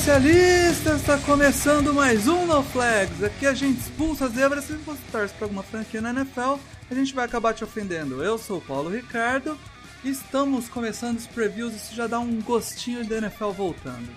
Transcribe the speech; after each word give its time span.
Especialistas! 0.00 1.00
Está 1.00 1.18
começando 1.18 1.92
mais 1.92 2.26
um 2.26 2.46
No 2.46 2.62
Flags. 2.62 3.22
Aqui 3.22 3.44
a 3.44 3.52
gente 3.52 3.80
expulsa 3.80 4.24
as 4.24 4.32
zebras. 4.32 4.64
Se 4.64 4.72
você 4.72 4.98
torce 5.12 5.34
para 5.34 5.44
alguma 5.44 5.62
franquia 5.62 6.00
na 6.00 6.08
NFL, 6.08 6.54
a 6.90 6.94
gente 6.94 7.14
vai 7.14 7.26
acabar 7.26 7.52
te 7.52 7.62
ofendendo. 7.62 8.24
Eu 8.24 8.38
sou 8.38 8.58
o 8.58 8.60
Paulo 8.62 8.88
Ricardo 8.88 9.58
e 10.02 10.08
estamos 10.08 10.70
começando 10.70 11.18
os 11.18 11.26
previews. 11.26 11.74
Isso 11.74 11.94
já 11.94 12.06
dá 12.06 12.18
um 12.18 12.40
gostinho 12.40 13.04
de 13.04 13.12
NFL 13.12 13.50
voltando. 13.50 14.08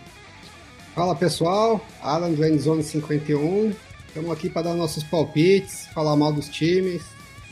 Fala 0.95 1.13
pessoal, 1.15 1.85
Alan 2.01 2.31
do 2.31 2.45
Endzone 2.45 2.81
51. 2.81 3.73
Estamos 4.07 4.31
aqui 4.31 4.49
para 4.49 4.61
dar 4.61 4.75
nossos 4.75 5.03
palpites, 5.03 5.87
falar 5.87 6.15
mal 6.15 6.31
dos 6.31 6.47
times. 6.47 7.01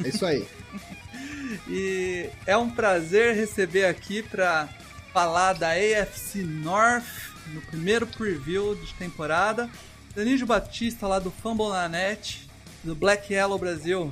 É 0.01 0.07
isso 0.07 0.25
aí. 0.25 0.47
E 1.67 2.29
é 2.45 2.55
um 2.55 2.69
prazer 2.69 3.35
receber 3.35 3.83
aqui 3.83 4.23
para 4.23 4.69
falar 5.11 5.51
da 5.51 5.71
AFC 5.71 6.43
North 6.43 7.30
no 7.47 7.61
primeiro 7.61 8.07
preview 8.07 8.75
de 8.75 8.93
temporada. 8.93 9.69
Danilo 10.15 10.45
Batista 10.45 11.07
lá 11.07 11.19
do 11.19 11.31
Fumble 11.31 11.69
na 11.69 11.87
Net, 11.87 12.47
do 12.83 12.93
Black 12.95 13.33
Yellow 13.33 13.57
Brasil. 13.57 14.11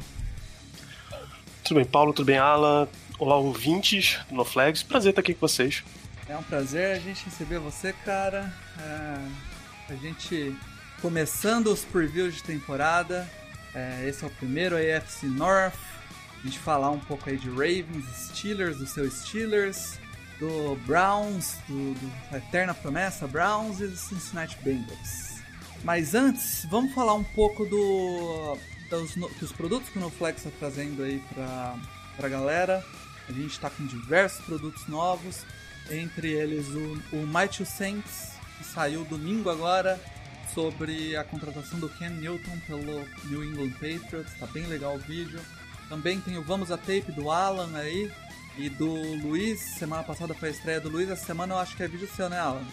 Tudo 1.64 1.78
bem, 1.78 1.86
Paulo? 1.86 2.14
Tudo 2.14 2.26
bem, 2.26 2.38
Alan? 2.38 2.88
Olá, 3.20 3.36
ouvintes 3.36 4.18
do 4.30 4.36
No 4.36 4.46
Flags. 4.46 4.82
Prazer 4.82 5.10
estar 5.12 5.22
aqui 5.22 5.34
com 5.34 5.42
vocês. 5.42 5.84
É 6.28 6.38
um 6.38 6.44
prazer 6.44 6.96
a 6.96 7.00
gente 7.00 7.26
receber 7.26 7.60
você, 7.60 7.94
cara. 8.06 8.54
É, 8.80 9.94
a 9.94 9.96
gente 9.96 10.56
começando 11.02 11.68
os 11.68 11.84
previews 11.84 12.36
de 12.36 12.44
temporada. 12.44 13.30
É, 13.74 14.06
esse 14.08 14.24
é 14.24 14.28
o 14.28 14.30
primeiro 14.32 14.76
AFC 14.76 15.26
North. 15.26 15.74
A 16.42 16.46
gente 16.46 16.60
falar 16.60 16.92
um 16.92 17.00
pouco 17.00 17.30
aí 17.30 17.38
de 17.38 17.50
Ravens, 17.50 18.06
Steelers, 18.16 18.78
do 18.78 18.88
seu 18.88 19.10
Steelers, 19.12 20.00
do 20.40 20.76
Browns, 20.86 21.58
do, 21.68 21.94
do 21.94 22.36
Eterna 22.36 22.74
Promessa 22.74 23.28
Browns 23.28 23.80
e 23.82 23.88
do 23.88 23.96
Cincinnati 23.96 24.58
Bengals. 24.64 25.40
Mas 25.84 26.16
antes, 26.16 26.66
vamos 26.70 26.94
falar 26.94 27.14
um 27.14 27.24
pouco 27.24 27.66
do, 27.66 28.58
dos, 28.90 29.16
dos 29.40 29.52
produtos 29.52 29.90
que 29.90 29.98
o 29.98 30.02
NoFlex 30.02 30.46
está 30.46 30.58
trazendo 30.60 31.04
aí 31.04 31.22
para 31.34 31.76
a 32.18 32.30
galera. 32.30 32.84
A 33.28 33.32
gente 33.32 33.52
está 33.52 33.70
com 33.70 33.86
diversos 33.86 34.44
produtos 34.46 34.88
novos, 34.88 35.46
entre 35.92 36.32
eles 36.32 36.68
o, 36.70 36.94
o 37.16 37.66
Saints, 37.66 38.34
que 38.58 38.64
saiu 38.64 39.04
domingo 39.06 39.50
agora, 39.50 40.00
sobre 40.54 41.16
a 41.16 41.24
contratação 41.24 41.80
do 41.80 41.90
Ken 41.90 42.10
Newton 42.10 42.60
pelo 42.66 43.06
New 43.26 43.44
England 43.44 43.72
Patriots. 43.74 44.34
Tá 44.40 44.48
bem 44.48 44.66
legal 44.66 44.96
o 44.96 45.00
vídeo. 45.00 45.40
Também 45.88 46.20
tem 46.20 46.38
o 46.38 46.44
Vamos 46.44 46.72
a 46.72 46.78
Tape 46.78 47.12
do 47.12 47.30
Alan 47.30 47.78
aí 47.78 48.12
e 48.58 48.70
do 48.70 48.94
Luiz. 49.22 49.60
Semana 49.60 50.04
passada 50.04 50.34
foi 50.34 50.50
a 50.50 50.52
estreia 50.52 50.80
do 50.80 50.90
Luiz. 50.90 51.10
Essa 51.10 51.26
semana 51.26 51.56
eu 51.56 51.60
acho 51.60 51.76
que 51.76 51.84
é 51.84 51.88
vídeo 51.88 52.08
seu, 52.16 52.30
né, 52.30 52.40
Alan? 52.40 52.64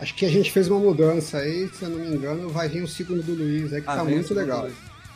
Acho 0.00 0.14
que 0.14 0.26
a 0.26 0.30
gente 0.30 0.52
fez 0.52 0.68
uma 0.68 0.78
mudança 0.78 1.38
aí, 1.38 1.68
se 1.72 1.82
eu 1.82 1.90
não 1.90 1.98
me 1.98 2.16
engano, 2.16 2.50
vai 2.50 2.68
vir 2.68 2.82
o 2.82 2.88
segundo 2.88 3.22
do 3.22 3.34
Luiz 3.34 3.72
aí, 3.72 3.80
que 3.80 3.88
Ah, 3.88 3.96
tá 3.96 4.04
muito 4.04 4.34
legal. 4.34 4.68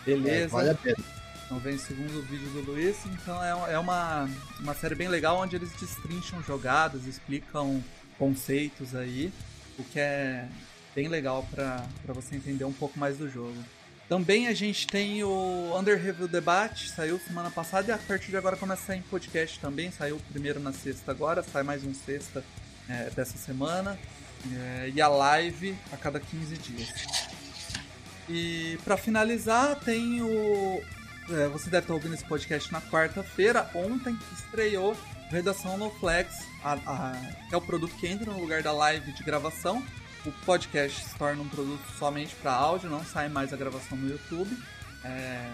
Beleza. 0.07 0.45
É, 0.45 0.47
vale 0.47 0.71
a 0.71 0.75
pena. 0.75 0.97
Então 1.45 1.59
vem 1.59 1.75
o 1.75 1.79
segundo 1.79 2.23
vídeo 2.23 2.49
do 2.51 2.71
Luiz. 2.71 2.97
Então 3.07 3.43
é, 3.43 3.75
é 3.75 3.79
uma, 3.79 4.29
uma 4.61 4.75
série 4.75 4.95
bem 4.95 5.09
legal 5.09 5.39
onde 5.39 5.57
eles 5.57 5.71
destrincham 5.73 6.43
jogadas, 6.43 7.07
explicam 7.07 7.83
conceitos 8.19 8.95
aí, 8.95 9.33
o 9.79 9.85
que 9.85 9.99
é 9.99 10.47
bem 10.95 11.09
legal 11.09 11.47
para 11.51 11.85
você 12.09 12.37
entender 12.37 12.65
um 12.65 12.73
pouco 12.73 12.99
mais 12.99 13.19
do 13.19 13.29
jogo. 13.29 13.57
Também 14.11 14.49
a 14.49 14.53
gente 14.53 14.89
tem 14.89 15.23
o 15.23 15.73
Under 15.79 15.97
Review 15.97 16.27
Debate, 16.27 16.91
saiu 16.91 17.17
semana 17.21 17.49
passada 17.49 17.93
e 17.93 17.95
a 17.95 17.97
partir 17.99 18.31
de 18.33 18.37
agora 18.37 18.57
começa 18.57 18.83
a 18.83 18.87
sair 18.89 18.99
em 18.99 19.03
podcast 19.03 19.61
também. 19.61 19.93
Saiu 19.93 20.17
o 20.17 20.21
primeiro 20.33 20.59
na 20.59 20.73
sexta 20.73 21.13
agora, 21.13 21.45
sai 21.45 21.63
mais 21.63 21.85
um 21.85 21.95
sexta 21.95 22.45
é, 22.89 23.09
dessa 23.11 23.39
semana. 23.39 23.97
É, 24.53 24.91
e 24.93 25.01
a 25.01 25.07
live 25.07 25.77
a 25.93 25.97
cada 25.97 26.19
15 26.19 26.59
dias. 26.59 26.89
E 28.29 28.77
para 28.85 28.97
finalizar, 28.97 29.77
tem 29.79 30.21
o. 30.21 30.83
é, 31.31 31.47
você 31.47 31.71
deve 31.71 31.85
estar 31.85 31.95
ouvindo 31.95 32.15
esse 32.15 32.25
podcast 32.25 32.73
na 32.73 32.81
quarta-feira. 32.81 33.71
Ontem 33.77 34.19
estreou 34.33 34.97
Redação 35.31 35.79
No 35.79 35.89
Flex, 35.89 36.35
a- 36.65 36.73
a- 36.85 37.33
é 37.53 37.57
o 37.57 37.61
produto 37.61 37.95
que 37.95 38.09
entra 38.09 38.33
no 38.33 38.41
lugar 38.41 38.61
da 38.61 38.73
live 38.73 39.13
de 39.13 39.23
gravação. 39.23 39.81
O 40.25 40.33
podcast 40.45 41.05
se 41.05 41.15
torna 41.17 41.43
um 41.43 41.49
produto 41.49 41.83
somente 41.99 42.35
para 42.37 42.53
áudio, 42.53 42.91
não 42.91 43.05
sai 43.05 43.29
mais 43.29 43.53
a 43.53 43.57
gravação 43.57 43.97
no 43.97 44.09
YouTube. 44.09 44.55
É, 45.03 45.51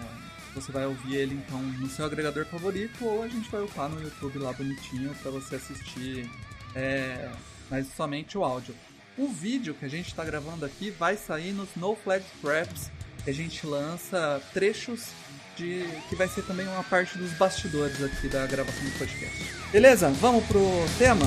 você 0.53 0.71
vai 0.71 0.85
ouvir 0.85 1.15
ele 1.15 1.35
então 1.35 1.61
no 1.61 1.89
seu 1.89 2.05
agregador 2.05 2.45
favorito 2.45 3.05
ou 3.05 3.23
a 3.23 3.27
gente 3.27 3.49
vai 3.49 3.61
upar 3.61 3.87
no 3.89 4.01
YouTube 4.01 4.39
lá 4.39 4.51
bonitinho 4.51 5.13
para 5.21 5.31
você 5.31 5.55
assistir, 5.55 6.29
é, 6.75 7.29
mas 7.69 7.87
somente 7.95 8.37
o 8.37 8.43
áudio. 8.43 8.75
O 9.17 9.29
vídeo 9.29 9.73
que 9.73 9.85
a 9.85 9.89
gente 9.89 10.07
está 10.07 10.23
gravando 10.23 10.65
aqui 10.65 10.91
vai 10.91 11.15
sair 11.15 11.51
nos 11.53 11.69
No 11.75 11.95
Flags 11.95 12.27
Preps, 12.41 12.91
que 13.23 13.29
a 13.29 13.33
gente 13.33 13.65
lança 13.65 14.41
trechos 14.53 15.07
de 15.55 15.87
que 16.07 16.15
vai 16.15 16.27
ser 16.27 16.43
também 16.43 16.67
uma 16.67 16.83
parte 16.83 17.17
dos 17.17 17.31
bastidores 17.33 18.01
aqui 18.03 18.27
da 18.27 18.45
gravação 18.45 18.83
do 18.83 18.91
podcast. 18.91 19.43
Beleza? 19.71 20.09
Vamos 20.09 20.45
pro 20.45 20.61
tema? 20.99 21.25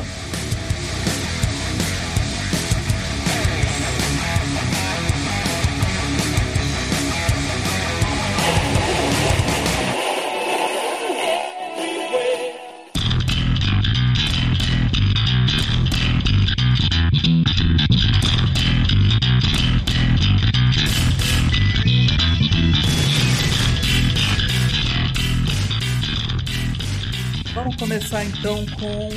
Começar 28.21 28.25
então 28.25 28.67
com 28.77 29.09
o 29.09 29.13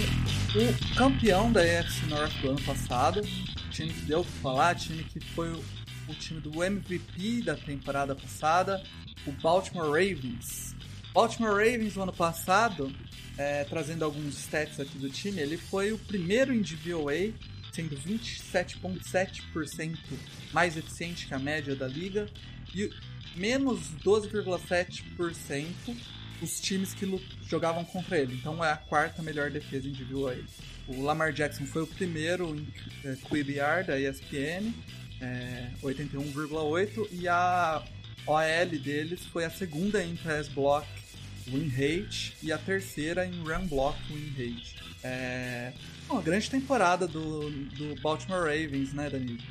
campeão 0.96 1.52
da 1.52 1.60
AFC 1.62 2.06
North 2.08 2.32
do 2.42 2.52
ano 2.52 2.62
passado, 2.62 3.22
time 3.70 3.94
que 3.94 4.06
deu 4.06 4.22
o 4.22 4.26
que 4.26 4.32
falar, 4.34 4.76
time 4.76 5.04
que 5.04 5.20
foi 5.20 5.52
o, 5.52 5.62
o 6.08 6.14
time 6.14 6.40
do 6.40 6.64
MVP 6.64 7.42
da 7.42 7.56
temporada 7.56 8.16
passada, 8.16 8.82
o 9.28 9.32
Baltimore 9.32 9.88
Ravens. 9.88 10.74
Baltimore 11.14 11.52
Ravens 11.52 11.96
no 11.96 12.04
ano 12.04 12.14
passado, 12.14 12.96
é, 13.38 13.66
trazendo 13.66 14.06
alguns 14.06 14.38
stats 14.38 14.80
aqui 14.80 14.98
do 14.98 15.10
time, 15.10 15.42
ele 15.42 15.58
foi 15.58 15.92
o 15.92 15.98
primeiro 15.98 16.54
em 16.54 16.62
DVOA, 16.62 17.34
sendo 17.74 17.98
27,7% 17.98 19.98
mais 20.54 20.78
eficiente 20.78 21.28
que 21.28 21.34
a 21.34 21.40
média 21.40 21.76
da 21.76 21.88
liga, 21.88 22.30
e 22.74 22.90
menos 23.36 23.92
12,7% 24.04 25.98
os 26.44 26.60
times 26.60 26.94
que 26.94 27.10
jogavam 27.48 27.84
contra 27.86 28.18
ele. 28.18 28.36
Então 28.36 28.64
é 28.64 28.72
a 28.72 28.78
quarta 28.78 29.22
melhor 29.22 29.50
defesa 29.50 29.90
DVOA. 29.90 30.38
O 30.88 31.02
Lamar 31.02 31.32
Jackson 31.32 31.66
foi 31.66 31.84
o 31.84 31.88
primeiro 31.88 32.56
em 32.56 32.68
é, 33.06 33.16
QBR 33.16 33.86
da 33.88 34.00
ESPN, 34.00 34.74
é, 35.22 35.70
81,8, 35.82 37.08
e 37.12 37.28
a 37.28 37.82
OL 38.26 38.80
deles 38.80 39.26
foi 39.28 39.46
a 39.46 39.50
segunda 39.50 40.04
em 40.04 40.16
Pass 40.18 40.48
Block 40.50 40.88
Win 41.48 41.70
Rate 41.70 42.36
e 42.42 42.52
a 42.52 42.58
terceira 42.58 43.26
em 43.26 43.42
Run 43.44 43.68
Block 43.68 43.98
Win 44.10 44.30
Rate. 44.32 44.76
É 45.04 45.74
uma 46.10 46.22
grande 46.22 46.50
temporada 46.50 47.08
do, 47.08 47.50
do 47.50 48.02
Baltimore 48.02 48.42
Ravens, 48.42 48.94
né, 48.94 49.10
Danilo? 49.10 49.42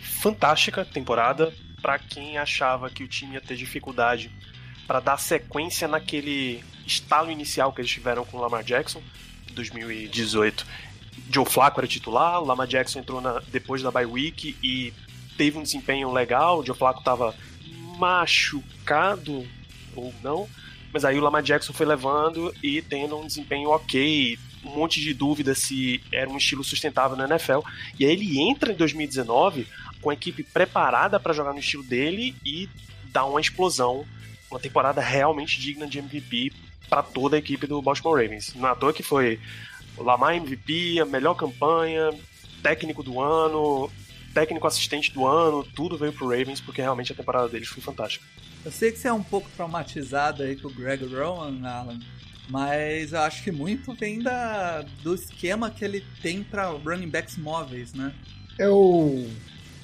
Fantástica 0.00 0.84
temporada 0.84 1.52
para 1.80 1.98
quem 1.98 2.38
achava 2.38 2.90
que 2.90 3.02
o 3.02 3.08
time 3.08 3.34
ia 3.34 3.40
ter 3.40 3.56
dificuldade 3.56 4.30
para 4.90 4.98
dar 4.98 5.18
sequência 5.18 5.86
naquele 5.86 6.64
estalo 6.84 7.30
inicial 7.30 7.72
que 7.72 7.80
eles 7.80 7.92
tiveram 7.92 8.24
com 8.24 8.36
o 8.36 8.40
Lamar 8.40 8.64
Jackson 8.64 9.00
em 9.48 9.54
2018. 9.54 10.66
Joe 11.32 11.46
Flacco 11.46 11.78
era 11.78 11.86
titular, 11.86 12.40
o 12.42 12.44
Lamar 12.44 12.66
Jackson 12.66 12.98
entrou 12.98 13.20
na- 13.20 13.40
depois 13.52 13.80
da 13.82 13.92
bye 13.92 14.04
week 14.04 14.56
e 14.60 14.92
teve 15.36 15.56
um 15.56 15.62
desempenho 15.62 16.10
legal. 16.10 16.58
O 16.58 16.66
Joe 16.66 16.76
Flacco 16.76 16.98
estava 16.98 17.32
machucado 17.98 19.46
ou 19.94 20.12
não, 20.24 20.48
mas 20.92 21.04
aí 21.04 21.16
o 21.16 21.22
Lamar 21.22 21.44
Jackson 21.44 21.72
foi 21.72 21.86
levando 21.86 22.52
e 22.60 22.82
tendo 22.82 23.16
um 23.16 23.28
desempenho 23.28 23.70
ok, 23.70 24.36
um 24.64 24.70
monte 24.70 25.00
de 25.00 25.14
dúvida 25.14 25.54
se 25.54 26.02
era 26.12 26.28
um 26.28 26.36
estilo 26.36 26.64
sustentável 26.64 27.16
na 27.16 27.26
NFL. 27.28 27.60
E 27.96 28.04
aí 28.04 28.10
ele 28.10 28.40
entra 28.40 28.72
em 28.72 28.76
2019 28.76 29.68
com 30.02 30.10
a 30.10 30.14
equipe 30.14 30.42
preparada 30.42 31.20
para 31.20 31.32
jogar 31.32 31.52
no 31.52 31.60
estilo 31.60 31.84
dele 31.84 32.34
e 32.44 32.68
dá 33.12 33.24
uma 33.24 33.40
explosão, 33.40 34.04
uma 34.50 34.60
temporada 34.60 35.00
realmente 35.00 35.60
digna 35.60 35.86
de 35.86 35.98
MVP 35.98 36.52
para 36.88 37.02
toda 37.02 37.36
a 37.36 37.38
equipe 37.38 37.66
do 37.66 37.80
Baltimore 37.80 38.20
Ravens. 38.20 38.54
Não 38.54 38.68
é 38.68 38.72
à 38.72 38.74
toa 38.74 38.92
que 38.92 39.02
foi 39.02 39.38
o 39.96 40.02
Lamar 40.02 40.34
MVP, 40.34 40.98
a 41.00 41.04
melhor 41.04 41.34
campanha, 41.34 42.10
técnico 42.62 43.02
do 43.02 43.20
ano, 43.20 43.90
técnico 44.34 44.66
assistente 44.66 45.12
do 45.12 45.26
ano, 45.26 45.64
tudo 45.74 45.96
veio 45.96 46.12
pro 46.12 46.28
Ravens 46.28 46.60
porque 46.60 46.80
realmente 46.80 47.12
a 47.12 47.16
temporada 47.16 47.48
deles 47.48 47.68
foi 47.68 47.82
fantástica. 47.82 48.24
Eu 48.64 48.70
sei 48.70 48.92
que 48.92 48.98
você 48.98 49.08
é 49.08 49.12
um 49.12 49.22
pouco 49.22 49.48
traumatizado 49.56 50.42
aí 50.42 50.56
com 50.56 50.68
o 50.68 50.74
Greg 50.74 51.04
Roman, 51.04 51.66
Alan, 51.66 51.98
mas 52.48 53.12
eu 53.12 53.20
acho 53.20 53.42
que 53.42 53.50
muito 53.50 53.94
vem 53.94 54.20
da, 54.20 54.82
do 55.02 55.14
esquema 55.14 55.70
que 55.70 55.84
ele 55.84 56.04
tem 56.20 56.42
para 56.42 56.68
running 56.68 57.08
backs 57.08 57.36
móveis, 57.36 57.94
né? 57.94 58.12
Eu 58.58 59.26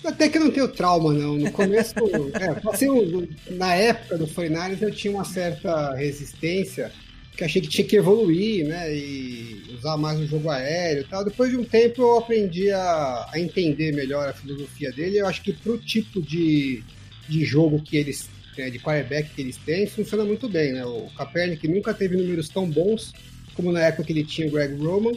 até 0.06 0.28
que 0.28 0.38
não 0.38 0.50
tenho 0.50 0.68
trauma, 0.68 1.12
não. 1.12 1.36
No 1.36 1.50
começo, 1.52 1.94
é, 2.40 2.68
assim, 2.70 3.28
na 3.50 3.74
época 3.74 4.18
do 4.18 4.26
49 4.26 4.84
eu 4.84 4.90
tinha 4.90 5.12
uma 5.12 5.24
certa 5.24 5.94
resistência, 5.94 6.92
que 7.36 7.44
achei 7.44 7.60
que 7.60 7.68
tinha 7.68 7.86
que 7.86 7.96
evoluir, 7.96 8.66
né? 8.66 8.94
E 8.94 9.74
usar 9.76 9.96
mais 9.96 10.18
o 10.18 10.26
jogo 10.26 10.48
aéreo 10.50 11.02
e 11.02 11.06
tal. 11.06 11.24
Depois 11.24 11.50
de 11.50 11.56
um 11.56 11.64
tempo 11.64 12.02
eu 12.02 12.18
aprendi 12.18 12.70
a, 12.70 13.28
a 13.32 13.38
entender 13.38 13.92
melhor 13.92 14.28
a 14.28 14.32
filosofia 14.32 14.90
dele. 14.92 15.18
Eu 15.18 15.26
acho 15.26 15.42
que 15.42 15.52
pro 15.52 15.78
tipo 15.78 16.22
de, 16.22 16.82
de 17.28 17.44
jogo 17.44 17.82
que 17.82 17.96
eles 17.96 18.28
né, 18.56 18.70
de 18.70 18.78
quarterback 18.78 19.30
que 19.34 19.42
eles 19.42 19.56
têm, 19.58 19.86
funciona 19.86 20.24
muito 20.24 20.48
bem, 20.48 20.72
né? 20.72 20.84
O 20.84 21.08
Kaepernick 21.16 21.68
nunca 21.68 21.92
teve 21.92 22.16
números 22.16 22.48
tão 22.48 22.68
bons 22.68 23.12
como 23.54 23.72
na 23.72 23.80
época 23.80 24.04
que 24.04 24.12
ele 24.12 24.24
tinha 24.24 24.48
o 24.48 24.50
Greg 24.50 24.74
Roman. 24.76 25.12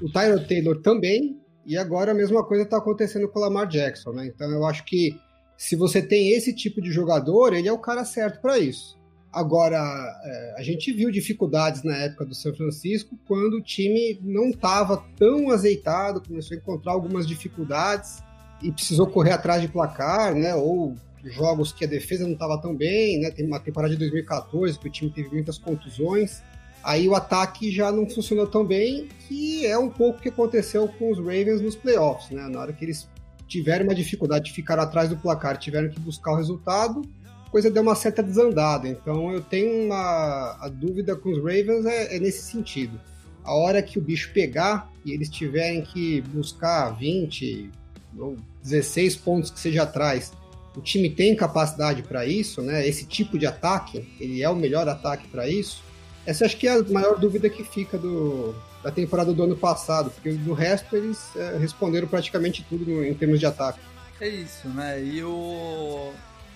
O 0.00 0.10
Tyrod 0.10 0.46
Taylor 0.46 0.80
também, 0.80 1.36
e 1.64 1.76
agora 1.76 2.12
a 2.12 2.14
mesma 2.14 2.44
coisa 2.44 2.64
está 2.64 2.78
acontecendo 2.78 3.28
com 3.28 3.38
o 3.38 3.42
Lamar 3.42 3.66
Jackson, 3.66 4.12
né? 4.12 4.26
Então 4.26 4.50
eu 4.50 4.66
acho 4.66 4.84
que 4.84 5.16
se 5.56 5.76
você 5.76 6.02
tem 6.02 6.30
esse 6.30 6.52
tipo 6.52 6.80
de 6.80 6.90
jogador, 6.90 7.52
ele 7.52 7.68
é 7.68 7.72
o 7.72 7.78
cara 7.78 8.04
certo 8.04 8.40
para 8.40 8.58
isso. 8.58 9.00
Agora, 9.32 9.78
é, 10.24 10.54
a 10.58 10.62
gente 10.62 10.92
viu 10.92 11.10
dificuldades 11.10 11.82
na 11.82 11.96
época 11.96 12.26
do 12.26 12.34
São 12.34 12.54
Francisco, 12.54 13.18
quando 13.26 13.54
o 13.54 13.62
time 13.62 14.18
não 14.22 14.50
estava 14.50 15.02
tão 15.16 15.50
azeitado, 15.50 16.20
começou 16.20 16.54
a 16.54 16.60
encontrar 16.60 16.92
algumas 16.92 17.26
dificuldades 17.26 18.22
e 18.62 18.70
precisou 18.70 19.06
correr 19.06 19.32
atrás 19.32 19.62
de 19.62 19.68
placar, 19.68 20.34
né? 20.34 20.54
Ou 20.54 20.94
jogos 21.24 21.72
que 21.72 21.84
a 21.84 21.88
defesa 21.88 22.24
não 22.24 22.34
estava 22.34 22.60
tão 22.60 22.76
bem, 22.76 23.20
né? 23.20 23.30
Tem 23.30 23.46
uma 23.46 23.60
temporada 23.60 23.94
de 23.94 23.98
2014 24.00 24.78
que 24.78 24.88
o 24.88 24.90
time 24.90 25.10
teve 25.10 25.30
muitas 25.30 25.56
contusões. 25.56 26.42
Aí 26.82 27.08
o 27.08 27.14
ataque 27.14 27.70
já 27.70 27.92
não 27.92 28.08
funcionou 28.08 28.46
tão 28.46 28.64
bem, 28.64 29.08
que 29.28 29.66
é 29.66 29.78
um 29.78 29.88
pouco 29.88 30.18
o 30.18 30.22
que 30.22 30.28
aconteceu 30.28 30.88
com 30.88 31.10
os 31.10 31.18
Ravens 31.18 31.60
nos 31.60 31.76
playoffs, 31.76 32.30
né? 32.30 32.48
Na 32.48 32.60
hora 32.60 32.72
que 32.72 32.84
eles 32.84 33.08
tiveram 33.46 33.84
uma 33.84 33.94
dificuldade 33.94 34.46
de 34.46 34.52
ficar 34.52 34.78
atrás 34.78 35.08
do 35.08 35.16
placar, 35.16 35.56
tiveram 35.58 35.88
que 35.90 36.00
buscar 36.00 36.32
o 36.32 36.36
resultado, 36.36 37.02
a 37.46 37.50
coisa 37.50 37.70
deu 37.70 37.82
uma 37.82 37.94
certa 37.94 38.22
desandada. 38.22 38.88
Então 38.88 39.32
eu 39.32 39.40
tenho 39.40 39.86
uma 39.86 40.56
a 40.60 40.68
dúvida 40.68 41.14
com 41.14 41.30
os 41.30 41.38
Ravens 41.38 41.84
é, 41.84 42.16
é 42.16 42.18
nesse 42.18 42.50
sentido. 42.50 43.00
A 43.44 43.54
hora 43.54 43.82
que 43.82 43.98
o 43.98 44.02
bicho 44.02 44.32
pegar 44.32 44.90
e 45.04 45.12
eles 45.12 45.28
tiverem 45.28 45.82
que 45.82 46.20
buscar 46.22 46.90
20 46.90 47.70
ou 48.18 48.36
16 48.62 49.16
pontos 49.16 49.50
que 49.50 49.58
seja 49.58 49.82
atrás 49.82 50.32
o 50.76 50.80
time 50.80 51.10
tem 51.10 51.36
capacidade 51.36 52.02
para 52.02 52.26
isso, 52.26 52.62
né? 52.62 52.86
Esse 52.86 53.04
tipo 53.04 53.38
de 53.38 53.46
ataque, 53.46 54.08
ele 54.18 54.42
é 54.42 54.48
o 54.48 54.56
melhor 54.56 54.88
ataque 54.88 55.28
para 55.28 55.48
isso. 55.48 55.82
Essa 56.26 56.46
acho 56.46 56.56
que 56.56 56.68
é 56.68 56.72
a 56.74 56.82
maior 56.84 57.18
dúvida 57.18 57.50
que 57.50 57.64
fica 57.64 57.98
do, 57.98 58.54
da 58.82 58.90
temporada 58.90 59.32
do 59.32 59.42
ano 59.42 59.56
passado, 59.56 60.10
porque 60.10 60.32
do 60.32 60.52
resto 60.52 60.96
eles 60.96 61.34
é, 61.36 61.58
responderam 61.58 62.06
praticamente 62.06 62.64
tudo 62.68 62.84
no, 62.84 63.04
em 63.04 63.14
termos 63.14 63.40
de 63.40 63.46
ataque. 63.46 63.80
É 64.20 64.28
isso, 64.28 64.68
né? 64.68 65.02
E 65.02 65.22
o 65.24 66.12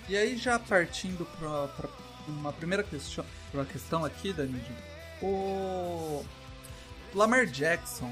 e 0.09 0.15
aí 0.15 0.37
já 0.37 0.57
partindo 0.57 1.27
para 1.37 1.89
uma 2.27 2.53
primeira 2.53 2.81
questão, 2.81 3.25
uma 3.53 3.65
questão 3.65 4.05
aqui, 4.05 4.31
Danilo, 4.31 4.63
o 5.21 6.23
Lamar 7.13 7.45
Jackson, 7.45 8.11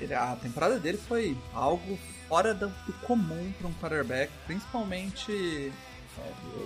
ele, 0.00 0.14
a 0.14 0.36
temporada 0.36 0.78
dele 0.78 0.98
foi 0.98 1.36
algo 1.52 1.98
fora 2.28 2.54
do, 2.54 2.72
comum 3.04 3.52
para 3.58 3.68
um 3.68 3.74
quarterback, 3.74 4.32
principalmente 4.46 5.72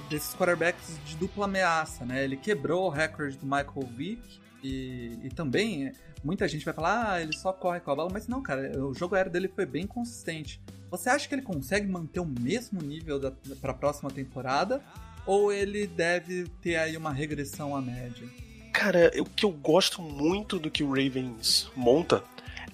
desses 0.08 0.34
quarterbacks 0.34 0.98
de 1.04 1.16
dupla 1.16 1.44
ameaça, 1.44 2.04
né? 2.04 2.24
Ele 2.24 2.36
quebrou 2.36 2.86
o 2.86 2.88
recorde 2.88 3.36
do 3.36 3.44
Michael 3.44 3.88
Vick 3.94 4.22
e, 4.62 5.18
e 5.22 5.28
também 5.30 5.92
muita 6.24 6.48
gente 6.48 6.64
vai 6.64 6.74
falar, 6.74 7.12
ah, 7.12 7.22
ele 7.22 7.36
só 7.36 7.52
corre 7.52 7.80
com 7.80 7.90
a 7.90 7.96
bola, 7.96 8.10
mas 8.12 8.26
não, 8.26 8.42
cara, 8.42 8.72
o 8.84 8.94
jogo 8.94 9.14
aéreo 9.14 9.30
dele 9.30 9.48
foi 9.48 9.66
bem 9.66 9.86
consistente. 9.86 10.60
Você 10.90 11.08
acha 11.08 11.28
que 11.28 11.34
ele 11.34 11.42
consegue 11.42 11.86
manter 11.86 12.20
o 12.20 12.26
mesmo 12.26 12.80
nível 12.80 13.20
para 13.60 13.72
a 13.72 13.74
próxima 13.74 14.10
temporada? 14.10 14.82
Ou 15.26 15.52
ele 15.52 15.86
deve 15.86 16.44
ter 16.62 16.76
aí 16.76 16.96
uma 16.96 17.12
regressão 17.12 17.74
à 17.74 17.80
média? 17.80 18.28
Cara, 18.72 19.10
o 19.18 19.24
que 19.24 19.44
eu 19.44 19.50
gosto 19.50 20.00
muito 20.00 20.58
do 20.58 20.70
que 20.70 20.84
o 20.84 20.88
Ravens 20.90 21.70
monta 21.74 22.22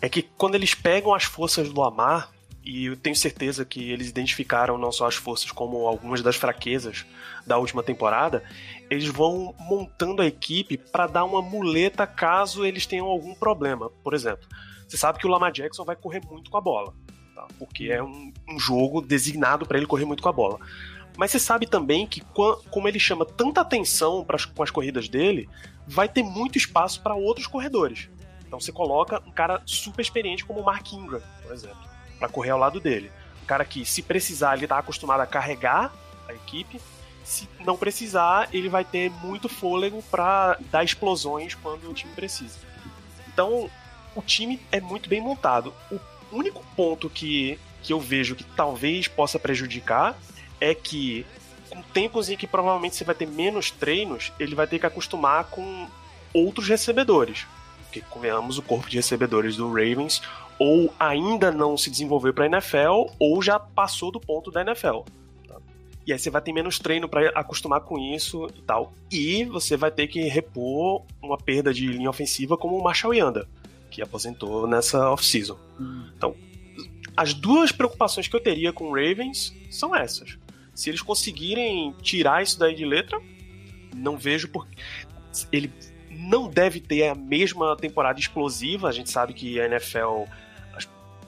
é 0.01 0.09
que 0.09 0.23
quando 0.23 0.57
eles 0.57 0.75
pegam 0.75 1.15
as 1.15 1.25
forças 1.25 1.73
do 1.73 1.81
Lamar 1.81 2.31
e 2.65 2.87
eu 2.87 2.97
tenho 2.97 3.17
certeza 3.17 3.65
que 3.65 3.91
eles 3.91 4.09
identificaram 4.09 4.79
não 4.79 4.93
só 4.93 5.07
as 5.07 5.17
forças 5.17 5.51
como 5.51 5.87
algumas 5.87 6.23
das 6.23 6.37
fraquezas 6.37 7.05
da 7.45 7.59
última 7.59 7.83
temporada, 7.83 8.45
eles 8.89 9.09
vão 9.09 9.55
montando 9.59 10.23
a 10.23 10.27
equipe 10.27 10.77
para 10.77 11.07
dar 11.07 11.25
uma 11.25 11.43
muleta 11.43 12.07
caso 12.07 12.65
eles 12.65 12.87
tenham 12.87 13.07
algum 13.07 13.35
problema. 13.35 13.91
Por 14.03 14.15
exemplo, 14.15 14.47
você 14.87 14.97
sabe 14.97 15.19
que 15.19 15.27
o 15.27 15.31
Lamar 15.31 15.51
Jackson 15.51 15.85
vai 15.85 15.97
correr 15.97 16.23
muito 16.25 16.51
com 16.51 16.57
a 16.57 16.61
bola, 16.61 16.95
tá? 17.35 17.49
porque 17.59 17.87
é 17.87 18.03
um, 18.03 18.33
um 18.49 18.59
jogo 18.59 19.01
designado 19.01 19.67
para 19.67 19.77
ele 19.77 19.87
correr 19.87 20.05
muito 20.05 20.23
com 20.23 20.29
a 20.29 20.33
bola. 20.33 20.61
Mas 21.17 21.31
você 21.31 21.39
sabe 21.39 21.67
também 21.67 22.07
que, 22.07 22.23
como 22.71 22.89
ele 22.89 22.99
chama 22.99 23.27
tanta 23.27 23.61
atenção 23.61 24.25
pras, 24.25 24.45
com 24.45 24.63
as 24.63 24.71
corridas 24.71 25.09
dele, 25.09 25.49
vai 25.87 26.09
ter 26.09 26.23
muito 26.23 26.57
espaço 26.57 27.03
para 27.03 27.15
outros 27.15 27.47
corredores. 27.47 28.09
Então 28.47 28.61
você 28.61 28.71
coloca 28.71 29.21
um 29.27 29.33
cara 29.33 29.61
super 29.67 30.01
experiente 30.01 30.45
como 30.45 30.61
o 30.61 30.65
Mark 30.65 30.91
Ingram, 30.93 31.21
por 31.43 31.53
exemplo 31.53 31.92
para 32.23 32.29
correr 32.29 32.51
ao 32.51 32.59
lado 32.59 32.79
dele. 32.79 33.11
Um 33.43 33.47
cara 33.47 33.65
que, 33.65 33.85
se 33.85 34.01
precisar, 34.01 34.57
ele 34.57 34.69
tá 34.69 34.79
acostumado 34.79 35.21
a 35.21 35.27
carregar 35.27 35.93
a 36.29 36.33
equipe. 36.33 36.81
Se 37.25 37.49
não 37.65 37.77
precisar, 37.77 38.49
ele 38.53 38.69
vai 38.69 38.85
ter 38.85 39.11
muito 39.11 39.49
fôlego 39.49 40.03
para 40.09 40.57
dar 40.71 40.85
explosões 40.85 41.55
quando 41.57 41.91
o 41.91 41.95
time 41.95 42.13
precisa. 42.15 42.59
Então, 43.27 43.69
o 44.15 44.23
time 44.23 44.61
é 44.71 44.81
muito 44.81 45.09
bem 45.09 45.21
montado. 45.21 45.75
O 45.91 45.99
único 46.31 46.65
ponto 46.77 47.11
que, 47.11 47.59
que 47.83 47.93
eu 47.93 47.99
vejo 47.99 48.37
que 48.37 48.45
talvez 48.45 49.09
possa 49.09 49.39
prejudicar 49.39 50.17
é 50.61 50.75
que 50.75 51.27
com 51.69 51.83
tempos 51.83 52.29
em 52.31 52.37
que 52.37 52.47
provavelmente 52.47 52.95
você 52.95 53.03
vai 53.03 53.15
ter 53.17 53.27
menos 53.27 53.71
treinos, 53.71 54.33
ele 54.39 54.55
vai 54.55 54.67
ter 54.67 54.79
que 54.79 54.87
acostumar 54.87 55.45
com 55.45 55.89
outros 56.33 56.69
recebedores. 56.69 57.47
Porque, 57.85 58.01
convenhamos, 58.09 58.59
o 58.59 58.63
corpo 58.63 58.89
de 58.89 58.97
recebedores 58.97 59.57
do 59.57 59.69
Ravens 59.69 60.23
ou 60.63 60.95
ainda 60.97 61.51
não 61.51 61.77
se 61.77 61.91
desenvolveu 61.91 62.33
para 62.33 62.45
a 62.45 62.47
NFL 62.47 63.13
ou 63.19 63.43
já 63.43 63.59
passou 63.59 64.13
do 64.13 64.21
ponto 64.21 64.49
da 64.49 64.61
NFL. 64.61 65.01
Tá? 65.49 65.57
E 66.07 66.13
aí 66.13 66.19
você 66.19 66.31
vai 66.31 66.41
ter 66.41 66.53
menos 66.53 66.79
treino 66.79 67.09
para 67.09 67.31
acostumar 67.31 67.81
com 67.81 67.99
isso 67.99 68.47
e 68.57 68.63
tal. 68.63 68.93
E 69.11 69.45
você 69.45 69.77
vai 69.77 69.91
ter 69.91 70.07
que 70.07 70.21
repor 70.21 71.03
uma 71.21 71.37
perda 71.37 71.75
de 71.75 71.89
linha 71.89 72.09
ofensiva 72.09 72.57
como 72.57 72.79
o 72.79 72.85
Marshall 72.85 73.13
Yanda, 73.13 73.49
que 73.91 74.01
aposentou 74.01 74.69
nessa 74.69 75.11
off-season. 75.11 75.59
Hum. 75.81 76.07
Então, 76.17 76.37
as 77.17 77.35
duas 77.35 77.73
preocupações 77.73 78.29
que 78.29 78.37
eu 78.37 78.41
teria 78.41 78.73
com 78.73 78.85
o 78.85 78.95
Ravens 78.95 79.53
são 79.69 79.97
essas. 79.97 80.39
Se 80.73 80.91
eles 80.91 81.03
conseguirem 81.03 81.93
tirar 82.03 82.41
isso 82.41 82.57
daí 82.57 82.77
de 82.77 82.85
letra, 82.85 83.21
não 83.93 84.17
vejo 84.17 84.47
por 84.47 84.69
ele 85.51 85.73
não 86.11 86.49
deve 86.49 86.79
ter 86.79 87.09
a 87.09 87.15
mesma 87.15 87.77
temporada 87.77 88.21
explosiva. 88.21 88.89
A 88.89 88.93
gente 88.93 89.11
sabe 89.11 89.33
que 89.33 89.61
a 89.61 89.67
NFL 89.67 90.25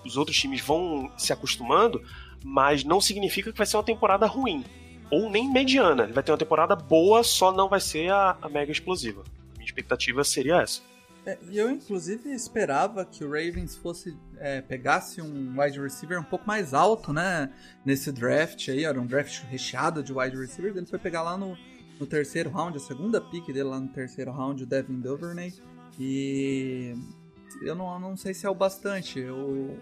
os 0.04 0.16
outros 0.16 0.36
times 0.36 0.60
vão 0.60 1.10
se 1.16 1.32
acostumando, 1.32 2.02
mas 2.44 2.84
não 2.84 3.00
significa 3.00 3.50
que 3.50 3.58
vai 3.58 3.66
ser 3.66 3.76
uma 3.76 3.84
temporada 3.84 4.26
ruim. 4.26 4.64
Ou 5.10 5.30
nem 5.30 5.50
mediana. 5.50 6.04
Ele 6.04 6.12
vai 6.12 6.22
ter 6.22 6.32
uma 6.32 6.38
temporada 6.38 6.74
boa, 6.74 7.22
só 7.22 7.52
não 7.52 7.68
vai 7.68 7.80
ser 7.80 8.10
a, 8.10 8.36
a 8.40 8.48
mega 8.48 8.72
explosiva. 8.72 9.22
Minha 9.54 9.66
expectativa 9.66 10.24
seria 10.24 10.62
essa. 10.62 10.82
É, 11.26 11.38
eu, 11.50 11.70
inclusive, 11.70 12.30
esperava 12.30 13.04
que 13.04 13.24
o 13.24 13.28
Ravens 13.28 13.76
fosse 13.76 14.14
é, 14.38 14.60
pegasse 14.60 15.22
um 15.22 15.58
wide 15.58 15.80
receiver 15.80 16.20
um 16.20 16.24
pouco 16.24 16.46
mais 16.46 16.74
alto, 16.74 17.12
né? 17.12 17.50
Nesse 17.84 18.12
draft 18.12 18.68
aí, 18.68 18.84
era 18.84 19.00
um 19.00 19.06
draft 19.06 19.42
recheado 19.44 20.02
de 20.02 20.12
wide 20.12 20.36
receiver. 20.36 20.76
Ele 20.76 20.84
foi 20.84 20.98
pegar 20.98 21.22
lá 21.22 21.36
no, 21.38 21.56
no 21.98 22.06
terceiro 22.06 22.50
round, 22.50 22.76
a 22.76 22.80
segunda 22.80 23.20
pick 23.20 23.46
dele 23.46 23.64
lá 23.64 23.80
no 23.80 23.88
terceiro 23.88 24.32
round, 24.32 24.62
o 24.62 24.66
Devin 24.66 25.00
Duvernay. 25.00 25.54
E 25.98 26.94
eu 27.62 27.74
não, 27.74 27.98
não 27.98 28.16
sei 28.16 28.34
se 28.34 28.46
é 28.46 28.50
o 28.50 28.54
bastante. 28.54 29.20
O 29.20 29.76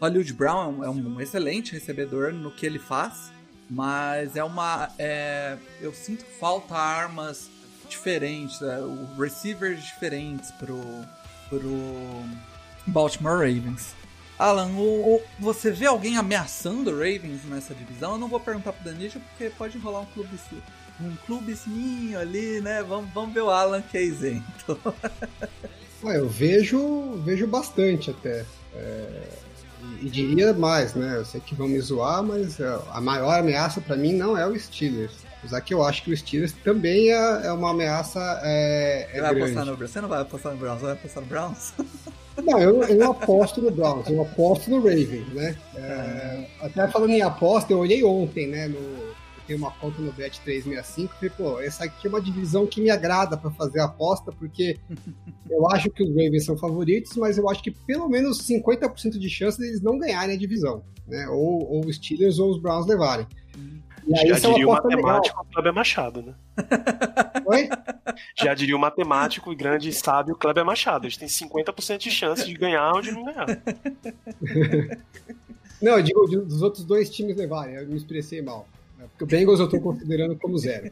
Hollywood 0.00 0.32
Brown 0.32 0.62
é 0.62 0.66
um, 0.68 0.84
é 0.84 0.90
um 0.90 1.20
excelente 1.20 1.72
recebedor 1.72 2.32
no 2.32 2.50
que 2.50 2.64
ele 2.64 2.78
faz, 2.78 3.32
mas 3.68 4.36
é 4.36 4.44
uma. 4.44 4.90
É, 4.98 5.56
eu 5.80 5.92
sinto 5.92 6.24
falta 6.24 6.74
armas 6.74 7.50
diferentes, 7.88 8.60
é, 8.62 8.78
receivers 9.18 9.82
diferentes 9.82 10.50
pro, 10.52 10.80
pro 11.48 11.70
Baltimore 12.86 13.38
Ravens. 13.38 13.94
Alan, 14.38 14.68
o, 14.68 15.16
o, 15.16 15.22
você 15.40 15.70
vê 15.70 15.86
alguém 15.86 16.16
ameaçando 16.16 16.90
o 16.90 16.94
Ravens 16.94 17.44
nessa 17.44 17.74
divisão? 17.74 18.12
Eu 18.12 18.18
não 18.18 18.28
vou 18.28 18.38
perguntar 18.38 18.72
pro 18.72 18.84
Danilo 18.84 19.20
porque 19.30 19.50
pode 19.50 19.78
rolar 19.78 20.00
um 20.00 20.06
clube 20.06 20.38
um 21.00 21.14
clubezinho 21.26 22.18
ali, 22.18 22.60
né? 22.60 22.82
Vamos, 22.82 23.10
vamos 23.12 23.32
ver 23.32 23.42
o 23.42 23.50
Alan 23.50 23.82
que 23.82 23.96
é 23.96 24.02
isento. 24.02 24.78
ah, 26.04 26.14
eu 26.14 26.28
vejo, 26.28 27.14
vejo 27.24 27.46
bastante 27.46 28.10
até. 28.10 28.44
É, 28.74 29.22
e 30.00 30.08
diria 30.08 30.52
mais, 30.52 30.94
né? 30.94 31.16
Eu 31.16 31.24
sei 31.24 31.40
que 31.40 31.54
vão 31.54 31.68
me 31.68 31.80
zoar, 31.80 32.22
mas 32.22 32.60
é, 32.60 32.78
a 32.92 33.00
maior 33.00 33.38
ameaça 33.38 33.80
para 33.80 33.96
mim 33.96 34.12
não 34.12 34.36
é 34.36 34.46
o 34.46 34.58
Steelers. 34.58 35.12
Apesar 35.38 35.60
que 35.60 35.72
eu 35.72 35.84
acho 35.84 36.02
que 36.02 36.12
o 36.12 36.16
Steelers 36.16 36.52
também 36.64 37.12
é, 37.12 37.46
é 37.46 37.52
uma 37.52 37.70
ameaça. 37.70 38.40
É, 38.42 39.08
é 39.12 39.20
grande. 39.20 39.54
no 39.54 39.76
Você 39.76 40.00
não 40.00 40.08
vai 40.08 40.20
apostar 40.20 40.52
no 40.52 40.58
Browns, 40.58 40.80
vai 40.80 40.92
apostar 40.92 41.22
no 41.22 41.28
Browns? 41.28 41.72
Não, 42.44 42.56
eu, 42.60 42.84
eu 42.84 43.10
aposto 43.10 43.60
no 43.60 43.68
Browns, 43.68 44.08
eu 44.08 44.22
aposto 44.22 44.70
no 44.70 44.76
Ravens, 44.76 45.26
né? 45.32 45.56
É, 45.74 46.46
até 46.60 46.86
falando 46.86 47.10
em 47.10 47.20
aposta, 47.20 47.72
eu 47.72 47.80
olhei 47.80 48.04
ontem, 48.04 48.46
né? 48.46 48.68
No, 48.68 49.07
eu 49.48 49.56
tenho 49.56 49.58
uma 49.58 49.70
conta 49.70 50.00
no 50.02 50.12
Bet365 50.12 51.04
e 51.04 51.08
falei, 51.08 51.30
pô, 51.30 51.60
essa 51.60 51.84
aqui 51.84 52.06
é 52.06 52.10
uma 52.10 52.20
divisão 52.20 52.66
que 52.66 52.80
me 52.80 52.90
agrada 52.90 53.36
para 53.36 53.50
fazer 53.50 53.80
a 53.80 53.86
aposta, 53.86 54.30
porque 54.30 54.78
eu 55.48 55.68
acho 55.70 55.90
que 55.90 56.02
os 56.02 56.10
Ravens 56.10 56.44
são 56.44 56.56
favoritos, 56.56 57.16
mas 57.16 57.38
eu 57.38 57.48
acho 57.48 57.62
que 57.62 57.70
pelo 57.70 58.08
menos 58.08 58.46
50% 58.46 59.18
de 59.18 59.30
chance 59.30 59.58
deles 59.58 59.80
não 59.80 59.98
ganharem 59.98 60.36
a 60.36 60.38
divisão, 60.38 60.84
né? 61.06 61.26
Ou, 61.28 61.70
ou 61.70 61.86
os 61.86 61.96
Steelers 61.96 62.38
ou 62.38 62.50
os 62.50 62.60
Browns 62.60 62.86
levarem. 62.86 63.26
E 64.06 64.18
aí, 64.18 64.28
Já 64.28 64.38
diria 64.38 64.66
o 64.66 64.72
matemático 64.72 65.46
Kleber 65.52 65.74
Machado, 65.74 66.22
né? 66.22 66.34
Oi? 67.44 67.68
Já 68.34 68.54
diria 68.54 68.76
o 68.76 68.78
matemático 68.78 69.52
e 69.52 69.56
grande 69.56 69.92
sábio 69.92 70.34
Kleber 70.34 70.64
Machado. 70.64 71.06
Eles 71.06 71.16
têm 71.16 71.28
50% 71.28 71.98
de 71.98 72.10
chance 72.10 72.46
de 72.46 72.54
ganhar 72.54 72.92
ou 72.92 73.02
de 73.02 73.12
não 73.12 73.24
ganhar. 73.24 73.46
Não, 75.80 75.92
eu 75.92 76.02
digo 76.02 76.26
dos 76.26 76.60
outros 76.60 76.84
dois 76.84 77.08
times 77.08 77.36
levarem, 77.36 77.76
eu 77.76 77.86
me 77.86 77.96
expressei 77.96 78.42
mal. 78.42 78.66
Né? 78.98 79.06
Porque 79.10 79.24
o 79.24 79.26
Bengals 79.26 79.60
eu 79.60 79.66
estou 79.66 79.80
considerando 79.80 80.36
como 80.36 80.58
zero. 80.58 80.90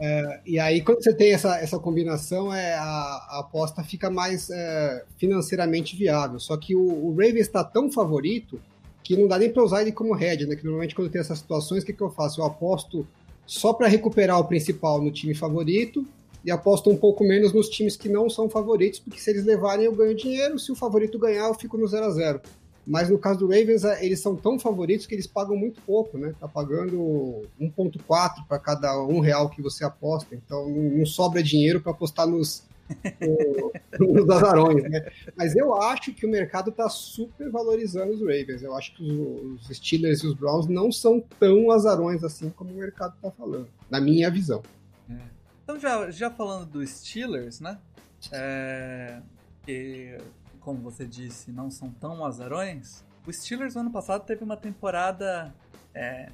É, 0.00 0.40
e 0.46 0.58
aí, 0.58 0.80
quando 0.80 1.02
você 1.02 1.12
tem 1.12 1.32
essa, 1.32 1.58
essa 1.58 1.78
combinação, 1.78 2.54
é, 2.54 2.74
a, 2.74 2.82
a 2.82 3.38
aposta 3.40 3.82
fica 3.82 4.08
mais 4.08 4.48
é, 4.50 5.04
financeiramente 5.18 5.96
viável. 5.96 6.38
Só 6.38 6.56
que 6.56 6.74
o, 6.74 6.80
o 6.80 7.10
Ravens 7.10 7.40
está 7.40 7.62
tão 7.64 7.90
favorito 7.90 8.60
que 9.02 9.16
não 9.16 9.26
dá 9.26 9.38
nem 9.38 9.50
para 9.50 9.64
usar 9.64 9.82
ele 9.82 9.92
como 9.92 10.14
head, 10.14 10.46
né? 10.46 10.54
Que 10.54 10.64
normalmente 10.64 10.94
quando 10.94 11.10
tem 11.10 11.20
essas 11.20 11.38
situações, 11.38 11.82
o 11.82 11.86
que, 11.86 11.92
que 11.92 12.00
eu 12.00 12.10
faço? 12.10 12.40
Eu 12.40 12.46
aposto 12.46 13.06
só 13.44 13.72
para 13.72 13.88
recuperar 13.88 14.38
o 14.38 14.44
principal 14.44 15.02
no 15.02 15.10
time 15.10 15.34
favorito 15.34 16.06
e 16.44 16.50
aposto 16.50 16.90
um 16.90 16.96
pouco 16.96 17.24
menos 17.24 17.52
nos 17.52 17.68
times 17.68 17.96
que 17.96 18.08
não 18.08 18.28
são 18.30 18.48
favoritos, 18.48 19.00
porque 19.00 19.20
se 19.20 19.30
eles 19.30 19.44
levarem 19.44 19.84
eu 19.84 19.94
ganho 19.94 20.14
dinheiro, 20.14 20.58
se 20.58 20.72
o 20.72 20.76
favorito 20.76 21.18
ganhar 21.18 21.48
eu 21.48 21.54
fico 21.54 21.76
no 21.76 21.86
0 21.86 22.06
a 22.06 22.10
0 22.10 22.40
Mas 22.86 23.08
no 23.08 23.18
caso 23.18 23.38
do 23.38 23.46
Ravens, 23.46 23.84
é, 23.84 24.04
eles 24.04 24.20
são 24.20 24.34
tão 24.34 24.58
favoritos 24.58 25.06
que 25.06 25.14
eles 25.14 25.26
pagam 25.26 25.56
muito 25.56 25.80
pouco, 25.82 26.18
né? 26.18 26.34
Tá 26.40 26.48
pagando 26.48 27.42
1.4 27.60 28.46
para 28.48 28.58
cada 28.58 29.00
um 29.02 29.20
real 29.20 29.48
que 29.48 29.62
você 29.62 29.84
aposta, 29.84 30.34
então 30.34 30.68
não 30.68 31.06
sobra 31.06 31.42
dinheiro 31.42 31.80
para 31.80 31.92
apostar 31.92 32.26
nos 32.26 32.64
nos 33.98 34.28
azarões, 34.28 34.82
né? 34.82 35.10
Mas 35.36 35.54
eu 35.56 35.74
acho 35.80 36.12
que 36.12 36.26
o 36.26 36.30
mercado 36.30 36.70
está 36.70 36.88
super 36.88 37.50
valorizando 37.50 38.12
os 38.12 38.20
Ravens. 38.20 38.62
Eu 38.62 38.74
acho 38.76 38.94
que 38.94 39.02
os, 39.02 39.70
os 39.70 39.76
Steelers 39.76 40.22
e 40.22 40.26
os 40.26 40.34
Browns 40.34 40.66
não 40.66 40.90
são 40.90 41.22
tão 41.38 41.70
azarões 41.70 42.22
assim 42.24 42.50
como 42.50 42.72
o 42.72 42.76
mercado 42.76 43.14
está 43.14 43.30
falando, 43.30 43.68
na 43.90 44.00
minha 44.00 44.30
visão. 44.30 44.62
É. 45.08 45.14
Então, 45.62 45.78
já, 45.78 46.10
já 46.10 46.30
falando 46.30 46.66
dos 46.66 46.90
Steelers, 46.90 47.60
né? 47.60 47.78
É, 48.30 49.20
que, 49.64 50.18
como 50.64 50.80
você 50.80 51.06
disse, 51.06 51.50
não 51.50 51.70
são 51.70 51.90
tão 51.90 52.24
azarões. 52.24 53.04
O 53.26 53.32
Steelers, 53.32 53.74
no 53.74 53.82
ano 53.82 53.90
passado, 53.90 54.24
teve 54.24 54.42
uma 54.42 54.56
temporada 54.56 55.54
é, 55.94 56.30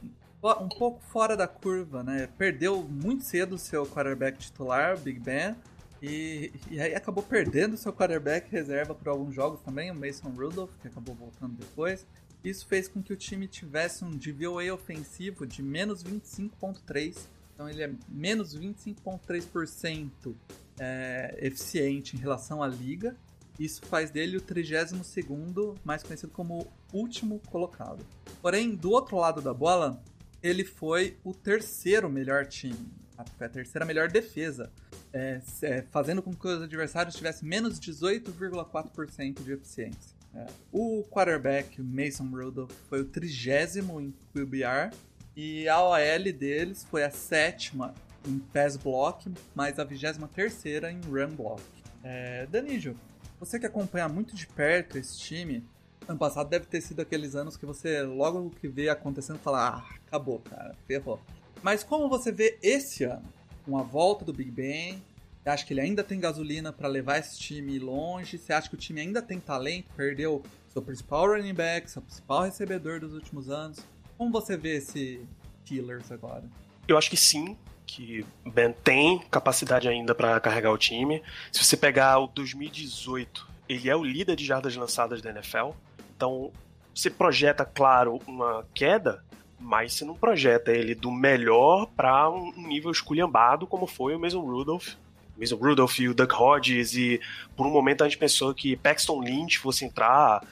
um 0.61 0.69
pouco 0.69 1.01
fora 1.03 1.37
da 1.37 1.47
curva, 1.47 2.03
né? 2.03 2.29
Perdeu 2.39 2.83
muito 2.83 3.25
cedo 3.25 3.55
o 3.55 3.59
seu 3.59 3.87
quarterback 3.87 4.39
titular, 4.39 4.99
Big 4.99 5.19
Ben 5.21 5.55
e, 6.03 6.53
e 6.71 6.81
aí 6.81 6.95
acabou 6.95 7.23
perdendo 7.23 7.77
seu 7.77 7.93
quarterback 7.93 8.51
reserva 8.51 8.95
por 8.95 9.09
alguns 9.09 9.35
jogos 9.35 9.61
também, 9.61 9.91
o 9.91 9.95
Mason 9.95 10.29
Rudolph, 10.29 10.71
que 10.81 10.89
acabou 10.89 11.15
voltando 11.15 11.55
depois. 11.55 12.07
Isso 12.43 12.67
fez 12.67 12.87
com 12.87 13.03
que 13.03 13.13
o 13.13 13.17
time 13.17 13.49
tivesse 13.49 14.05
um 14.05 14.11
DVOA 14.11 14.73
ofensivo 14.73 15.47
de 15.47 15.61
menos 15.61 16.05
25.3. 16.05 17.17
Então 17.53 17.69
ele 17.69 17.83
é 17.83 17.91
menos 18.09 18.57
25.3% 18.57 20.35
é, 20.79 21.37
eficiente 21.41 22.17
em 22.17 22.21
relação 22.21 22.63
à 22.63 22.69
liga. 22.69 23.17
Isso 23.59 23.85
faz 23.87 24.11
dele 24.11 24.37
o 24.37 24.41
32º, 24.41 25.77
mais 25.85 26.03
conhecido 26.03 26.33
como 26.33 26.67
último 26.93 27.41
colocado. 27.51 28.05
Porém, 28.41 28.75
do 28.75 28.91
outro 28.91 29.17
lado 29.17 29.41
da 29.41 29.53
bola, 29.53 30.03
ele 30.43 30.65
foi 30.65 31.17
o 31.25 31.35
terceiro 31.35 32.09
melhor 32.09 32.47
time 32.47 32.99
a 33.19 33.49
terceira 33.49 33.85
melhor 33.85 34.09
defesa, 34.09 34.71
é, 35.13 35.41
é, 35.63 35.83
fazendo 35.83 36.23
com 36.23 36.33
que 36.33 36.47
os 36.47 36.63
adversários 36.63 37.17
tivessem 37.17 37.49
menos 37.49 37.81
18,4% 37.81 39.43
de 39.43 39.53
eficiência. 39.53 40.17
É. 40.35 40.47
O 40.71 41.03
quarterback 41.11 41.83
Mason 41.83 42.29
Rudolph 42.31 42.71
foi 42.89 43.01
o 43.01 43.05
trigésimo 43.05 44.01
em 44.01 44.15
QBR 44.33 44.95
e 45.35 45.69
a 45.69 45.83
OL 45.83 46.33
deles 46.33 46.85
foi 46.85 47.03
a 47.03 47.11
sétima 47.11 47.95
em 48.27 48.39
pass 48.39 48.77
block, 48.77 49.33
mas 49.55 49.79
a 49.79 49.85
vigésima 49.85 50.29
terceira 50.29 50.93
em 50.93 51.01
run 51.01 51.35
block. 51.35 51.63
É, 52.05 52.47
Danijo, 52.47 52.95
você 53.39 53.59
que 53.59 53.67
acompanha 53.67 54.09
muito 54.09 54.35
de 54.35 54.47
perto 54.47 54.99
esse 54.99 55.19
time, 55.19 55.65
ano 56.07 56.19
passado 56.19 56.49
deve 56.49 56.67
ter 56.67 56.81
sido 56.81 57.01
aqueles 57.01 57.35
anos 57.35 57.57
que 57.57 57.67
você 57.67 58.03
logo 58.03 58.51
que 58.51 58.69
vê 58.69 58.89
acontecendo 58.89 59.39
fala, 59.39 59.69
ah, 59.69 59.95
acabou, 60.07 60.41
cara, 60.41 60.75
ferrou. 60.87 61.21
Mas 61.63 61.83
como 61.83 62.09
você 62.09 62.33
vê 62.33 62.59
esse 62.63 63.05
ano, 63.05 63.25
com 63.65 63.77
a 63.77 63.83
volta 63.83 64.25
do 64.25 64.33
Big 64.33 64.51
Ben, 64.51 65.03
você 65.43 65.51
acha 65.51 65.67
que 65.67 65.73
ele 65.73 65.81
ainda 65.81 66.03
tem 66.03 66.19
gasolina 66.19 66.73
para 66.73 66.89
levar 66.89 67.19
esse 67.19 67.39
time 67.39 67.79
longe? 67.79 68.39
Você 68.39 68.53
acha 68.53 68.69
que 68.69 68.75
o 68.75 68.79
time 68.79 69.01
ainda 69.01 69.23
tem 69.23 69.39
talento? 69.39 69.89
Perdeu 69.97 70.43
seu 70.69 70.83
principal 70.83 71.29
running 71.29 71.55
back, 71.55 71.91
seu 71.91 72.03
principal 72.03 72.43
recebedor 72.43 73.01
dos 73.01 73.13
últimos 73.13 73.49
anos? 73.49 73.79
Como 74.17 74.31
você 74.31 74.57
vê 74.57 74.77
esse 74.77 75.21
Killers 75.65 76.11
agora? 76.11 76.45
Eu 76.87 76.97
acho 76.97 77.11
que 77.11 77.17
sim, 77.17 77.57
que 77.89 78.25
Ben 78.45 78.73
tem 78.85 79.19
capacidade 79.31 79.89
ainda 79.89 80.15
para 80.15 80.39
carregar 80.39 80.71
o 80.71 80.79
time. 80.79 81.23
Se 81.51 81.65
você 81.65 81.77
pegar 81.77 82.19
o 82.19 82.27
2018, 82.29 83.49
ele 83.67 83.89
é 83.89 83.97
o 83.97 84.05
líder 84.05 84.37
de 84.37 84.45
jardas 84.45 84.77
lançadas 84.77 85.23
da 85.23 85.31
NFL. 85.31 85.71
Então, 86.15 86.53
você 86.95 87.09
projeta, 87.09 87.65
claro, 87.65 88.21
uma 88.27 88.65
queda, 88.75 89.25
mas 89.59 89.95
você 89.95 90.05
não 90.05 90.15
projeta 90.15 90.71
ele 90.71 90.95
do 90.95 91.11
melhor 91.11 91.87
para 91.97 92.31
um 92.31 92.53
nível 92.69 92.91
esculhambado 92.91 93.67
como 93.67 93.87
foi 93.87 94.15
o 94.15 94.21
mesmo 94.21 94.43
Rudolph. 94.43 94.95
O 95.35 95.41
mesmo 95.41 95.59
Rudolph 95.59 95.99
e 95.99 96.09
o 96.09 96.15
Doug 96.15 96.33
Hodges, 96.33 96.95
e 96.95 97.21
por 97.57 97.67
um 97.67 97.71
momento 97.71 98.05
a 98.05 98.09
gente 98.09 98.19
pensou 98.19 98.53
que 98.53 98.77
Paxton 98.77 99.21
Lynch 99.23 99.59
fosse 99.59 99.85
entrar. 99.85 100.45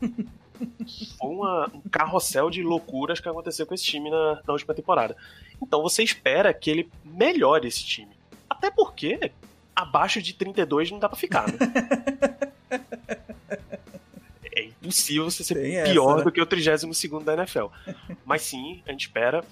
foi 1.18 1.30
uma, 1.30 1.70
um 1.74 1.88
carrossel 1.90 2.50
de 2.50 2.62
loucuras 2.62 3.20
que 3.20 3.28
aconteceu 3.28 3.66
com 3.66 3.74
esse 3.74 3.84
time 3.84 4.10
na, 4.10 4.40
na 4.46 4.52
última 4.52 4.74
temporada. 4.74 5.16
Então 5.62 5.82
você 5.82 6.02
espera 6.02 6.52
que 6.52 6.70
ele 6.70 6.90
melhore 7.04 7.68
esse 7.68 7.84
time. 7.84 8.16
Até 8.48 8.70
porque 8.70 9.32
abaixo 9.74 10.20
de 10.20 10.34
32 10.34 10.90
não 10.90 10.98
dá 10.98 11.08
pra 11.08 11.18
ficar, 11.18 11.46
né? 11.48 11.58
impossível 14.90 15.30
você 15.30 15.44
ser 15.44 15.54
Tem 15.54 15.84
pior 15.84 16.10
essa, 16.10 16.18
né? 16.18 16.24
do 16.24 16.32
que 16.32 16.40
o 16.40 16.46
32 16.46 17.24
da 17.24 17.34
NFL. 17.34 17.66
Mas 18.24 18.42
sim, 18.42 18.82
a 18.86 18.90
gente 18.90 19.02
espera. 19.02 19.44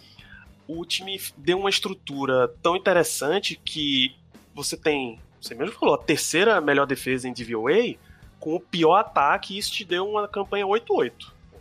O 0.66 0.84
time 0.84 1.20
deu 1.36 1.58
uma 1.58 1.70
estrutura 1.70 2.48
tão 2.62 2.76
interessante 2.76 3.58
que 3.64 4.14
você 4.54 4.76
tem, 4.76 5.18
você 5.40 5.54
mesmo 5.54 5.74
falou, 5.74 5.94
a 5.94 5.98
terceira 5.98 6.60
melhor 6.60 6.86
defesa 6.86 7.28
em 7.28 7.32
DVOA, 7.32 7.96
com 8.38 8.54
o 8.54 8.61
pior 8.61 8.97
ataque, 8.97 9.54
e 9.54 9.59
isso 9.59 9.73
te 9.73 9.85
deu 9.85 10.09
uma 10.09 10.28
campanha 10.28 10.66
8-8. 10.66 11.12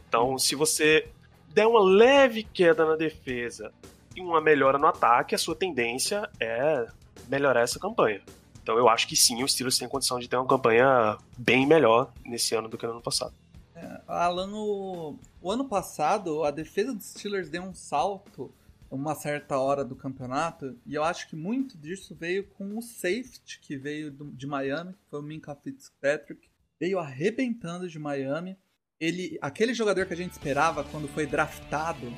Então, 0.08 0.38
se 0.38 0.56
você 0.56 1.10
der 1.54 1.66
uma 1.66 1.84
leve 1.84 2.44
queda 2.44 2.86
na 2.86 2.96
defesa 2.96 3.72
e 4.16 4.22
uma 4.22 4.40
melhora 4.40 4.78
no 4.78 4.88
ataque, 4.88 5.36
a 5.36 5.38
sua 5.38 5.56
tendência 5.56 6.30
é 6.40 6.88
melhorar 7.28 7.62
essa 7.62 7.80
campanha. 7.80 8.22
Então 8.62 8.78
eu 8.78 8.90
acho 8.90 9.08
que 9.08 9.16
sim, 9.16 9.44
os 9.44 9.54
Steelers 9.54 9.78
têm 9.78 9.88
condição 9.88 10.20
de 10.20 10.28
ter 10.28 10.36
uma 10.36 10.46
campanha 10.46 11.18
bem 11.38 11.66
melhor 11.66 12.12
nesse 12.26 12.54
ano 12.54 12.68
do 12.68 12.78
que 12.78 12.86
no 12.86 12.92
ano 12.92 13.02
passado. 13.02 13.34
É, 13.74 14.02
Alan, 14.06 14.52
o, 14.52 15.18
o 15.42 15.50
ano 15.50 15.66
passado 15.66 16.44
a 16.44 16.52
defesa 16.52 16.94
dos 16.94 17.06
Steelers 17.06 17.50
deu 17.50 17.64
um 17.64 17.74
salto 17.74 18.54
uma 18.92 19.16
certa 19.16 19.58
hora 19.58 19.86
do 19.86 19.96
campeonato 19.96 20.76
e 20.86 20.96
eu 20.96 21.04
acho 21.04 21.30
que 21.30 21.36
muito 21.36 21.78
disso 21.78 22.14
veio 22.14 22.46
com 22.58 22.78
o 22.78 22.82
safety 22.82 23.60
que 23.62 23.78
veio 23.78 24.12
do, 24.12 24.26
de 24.32 24.46
Miami, 24.46 24.94
que 24.94 25.10
foi 25.10 25.20
o 25.20 25.24
Minka 25.24 25.56
Fitzpatrick, 25.56 26.47
veio 26.80 27.00
arrebentando 27.00 27.88
de 27.88 28.00
Miami. 28.00 28.58
Ele, 29.00 29.38
aquele 29.42 29.74
jogador 29.74 30.06
que 30.06 30.14
a 30.14 30.18
gente 30.18 30.32
esperava 30.32 30.84
quando 30.84 31.08
foi 31.08 31.26
draftado 31.26 32.12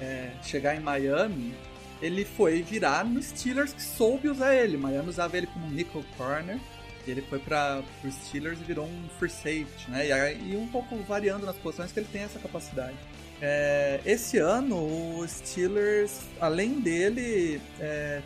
é, 0.00 0.32
chegar 0.42 0.76
em 0.76 0.80
Miami, 0.80 1.54
ele 2.00 2.24
foi 2.24 2.62
virar 2.62 3.04
no 3.04 3.22
Steelers 3.22 3.72
que 3.72 3.82
soube 3.82 4.28
usar 4.28 4.54
ele. 4.54 4.76
Miami 4.76 5.08
usava 5.08 5.36
ele 5.36 5.46
como 5.46 5.66
nickel 5.68 6.04
corner 6.16 6.58
E 7.06 7.10
ele 7.10 7.22
foi 7.22 7.38
para 7.38 7.82
os 8.04 8.14
Steelers 8.14 8.60
e 8.60 8.64
virou 8.64 8.86
um 8.86 9.08
free 9.18 9.30
safety, 9.30 9.90
né? 9.90 10.06
E, 10.06 10.52
e, 10.52 10.56
um 10.56 10.68
pouco 10.68 10.96
variando 11.04 11.46
nas 11.46 11.56
posições 11.56 11.92
que 11.92 12.00
ele 12.00 12.08
tem 12.12 12.22
essa 12.22 12.38
capacidade. 12.38 12.96
É, 13.40 14.00
esse 14.04 14.38
ano, 14.38 14.76
o 14.76 15.26
Steelers, 15.28 16.20
além 16.40 16.80
dele, 16.80 17.60
é, 17.78 18.22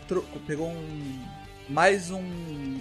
pegou 0.47 0.69
um, 0.69 1.25
mais 1.71 2.11
um 2.11 2.21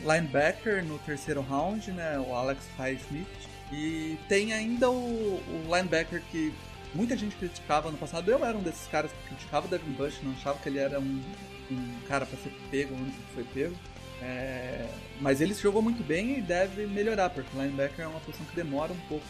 linebacker 0.03 0.83
no 0.83 0.97
terceiro 0.99 1.41
round, 1.41 1.91
né? 1.91 2.19
O 2.19 2.33
Alex 2.33 2.67
Highsmith. 2.77 3.27
E 3.71 4.17
tem 4.27 4.51
ainda 4.51 4.89
o, 4.89 4.95
o 4.95 5.63
linebacker 5.65 6.23
que 6.31 6.51
muita 6.93 7.15
gente 7.15 7.35
criticava 7.35 7.91
no 7.91 7.97
passado. 7.97 8.29
Eu 8.29 8.43
era 8.43 8.57
um 8.57 8.63
desses 8.63 8.87
caras 8.87 9.11
que 9.11 9.27
criticava 9.29 9.67
o 9.67 9.69
Devin 9.69 9.91
Bush, 9.91 10.19
não 10.23 10.31
achava 10.31 10.57
que 10.57 10.67
ele 10.67 10.79
era 10.79 10.99
um, 10.99 11.21
um 11.69 11.99
cara 12.07 12.25
para 12.25 12.37
ser 12.39 12.51
pego 12.71 12.95
onde 12.95 13.11
foi 13.33 13.43
pego. 13.43 13.75
É, 14.21 14.85
mas 15.21 15.39
ele 15.39 15.53
jogou 15.53 15.81
muito 15.81 16.03
bem 16.03 16.39
e 16.39 16.41
deve 16.41 16.85
melhorar, 16.87 17.29
porque 17.29 17.55
linebacker 17.55 18.03
é 18.03 18.07
uma 18.07 18.19
posição 18.19 18.45
que 18.47 18.55
demora 18.55 18.91
um 18.91 18.99
pouco 19.07 19.25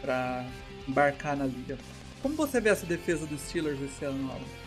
para 0.00 0.44
embarcar 0.86 1.36
na 1.36 1.46
liga. 1.46 1.78
Como 2.20 2.36
você 2.36 2.60
vê 2.60 2.68
essa 2.68 2.86
defesa 2.86 3.26
dos 3.26 3.40
Steelers 3.40 3.80
esse 3.80 4.04
ano, 4.04 4.30
Alan? 4.30 4.63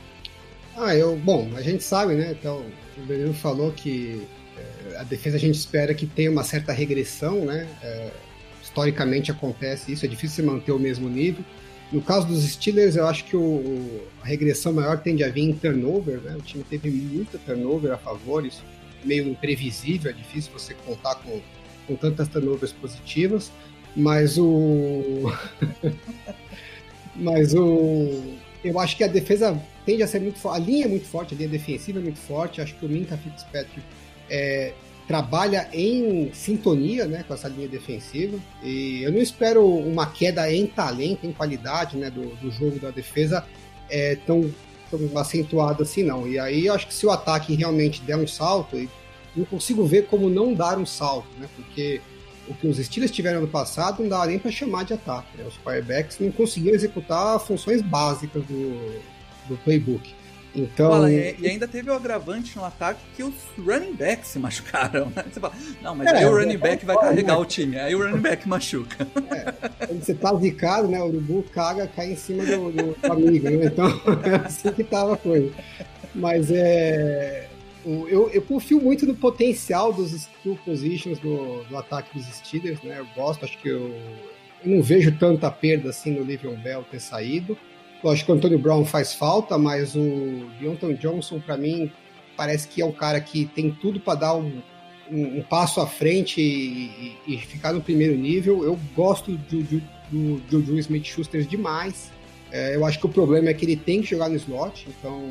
Ah, 0.80 0.96
eu, 0.96 1.16
bom, 1.16 1.50
a 1.56 1.62
gente 1.62 1.84
sabe, 1.84 2.14
né? 2.14 2.36
Então, 2.40 2.64
o 2.96 3.02
Benino 3.02 3.34
falou 3.34 3.72
que 3.72 4.28
é, 4.56 4.98
a 4.98 5.04
defesa 5.04 5.36
a 5.36 5.40
gente 5.40 5.56
espera 5.56 5.92
que 5.92 6.06
tenha 6.06 6.30
uma 6.30 6.44
certa 6.44 6.72
regressão, 6.72 7.46
né? 7.46 7.68
É, 7.82 8.12
historicamente 8.62 9.32
acontece 9.32 9.92
isso, 9.92 10.06
é 10.06 10.08
difícil 10.08 10.46
manter 10.46 10.72
o 10.72 10.78
mesmo 10.78 11.10
nível. 11.10 11.44
No 11.92 12.00
caso 12.00 12.28
dos 12.28 12.44
Steelers, 12.44 12.96
eu 12.96 13.08
acho 13.08 13.24
que 13.26 13.36
o, 13.36 14.02
a 14.22 14.28
regressão 14.28 14.72
maior 14.72 15.00
tende 15.00 15.24
a 15.24 15.30
vir 15.30 15.50
em 15.50 15.54
turnover, 15.54 16.20
né? 16.20 16.36
O 16.38 16.42
time 16.44 16.64
teve 16.64 16.92
muita 16.92 17.40
turnover 17.40 17.92
a 17.92 17.98
favor, 17.98 18.46
isso 18.46 18.64
meio 19.04 19.28
imprevisível, 19.28 20.12
é 20.12 20.14
difícil 20.14 20.52
você 20.54 20.76
contar 20.86 21.16
com, 21.16 21.42
com 21.88 21.96
tantas 21.96 22.28
turnovers 22.28 22.72
positivas, 22.74 23.52
mas 23.96 24.38
o. 24.38 25.32
mas 27.16 27.56
o. 27.56 28.38
Eu 28.68 28.80
acho 28.80 28.98
que 28.98 29.04
a 29.04 29.08
defesa 29.08 29.60
tende 29.86 30.04
a 30.04 30.08
ser 30.08 30.20
muito 30.20 30.40
forte, 30.40 30.62
a 30.62 30.66
linha 30.66 30.86
é 30.86 30.88
muito 30.88 31.06
forte, 31.06 31.34
a 31.34 31.38
linha 31.38 31.50
defensiva 31.50 32.00
é 32.00 32.02
muito 32.02 32.20
forte, 32.20 32.62
acho 32.62 32.76
que 32.76 32.86
o 32.86 32.90
Minka 32.90 33.18
Fitzpatrick 33.18 33.82
é, 34.30 34.74
trabalha 35.08 35.70
em 35.72 36.32
sintonia 36.34 37.06
né, 37.06 37.24
com 37.26 37.34
essa 37.34 37.48
linha 37.48 37.68
defensiva. 37.68 38.38
E 38.62 39.02
eu 39.04 39.12
não 39.12 39.20
espero 39.20 39.66
uma 39.66 40.06
queda 40.06 40.52
em 40.54 40.68
talento, 40.68 41.26
em 41.26 41.32
qualidade 41.32 41.96
né, 41.96 42.10
do, 42.10 42.36
do 42.36 42.52
jogo 42.52 42.78
da 42.80 42.92
defesa 42.92 43.46
é, 43.90 44.16
tão, 44.26 44.54
tão 44.92 45.18
acentuada 45.18 45.84
assim, 45.84 46.04
não. 46.04 46.28
E 46.28 46.38
aí 46.38 46.66
eu 46.66 46.74
acho 46.74 46.88
que 46.88 46.94
se 46.94 47.06
o 47.06 47.12
ataque 47.12 47.56
realmente 47.56 48.02
der 48.02 48.18
um 48.18 48.28
salto, 48.28 48.76
eu 48.76 48.90
não 49.36 49.46
consigo 49.46 49.86
ver 49.86 50.08
como 50.08 50.30
não 50.30 50.54
dar 50.54 50.78
um 50.78 50.86
salto, 50.86 51.30
né? 51.40 51.48
Porque 51.56 52.02
o 52.48 52.54
que 52.54 52.68
os 52.68 52.78
Steelers 52.78 53.12
tiveram 53.12 53.42
no 53.42 53.48
passado 53.48 54.02
não 54.02 54.10
dá 54.10 54.26
nem 54.26 54.40
para 54.40 54.52
chamar 54.52 54.84
de 54.84 54.94
ataque. 54.94 55.38
Né? 55.38 55.46
Os 55.48 55.58
quarterbacks 55.58 56.20
não 56.20 56.32
conseguiam 56.32 56.74
executar 56.74 57.40
funções 57.40 57.82
básicas 57.82 58.44
do, 58.46 59.02
do 59.48 59.58
playbook. 59.64 60.16
Então... 60.56 60.90
Fala, 60.90 61.12
e, 61.12 61.48
ainda 61.48 61.68
teve 61.68 61.92
o 61.92 61.94
agravante 61.94 62.58
no 62.58 62.66
ataque 62.66 63.00
que 63.16 63.24
os 63.24 63.34
running 63.58 63.94
backs 63.94 64.30
se 64.30 64.40
machucaram. 64.40 65.12
Né? 65.16 65.24
Você 65.32 65.40
fala, 65.40 65.54
não, 65.82 65.96
mas 65.96 66.08
é, 66.08 66.18
aí 66.18 66.26
o 66.26 66.36
running 66.36 66.58
back 66.58 66.86
vai 66.86 66.98
carregar 66.98 67.36
né? 67.36 67.40
o 67.40 67.46
time, 67.46 67.78
aí 67.78 67.94
o 67.94 68.00
running 68.00 68.22
back 68.22 68.48
machuca. 68.48 69.08
É, 69.30 69.86
quando 69.86 70.04
você 70.04 70.16
tá 70.16 70.34
zicado, 70.36 70.88
né? 70.88 71.00
O 71.00 71.08
urubu 71.08 71.44
caga, 71.54 71.88
cai 71.88 72.12
em 72.12 72.16
cima 72.16 72.44
do, 72.44 72.72
do, 72.72 72.96
do 73.00 73.12
amigo, 73.12 73.50
né? 73.50 73.66
Então 73.66 73.88
é 74.26 74.48
assim 74.48 74.72
que 74.72 74.84
tava 74.84 75.14
a 75.14 75.18
coisa. 75.18 75.52
Mas 76.16 76.50
é. 76.50 77.47
Eu, 78.10 78.30
eu 78.32 78.42
confio 78.42 78.82
muito 78.82 79.06
no 79.06 79.16
potencial 79.16 79.94
dos 79.94 80.12
skill 80.12 80.60
positions 80.66 81.20
do, 81.20 81.64
do 81.64 81.78
ataque 81.78 82.18
dos 82.18 82.26
Steelers, 82.28 82.82
né? 82.82 83.00
Eu 83.00 83.08
gosto, 83.16 83.46
acho 83.46 83.58
que 83.60 83.70
eu, 83.70 83.96
eu 84.64 84.72
não 84.76 84.82
vejo 84.82 85.18
tanta 85.18 85.50
perda 85.50 85.90
assim 85.90 86.12
no 86.12 86.24
Livion 86.24 86.56
Bell 86.56 86.84
ter 86.92 87.00
saído. 87.00 87.58
Lógico 88.04 88.28
que 88.28 88.32
o 88.32 88.36
Antônio 88.36 88.60
Brown 88.60 88.86
faz 88.86 89.14
falta, 89.14 89.58
mas 89.58 89.96
o 89.96 90.50
Deontay 90.60 90.96
Johnson, 90.96 91.40
para 91.40 91.56
mim, 91.56 91.92
parece 92.36 92.68
que 92.68 92.82
é 92.82 92.86
um 92.86 92.92
cara 92.92 93.22
que 93.22 93.46
tem 93.46 93.72
tudo 93.72 94.00
para 94.00 94.20
dar 94.20 94.36
um, 94.36 94.62
um, 95.10 95.40
um, 95.40 95.42
passo 95.42 95.80
à 95.80 95.88
frente 95.88 96.42
e, 96.42 97.16
e, 97.26 97.36
e, 97.36 97.38
ficar 97.38 97.74
no 97.74 97.82
primeiro 97.82 98.16
nível. 98.16 98.64
Eu 98.64 98.78
gosto 98.96 99.32
do, 99.32 99.64
do, 99.64 100.40
do 100.42 100.60
Juju 100.60 100.78
Smith-Schuster 100.80 101.44
demais. 101.46 102.12
É, 102.52 102.76
eu 102.76 102.86
acho 102.86 103.00
que 103.00 103.06
o 103.06 103.10
problema 103.10 103.50
é 103.50 103.54
que 103.54 103.66
ele 103.66 103.76
tem 103.76 104.02
que 104.02 104.10
jogar 104.10 104.30
no 104.30 104.36
slot, 104.36 104.88
então 104.90 105.30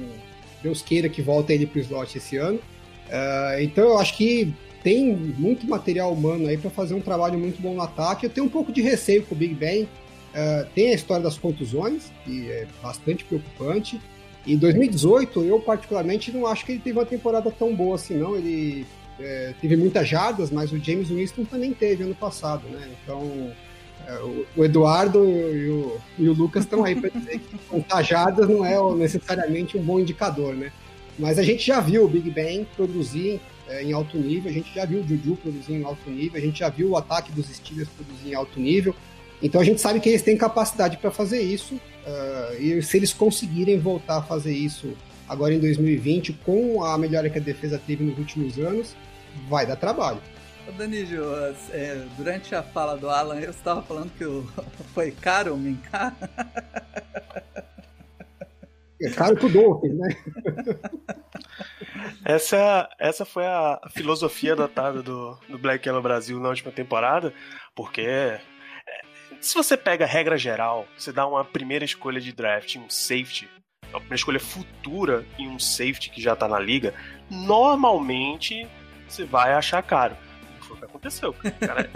Deus 0.67 0.83
queira 0.83 1.09
que 1.09 1.23
volte 1.23 1.53
ele 1.53 1.67
pro 1.67 1.81
slot 1.81 2.17
esse 2.17 2.37
ano. 2.37 2.61
É, 3.09 3.59
então 3.63 3.85
eu 3.85 3.99
acho 3.99 4.17
que 4.17 4.53
tem 4.83 5.15
muito 5.15 5.67
material 5.67 6.13
humano 6.13 6.47
aí 6.49 6.57
para 6.57 6.71
fazer 6.71 6.95
um 6.95 7.01
trabalho 7.01 7.39
muito 7.39 7.61
bom 7.61 7.75
no 7.75 7.83
ataque. 7.83 8.27
Eu 8.27 8.31
tenho 8.31 8.47
um 8.47 8.51
pouco 8.51 8.73
de 8.73 8.83
receio 8.83 9.25
com 9.25 9.35
o 9.35 9.39
Big 9.39 9.55
Ben, 9.55 9.89
Uh, 10.37 10.67
tem 10.75 10.91
a 10.91 10.95
história 10.95 11.23
das 11.23 11.39
contusões, 11.39 12.13
que 12.23 12.51
é 12.51 12.67
bastante 12.83 13.25
preocupante. 13.25 13.99
Em 14.47 14.59
2018, 14.59 15.43
eu 15.45 15.59
particularmente 15.59 16.31
não 16.31 16.47
acho 16.47 16.65
que 16.67 16.73
ele 16.73 16.79
teve 16.79 16.99
uma 16.99 17.07
temporada 17.07 17.51
tão 17.51 17.75
boa 17.75 17.95
assim, 17.95 18.19
não. 18.19 18.37
Ele 18.37 18.87
é, 19.19 19.55
teve 19.63 19.77
muitas 19.77 20.07
jardas, 20.07 20.51
mas 20.51 20.71
o 20.73 20.79
James 20.79 21.09
Winston 21.09 21.45
também 21.47 21.73
teve 21.73 22.05
ano 22.05 22.15
passado, 22.15 22.69
né? 22.69 22.87
Então, 23.03 23.51
o, 24.57 24.65
Eduardo 24.65 25.25
e 25.25 25.69
o, 25.69 25.99
e 26.19 26.29
o 26.29 26.33
Lucas 26.33 26.65
estão 26.65 26.85
aí 26.85 26.95
para 26.95 27.11
dizer 27.11 27.39
que 27.39 27.59
contar 27.69 28.03
jardas 28.03 28.49
não 28.49 28.65
é 28.65 28.77
necessariamente 28.95 29.77
um 29.77 29.83
bom 29.83 29.99
indicador, 29.99 30.55
né? 30.55 30.73
Mas 31.19 31.39
a 31.39 31.43
gente 31.43 31.67
já 31.67 31.81
viu 31.81 32.05
o 32.05 32.09
Big 32.09 32.31
Ben 32.31 32.67
produzir 32.77 33.41
é, 33.69 33.83
em 33.83 33.93
alto 33.93 34.17
nível, 34.17 34.51
a 34.51 34.55
gente 34.55 34.73
já 34.75 34.85
viu 34.85 35.01
o 35.01 35.07
Juju 35.07 35.37
produzir 35.37 35.73
em 35.73 35.85
alto 35.85 36.09
nível, 36.11 36.41
a 36.41 36.45
gente 36.45 36.61
já 36.61 36.69
viu 36.69 36.91
o 36.91 36.97
ataque 36.97 37.33
dos 37.33 37.47
Steelers 37.49 37.89
produzir 37.89 38.31
em 38.31 38.35
alto 38.35 38.61
nível. 38.61 38.95
Então 39.43 39.61
a 39.61 39.65
gente 39.65 39.81
sabe 39.81 40.01
que 40.01 40.09
eles 40.09 40.23
têm 40.23 40.37
capacidade 40.37 40.97
para 40.99 41.11
fazer 41.11 41.41
isso, 41.41 41.75
uh, 41.75 42.63
e 42.63 42.81
se 42.83 42.97
eles 42.97 43.13
conseguirem 43.13 43.79
voltar 43.79 44.19
a 44.19 44.23
fazer 44.23 44.53
isso 44.53 44.93
agora 45.29 45.53
em 45.53 45.59
2020, 45.59 46.33
com 46.45 46.85
a 46.85 46.97
melhora 46.97 47.29
que 47.29 47.39
a 47.39 47.41
defesa 47.41 47.81
teve 47.85 48.05
nos 48.05 48.19
últimos 48.19 48.59
anos, 48.59 48.95
vai 49.49 49.67
dar 49.67 49.77
trabalho. 49.77 50.21
Danilo, 50.73 51.35
é, 51.71 52.07
durante 52.17 52.55
a 52.55 52.63
fala 52.63 52.97
do 52.97 53.09
Alan, 53.09 53.41
eu 53.41 53.51
estava 53.51 53.83
falando 53.83 54.11
que 54.13 54.25
foi 54.95 55.11
caro 55.11 55.55
o 55.55 55.59
Minká. 55.59 56.15
É 58.99 59.11
caro 59.11 59.37
pro 59.37 59.51
Dolphins, 59.51 59.95
né? 59.95 60.09
Essa, 62.25 62.89
essa 62.99 63.25
foi 63.27 63.45
a 63.45 63.79
filosofia 63.91 64.55
adotada 64.55 65.03
do, 65.03 65.39
do 65.49 65.59
Black 65.59 65.87
Yellow 65.87 66.03
Brasil 66.03 66.41
na 66.41 66.49
última 66.49 66.73
temporada, 66.73 67.33
porque 67.75 68.41
se 69.41 69.55
você 69.55 69.77
pega 69.77 70.05
a 70.05 70.09
regra 70.09 70.37
geral, 70.37 70.87
você 70.97 71.13
dá 71.13 71.27
uma 71.27 71.45
primeira 71.45 71.85
escolha 71.85 72.21
de 72.21 72.33
draft 72.33 72.75
em 72.75 72.81
um 72.81 72.91
safety, 72.91 73.49
uma 73.91 74.01
primeira 74.01 74.17
escolha 74.17 74.41
futura 74.41 75.25
em 75.39 75.49
um 75.49 75.59
safety 75.59 76.11
que 76.11 76.21
já 76.21 76.35
tá 76.35 76.49
na 76.49 76.59
liga, 76.59 76.95
normalmente 77.31 78.67
você 79.09 79.25
vai 79.25 79.53
achar 79.53 79.83
caro. 79.83 80.17
Foi 80.67 80.77
o 80.77 80.79
que 80.79 80.85
aconteceu. 80.85 81.35
Cara, 81.61 81.89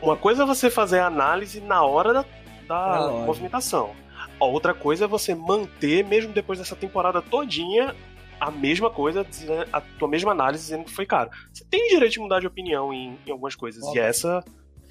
uma 0.00 0.16
coisa 0.16 0.42
é 0.42 0.46
você 0.46 0.70
fazer 0.70 1.00
a 1.00 1.06
análise 1.06 1.60
na 1.60 1.82
hora 1.82 2.12
da, 2.12 2.24
da 2.66 3.10
é 3.22 3.26
movimentação. 3.26 3.94
A 4.40 4.44
outra 4.44 4.72
coisa 4.72 5.04
é 5.04 5.08
você 5.08 5.34
manter, 5.34 6.04
mesmo 6.04 6.32
depois 6.32 6.58
dessa 6.58 6.76
temporada 6.76 7.20
todinha, 7.20 7.94
a 8.40 8.50
mesma 8.50 8.90
coisa, 8.90 9.26
a 9.72 9.80
tua 9.80 10.08
mesma 10.08 10.32
análise 10.32 10.64
dizendo 10.64 10.84
que 10.84 10.92
foi 10.92 11.04
caro. 11.04 11.30
Você 11.52 11.64
tem 11.64 11.88
direito 11.88 12.12
de 12.12 12.20
mudar 12.20 12.40
de 12.40 12.46
opinião 12.46 12.92
em, 12.92 13.18
em 13.26 13.30
algumas 13.30 13.54
coisas. 13.54 13.82
Óbvio. 13.82 14.00
E 14.00 14.04
essa 14.04 14.42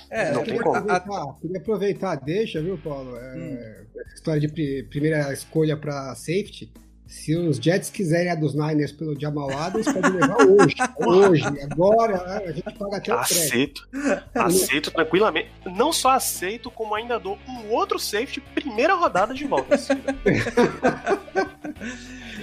é, 0.09 0.31
não 0.31 0.43
tem 0.43 0.59
como. 0.59 0.75
Aproveitar, 0.75 1.39
queria 1.41 1.57
aproveitar, 1.57 2.15
deixa, 2.15 2.61
viu, 2.61 2.77
Paulo? 2.77 3.15
É, 3.17 3.35
hum. 3.35 3.85
História 4.13 4.39
de 4.39 4.83
primeira 4.89 5.33
escolha 5.33 5.75
para 5.75 6.13
safety. 6.15 6.71
Se 7.09 7.35
os 7.35 7.57
Jets 7.57 7.89
quiserem 7.89 8.29
a 8.29 8.35
dos 8.35 8.53
Niners 8.53 8.91
pelo 8.91 9.19
Jamal 9.19 9.49
Adams, 9.57 9.91
pode 9.91 10.11
levar 10.11 10.45
hoje. 10.45 10.75
hoje, 10.95 11.43
agora, 11.71 12.23
né, 12.23 12.43
a 12.45 12.51
gente 12.51 12.71
paga 12.77 12.97
até 12.97 13.11
o 13.11 13.17
Aceito. 13.17 13.89
Aceito 14.35 14.91
tranquilamente. 14.91 15.49
Não 15.75 15.91
só 15.91 16.11
aceito, 16.11 16.69
como 16.69 16.93
ainda 16.93 17.19
dou 17.19 17.39
um 17.47 17.71
outro 17.71 17.97
safety 17.97 18.39
primeira 18.53 18.93
rodada 18.93 19.33
de 19.33 19.43
volta. 19.45 19.75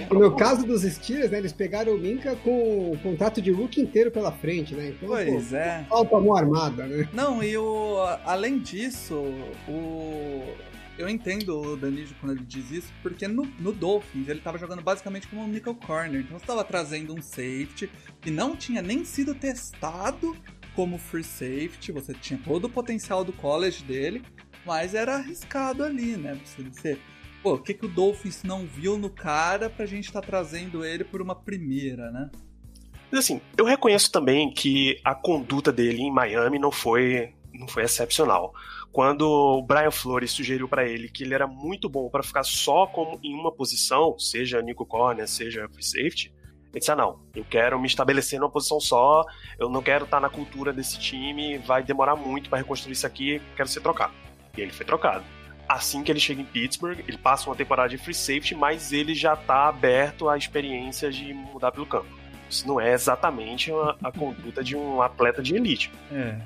No 0.09 0.35
caso 0.35 0.65
dos 0.65 0.83
Steelers, 0.83 1.31
né, 1.31 1.37
eles 1.39 1.51
pegaram 1.51 1.93
o 1.93 1.97
Minka 1.97 2.35
com 2.37 2.91
o 2.91 2.97
contrato 3.01 3.41
de 3.41 3.51
rookie 3.51 3.81
inteiro 3.81 4.09
pela 4.09 4.31
frente, 4.31 4.73
né? 4.73 4.89
Então, 4.89 5.09
pois 5.09 5.49
pô, 5.49 5.55
é. 5.55 5.85
Falta 5.89 6.19
mão 6.19 6.35
armada, 6.35 6.85
né? 6.85 7.09
Não, 7.11 7.43
e 7.43 7.57
o, 7.57 7.97
além 8.25 8.59
disso, 8.59 9.15
o, 9.67 10.43
eu 10.97 11.07
entendo 11.07 11.59
o 11.59 11.77
Danilo 11.77 12.09
quando 12.19 12.33
ele 12.33 12.45
diz 12.45 12.71
isso, 12.71 12.93
porque 13.01 13.27
no, 13.27 13.45
no 13.59 13.71
Dolphins 13.71 14.27
ele 14.27 14.39
estava 14.39 14.57
jogando 14.57 14.81
basicamente 14.81 15.27
como 15.27 15.43
um 15.43 15.47
nickel 15.47 15.75
corner. 15.75 16.21
Então 16.21 16.37
você 16.37 16.43
estava 16.43 16.63
trazendo 16.63 17.13
um 17.13 17.21
safety 17.21 17.89
que 18.19 18.31
não 18.31 18.55
tinha 18.55 18.81
nem 18.81 19.05
sido 19.05 19.35
testado 19.35 20.35
como 20.75 20.97
free 20.97 21.23
safety, 21.23 21.91
você 21.91 22.13
tinha 22.13 22.39
todo 22.43 22.65
o 22.65 22.69
potencial 22.69 23.23
do 23.23 23.33
college 23.33 23.83
dele, 23.83 24.21
mas 24.65 24.93
era 24.93 25.15
arriscado 25.15 25.83
ali, 25.83 26.15
né? 26.17 26.39
Você, 26.45 26.63
você 26.63 26.99
pô, 27.41 27.55
o 27.55 27.59
que, 27.59 27.73
que 27.73 27.85
o 27.85 27.89
Dolphins 27.89 28.43
não 28.43 28.65
viu 28.65 28.97
no 28.97 29.09
cara 29.09 29.69
pra 29.69 29.85
gente 29.85 30.05
estar 30.05 30.21
tá 30.21 30.27
trazendo 30.27 30.85
ele 30.85 31.03
por 31.03 31.21
uma 31.21 31.33
primeira, 31.33 32.11
né? 32.11 32.29
Mas 33.11 33.21
assim, 33.21 33.41
eu 33.57 33.65
reconheço 33.65 34.11
também 34.11 34.51
que 34.51 34.99
a 35.03 35.15
conduta 35.15 35.71
dele 35.71 36.01
em 36.01 36.11
Miami 36.11 36.59
não 36.59 36.71
foi, 36.71 37.33
não 37.53 37.67
foi 37.67 37.83
excepcional. 37.83 38.53
Quando 38.91 39.29
o 39.29 39.61
Brian 39.61 39.91
Flores 39.91 40.31
sugeriu 40.31 40.67
para 40.67 40.87
ele 40.87 41.09
que 41.09 41.23
ele 41.23 41.33
era 41.33 41.45
muito 41.45 41.87
bom 41.87 42.09
para 42.09 42.23
ficar 42.23 42.43
só 42.43 42.87
como 42.87 43.19
em 43.23 43.33
uma 43.33 43.51
posição, 43.51 44.17
seja 44.17 44.61
Nico 44.61 44.85
Corner, 44.85 45.27
seja 45.27 45.69
free 45.69 45.83
safety, 45.83 46.33
ele 46.71 46.79
disse: 46.79 46.91
ah, 46.91 46.95
não, 46.95 47.19
eu 47.35 47.45
quero 47.45 47.79
me 47.79 47.87
estabelecer 47.87 48.39
numa 48.39 48.49
posição 48.49 48.79
só, 48.79 49.23
eu 49.59 49.69
não 49.69 49.81
quero 49.81 50.05
estar 50.05 50.19
na 50.19 50.29
cultura 50.29 50.73
desse 50.73 50.99
time, 50.99 51.57
vai 51.59 51.83
demorar 51.83 52.15
muito 52.15 52.49
para 52.49 52.59
reconstruir 52.59 52.93
isso 52.93 53.07
aqui, 53.07 53.41
quero 53.55 53.69
ser 53.69 53.81
trocado. 53.81 54.13
E 54.57 54.61
ele 54.61 54.71
foi 54.71 54.85
trocado. 54.85 55.23
Assim 55.67 56.01
que 56.01 56.11
ele 56.11 56.19
chega 56.19 56.41
em 56.41 56.45
Pittsburgh, 56.45 56.99
ele 57.07 57.17
passa 57.17 57.49
uma 57.49 57.55
temporada 57.55 57.89
de 57.89 57.97
free 57.97 58.13
safety, 58.13 58.55
mas 58.55 58.93
ele 58.93 59.13
já 59.13 59.33
está 59.33 59.67
aberto 59.67 60.29
à 60.29 60.37
experiência 60.37 61.11
de 61.11 61.33
mudar 61.33 61.71
pelo 61.71 61.85
campo. 61.85 62.07
Isso 62.49 62.65
não 62.65 62.79
é 62.79 62.93
exatamente 62.93 63.71
a, 63.71 63.95
a 64.03 64.11
conduta 64.11 64.63
de 64.63 64.75
um 64.75 65.01
atleta 65.01 65.41
de 65.41 65.55
elite. 65.55 65.91
É. 66.11 66.39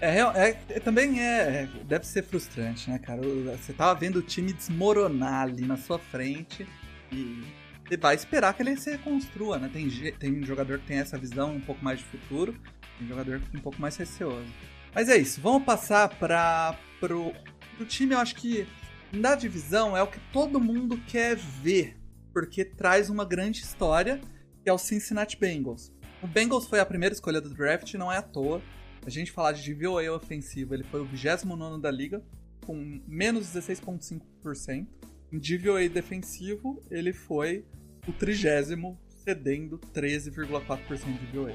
É, 0.00 0.20
é, 0.20 0.58
é, 0.68 0.80
também 0.80 1.20
é, 1.20 1.68
deve 1.84 2.06
ser 2.06 2.22
frustrante, 2.22 2.90
né, 2.90 2.98
cara? 2.98 3.22
Você 3.56 3.72
tava 3.72 3.98
vendo 3.98 4.16
o 4.16 4.22
time 4.22 4.52
desmoronar 4.52 5.42
ali 5.42 5.64
na 5.64 5.76
sua 5.76 5.98
frente 5.98 6.66
e 7.10 7.42
você 7.86 7.96
vai 7.96 8.14
esperar 8.14 8.52
que 8.54 8.62
ele 8.62 8.76
se 8.76 8.90
reconstrua, 8.90 9.58
né? 9.58 9.70
Tem, 9.72 9.88
tem 10.12 10.42
jogador 10.44 10.78
que 10.80 10.86
tem 10.86 10.98
essa 10.98 11.16
visão 11.16 11.54
um 11.54 11.60
pouco 11.60 11.82
mais 11.82 11.98
de 11.98 12.04
futuro, 12.04 12.54
tem 12.98 13.08
jogador 13.08 13.40
que 13.40 13.56
é 13.56 13.58
um 13.58 13.62
pouco 13.62 13.80
mais 13.80 13.96
receoso. 13.96 14.52
Mas 14.94 15.08
é 15.08 15.16
isso, 15.16 15.40
vamos 15.40 15.64
passar 15.64 16.08
para 16.08 16.78
pro, 17.00 17.32
pro 17.76 17.86
time, 17.86 18.14
eu 18.14 18.18
acho 18.18 18.34
que 18.34 18.66
na 19.12 19.34
divisão 19.34 19.96
é 19.96 20.02
o 20.02 20.06
que 20.06 20.20
todo 20.30 20.60
mundo 20.60 20.98
quer 21.06 21.36
ver, 21.36 21.96
porque 22.34 22.64
traz 22.64 23.08
uma 23.08 23.24
grande 23.24 23.60
história, 23.62 24.20
que 24.62 24.68
é 24.68 24.72
o 24.72 24.78
Cincinnati 24.78 25.38
Bengals. 25.38 25.90
O 26.22 26.26
Bengals 26.26 26.66
foi 26.66 26.80
a 26.80 26.86
primeira 26.86 27.14
escolha 27.14 27.40
do 27.40 27.48
draft, 27.48 27.94
não 27.94 28.12
é 28.12 28.18
à 28.18 28.22
toa 28.22 28.60
a 29.06 29.10
gente 29.10 29.30
falar 29.30 29.52
de 29.52 29.72
DVOA 29.72 30.10
ofensivo, 30.12 30.74
ele 30.74 30.82
foi 30.82 31.00
o 31.00 31.04
29 31.04 31.80
da 31.80 31.90
liga, 31.92 32.20
com 32.66 33.00
menos 33.06 33.46
16,5%. 33.54 34.86
Em 35.32 35.38
DVOA 35.38 35.88
defensivo, 35.88 36.82
ele 36.90 37.12
foi 37.12 37.64
o 38.08 38.12
trigésimo, 38.12 38.98
cedendo 39.24 39.78
13,4% 39.94 41.18
de 41.20 41.26
DVOA. 41.26 41.52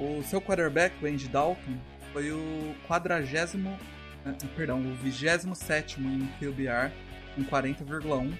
O 0.00 0.22
seu 0.22 0.40
quarterback, 0.40 0.94
o 1.04 1.06
Andy 1.06 1.28
Dalton, 1.28 1.78
foi 2.10 2.32
o 2.32 2.74
quadragésimo, 2.88 3.78
eh, 4.24 4.46
perdão, 4.56 4.80
o 4.80 4.94
27 4.94 6.00
em 6.00 6.26
QBR, 6.38 6.90
com 7.34 7.44
40,1%. 7.44 8.32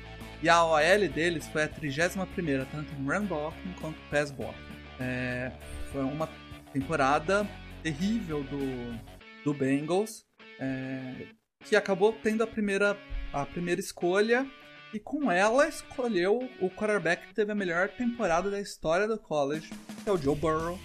E 0.42 0.48
a 0.48 0.64
OL 0.64 1.08
deles 1.12 1.46
foi 1.48 1.64
a 1.64 1.68
31 1.68 2.24
tanto 2.66 2.94
em 2.94 3.04
run 3.04 3.26
blocking 3.26 3.72
quanto 3.78 3.98
pass 4.10 4.30
blocking. 4.30 4.58
É, 4.98 5.52
foi 5.92 6.02
uma 6.02 6.28
temporada 6.72 7.46
terrível 7.84 8.42
do, 8.42 8.98
do 9.44 9.52
Bengals, 9.52 10.24
é, 10.58 11.26
que 11.66 11.76
acabou 11.76 12.14
tendo 12.14 12.42
a 12.42 12.46
primeira, 12.46 12.98
a 13.30 13.44
primeira 13.44 13.78
escolha 13.78 14.50
e 14.94 14.98
com 14.98 15.30
ela 15.30 15.68
escolheu 15.68 16.48
o 16.62 16.70
quarterback 16.70 17.28
que 17.28 17.34
teve 17.34 17.52
a 17.52 17.54
melhor 17.54 17.90
temporada 17.90 18.50
da 18.50 18.58
história 18.58 19.06
do 19.06 19.18
college, 19.18 19.68
que 20.02 20.08
é 20.08 20.12
o 20.12 20.16
Joe 20.16 20.34
Burrow. 20.34 20.78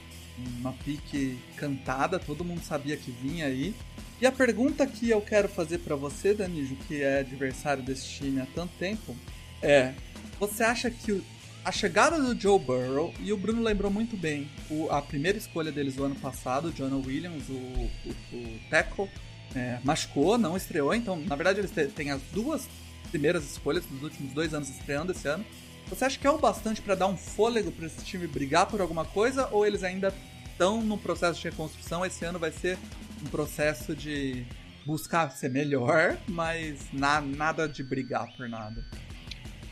Uma 0.59 0.73
pique 0.73 1.39
cantada, 1.55 2.19
todo 2.19 2.43
mundo 2.43 2.61
sabia 2.63 2.97
que 2.97 3.11
vinha 3.11 3.45
aí. 3.45 3.73
E 4.21 4.27
a 4.27 4.31
pergunta 4.31 4.85
que 4.85 5.09
eu 5.09 5.21
quero 5.21 5.47
fazer 5.47 5.79
para 5.79 5.95
você, 5.95 6.33
Danijo, 6.33 6.75
que 6.87 7.01
é 7.01 7.19
adversário 7.19 7.83
desse 7.83 8.07
time 8.07 8.41
há 8.41 8.47
tanto 8.47 8.73
tempo, 8.77 9.15
é: 9.61 9.93
você 10.39 10.63
acha 10.63 10.89
que 10.89 11.21
a 11.63 11.71
chegada 11.71 12.21
do 12.21 12.39
Joe 12.39 12.59
Burrow, 12.59 13.13
e 13.19 13.33
o 13.33 13.37
Bruno 13.37 13.61
lembrou 13.61 13.91
muito 13.91 14.15
bem, 14.15 14.49
o, 14.69 14.89
a 14.89 15.01
primeira 15.01 15.37
escolha 15.37 15.71
deles 15.71 15.95
do 15.95 16.03
ano 16.03 16.15
passado, 16.15 16.71
Jonah 16.71 16.95
Williams, 16.95 17.49
o, 17.49 17.53
o, 17.53 18.15
o 18.33 19.09
é, 19.55 19.79
machucou, 19.83 20.37
não 20.37 20.55
estreou, 20.55 20.93
então 20.93 21.17
na 21.17 21.35
verdade 21.35 21.59
eles 21.59 21.71
têm 21.93 22.11
as 22.11 22.21
duas 22.33 22.67
primeiras 23.09 23.43
escolhas 23.49 23.83
dos 23.85 24.03
últimos 24.03 24.31
dois 24.33 24.53
anos 24.53 24.69
estreando 24.69 25.11
esse 25.11 25.27
ano. 25.27 25.45
Você 25.87 26.05
acha 26.05 26.19
que 26.19 26.27
é 26.27 26.29
o 26.29 26.37
bastante 26.37 26.81
para 26.81 26.93
dar 26.93 27.07
um 27.07 27.17
fôlego 27.17 27.71
para 27.71 27.87
esse 27.87 28.05
time 28.05 28.27
brigar 28.27 28.67
por 28.67 28.79
alguma 28.79 29.03
coisa, 29.03 29.47
ou 29.51 29.65
eles 29.65 29.83
ainda 29.83 30.13
estão 30.51 30.81
no 30.83 30.97
processo 30.97 31.41
de 31.41 31.49
reconstrução? 31.49 32.05
Esse 32.05 32.23
ano 32.25 32.37
vai 32.37 32.51
ser 32.51 32.77
um 33.23 33.29
processo 33.29 33.95
de 33.95 34.45
buscar 34.85 35.31
ser 35.31 35.49
melhor, 35.49 36.17
mas 36.29 36.79
na, 36.93 37.19
nada 37.19 37.67
de 37.67 37.83
brigar 37.83 38.31
por 38.37 38.47
nada 38.47 38.85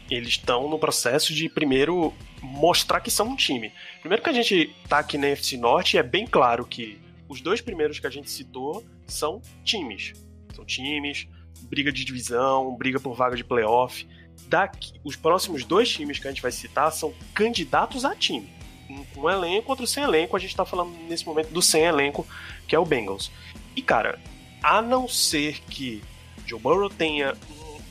eles 0.10 0.30
estão 0.30 0.70
no 0.70 0.80
processo 0.80 1.34
de 1.34 1.50
primeiro 1.50 2.14
mostrar 2.42 3.02
que 3.02 3.12
são 3.12 3.30
um 3.30 3.36
time. 3.36 3.72
Primeiro 4.00 4.24
que 4.24 4.30
a 4.30 4.34
gente 4.34 4.74
tá 4.88 5.00
aqui 5.00 5.18
na 5.18 5.28
FC 5.28 5.58
Norte, 5.58 5.98
é 5.98 6.04
bem 6.04 6.26
claro 6.26 6.66
que 6.66 7.00
os 7.28 7.42
dois 7.42 7.62
primeiros 7.62 8.00
que 8.00 8.08
a 8.08 8.10
gente 8.10 8.30
citou 8.30 8.86
são 9.06 9.42
times. 9.64 10.14
São 10.56 10.66
times, 10.66 11.28
briga 11.64 11.92
de 11.92 12.06
divisão, 12.06 12.76
briga 12.76 13.00
por 13.00 13.16
vaga 13.16 13.36
de 13.36 13.44
playoff. 13.44 14.08
Daqui, 14.48 14.94
os 15.04 15.16
próximos 15.16 15.64
dois 15.64 15.90
times 15.90 16.20
que 16.20 16.28
a 16.28 16.32
gente 16.32 16.42
vai 16.42 16.52
citar 16.52 16.92
são 16.92 17.14
candidatos 17.34 18.06
a 18.06 18.16
time. 18.16 18.50
Um 18.90 19.04
com 19.04 19.30
elenco, 19.30 19.70
outro 19.70 19.86
sem 19.86 20.04
elenco. 20.04 20.36
A 20.36 20.40
gente 20.40 20.56
tá 20.56 20.64
falando 20.64 20.92
nesse 21.08 21.26
momento 21.26 21.50
do 21.50 21.62
sem 21.62 21.84
elenco, 21.84 22.26
que 22.68 22.76
é 22.76 22.80
o 22.80 22.86
Bengals. 22.86 23.30
E 23.76 23.82
cara, 23.82 24.20
a 24.64 24.82
não 24.82 25.08
ser 25.08 25.60
que 25.66 26.02
Joe 26.46 26.60
Burrow 26.60 26.90
tenha 26.90 27.36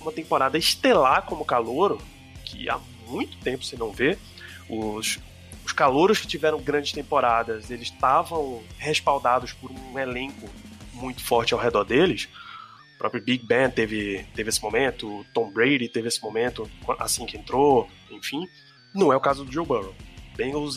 uma 0.07 0.13
temporada 0.13 0.57
estelar 0.57 1.23
como 1.23 1.45
calouro, 1.45 1.99
que 2.45 2.71
há 2.71 2.79
muito 3.09 3.37
tempo 3.39 3.65
você 3.65 3.77
não 3.77 3.91
vê. 3.91 4.17
Os, 4.69 5.19
os 5.65 5.73
calouros 5.73 6.21
que 6.21 6.27
tiveram 6.27 6.61
grandes 6.61 6.93
temporadas, 6.93 7.71
eles 7.71 7.89
estavam 7.89 8.63
respaldados 8.79 9.53
por 9.53 9.71
um 9.71 9.99
elenco 9.99 10.49
muito 10.93 11.23
forte 11.23 11.53
ao 11.53 11.61
redor 11.61 11.85
deles. 11.85 12.29
O 12.95 12.99
próprio 12.99 13.23
Big 13.23 13.45
Ben 13.45 13.69
teve, 13.69 14.25
teve 14.35 14.49
esse 14.49 14.63
momento, 14.63 15.27
Tom 15.35 15.51
Brady 15.51 15.89
teve 15.89 16.09
esse 16.09 16.23
momento 16.23 16.71
assim 16.99 17.27
que 17.27 17.37
entrou, 17.37 17.89
enfim. 18.11 18.47
Não 18.95 19.13
é 19.13 19.17
o 19.17 19.21
caso 19.21 19.45
do 19.45 19.53
Joe 19.53 19.67
Burrow. 19.67 19.95
Bengals, 20.37 20.77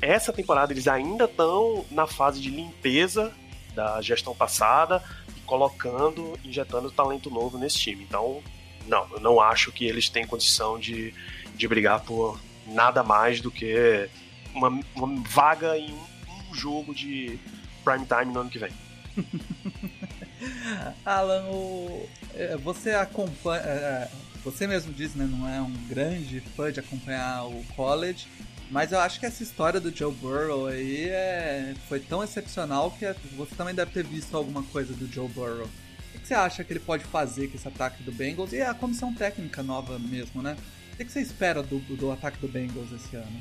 essa 0.00 0.32
temporada 0.32 0.72
eles 0.72 0.88
ainda 0.88 1.26
estão 1.26 1.84
na 1.90 2.06
fase 2.06 2.40
de 2.40 2.50
limpeza 2.50 3.32
da 3.74 4.00
gestão 4.00 4.34
passada 4.34 5.02
colocando, 5.44 6.38
injetando 6.44 6.90
talento 6.90 7.30
novo 7.30 7.58
nesse 7.58 7.78
time. 7.78 8.04
Então, 8.04 8.42
não, 8.86 9.06
eu 9.12 9.20
não 9.20 9.40
acho 9.40 9.72
que 9.72 9.84
eles 9.84 10.08
têm 10.08 10.26
condição 10.26 10.78
de, 10.78 11.14
de 11.54 11.68
brigar 11.68 12.00
por 12.00 12.40
nada 12.66 13.02
mais 13.02 13.40
do 13.40 13.50
que 13.50 14.08
uma, 14.54 14.68
uma 14.94 15.22
vaga 15.28 15.76
em 15.76 15.92
um, 15.92 16.50
um 16.50 16.54
jogo 16.54 16.94
de 16.94 17.38
prime 17.84 18.06
time 18.06 18.32
no 18.32 18.40
ano 18.40 18.50
que 18.50 18.58
vem. 18.58 18.72
Alan, 21.04 21.44
o, 21.46 22.08
é, 22.34 22.56
você 22.56 22.90
acompanha. 22.90 23.62
É, 23.62 24.10
você 24.44 24.66
mesmo 24.66 24.92
disse, 24.92 25.16
né? 25.16 25.26
Não 25.26 25.48
é 25.48 25.60
um 25.60 25.72
grande 25.88 26.40
fã 26.40 26.70
de 26.70 26.80
acompanhar 26.80 27.46
o 27.46 27.64
college. 27.74 28.26
Mas 28.74 28.90
eu 28.90 28.98
acho 28.98 29.20
que 29.20 29.26
essa 29.26 29.40
história 29.40 29.78
do 29.78 29.96
Joe 29.96 30.12
Burrow 30.12 30.66
aí 30.66 31.08
é, 31.08 31.76
foi 31.88 32.00
tão 32.00 32.24
excepcional 32.24 32.90
que 32.90 33.06
você 33.36 33.54
também 33.54 33.72
deve 33.72 33.92
ter 33.92 34.02
visto 34.02 34.36
alguma 34.36 34.64
coisa 34.64 34.92
do 34.92 35.06
Joe 35.06 35.28
Burrow. 35.28 35.68
O 36.12 36.18
que 36.18 36.26
você 36.26 36.34
acha 36.34 36.64
que 36.64 36.72
ele 36.72 36.80
pode 36.80 37.04
fazer 37.04 37.46
com 37.46 37.56
esse 37.56 37.68
ataque 37.68 38.02
do 38.02 38.10
Bengals? 38.10 38.52
E 38.52 38.60
a 38.60 38.74
comissão 38.74 39.14
técnica 39.14 39.62
nova 39.62 39.96
mesmo, 40.00 40.42
né? 40.42 40.56
O 40.92 40.96
que 40.96 41.04
você 41.04 41.20
espera 41.20 41.62
do, 41.62 41.78
do 41.78 42.10
ataque 42.10 42.38
do 42.40 42.48
Bengals 42.48 42.90
esse 42.90 43.14
ano? 43.14 43.38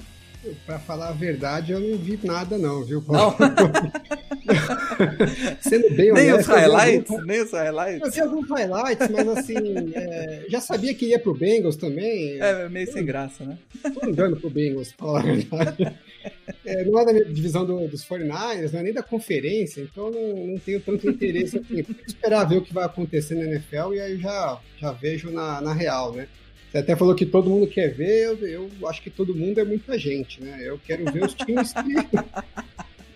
Pra 0.67 0.77
falar 0.77 1.09
a 1.09 1.13
verdade, 1.13 1.71
eu 1.71 1.79
não 1.79 1.97
vi 1.97 2.19
nada 2.21 2.55
não, 2.59 2.85
viu? 2.85 3.03
Não? 3.07 3.35
Sendo 5.61 5.89
bem 5.95 6.11
nem 6.13 6.31
honesto... 6.33 6.39
Os 6.39 6.47
highlights, 6.47 7.11
algum... 7.11 7.25
Nem 7.25 7.41
os 7.41 7.51
highlights? 7.51 8.01
Eu 8.01 8.11
vi 8.11 8.21
alguns 8.21 8.49
highlights, 8.49 9.09
mas 9.09 9.27
assim, 9.29 9.55
é... 9.95 10.45
já 10.49 10.61
sabia 10.61 10.93
que 10.93 11.07
ia 11.07 11.19
pro 11.19 11.33
Bengals 11.33 11.75
também. 11.75 12.39
É, 12.39 12.67
meio 12.69 12.91
sem 12.91 13.05
graça, 13.05 13.45
né? 13.45 13.57
Tô 13.93 14.05
andando 14.05 14.37
pro 14.37 14.49
Bengals, 14.49 14.91
pra 14.91 15.05
falar 15.05 15.19
a 15.19 15.23
verdade. 15.23 15.93
É, 16.65 16.85
não 16.85 16.97
é 16.97 17.05
da 17.05 17.11
divisão 17.11 17.65
do, 17.65 17.87
dos 17.89 18.05
49ers, 18.05 18.71
não 18.71 18.79
é 18.79 18.83
nem 18.83 18.93
da 18.93 19.03
conferência, 19.03 19.81
então 19.81 20.09
não, 20.09 20.47
não 20.47 20.57
tenho 20.57 20.79
tanto 20.79 21.09
interesse 21.09 21.57
assim. 21.57 21.85
esperar 22.07 22.45
ver 22.45 22.57
o 22.57 22.61
que 22.61 22.73
vai 22.73 22.85
acontecer 22.85 23.35
na 23.35 23.43
NFL 23.43 23.93
e 23.93 23.99
aí 23.99 24.17
já, 24.17 24.57
já 24.79 24.91
vejo 24.93 25.29
na, 25.29 25.59
na 25.59 25.73
real, 25.73 26.13
né? 26.13 26.27
Você 26.73 26.79
até 26.79 26.95
falou 26.95 27.13
que 27.13 27.25
todo 27.25 27.51
mundo 27.51 27.67
quer 27.67 27.93
ver, 27.93 28.35
eu, 28.41 28.69
eu 28.79 28.87
acho 28.87 28.99
que 29.01 29.11
todo 29.11 29.35
mundo 29.35 29.59
é 29.59 29.63
muita 29.63 29.95
gente, 29.99 30.41
né? 30.41 30.57
Eu 30.59 30.79
quero 30.83 31.05
ver 31.11 31.23
os 31.23 31.35
times 31.35 31.71
que. 31.71 31.93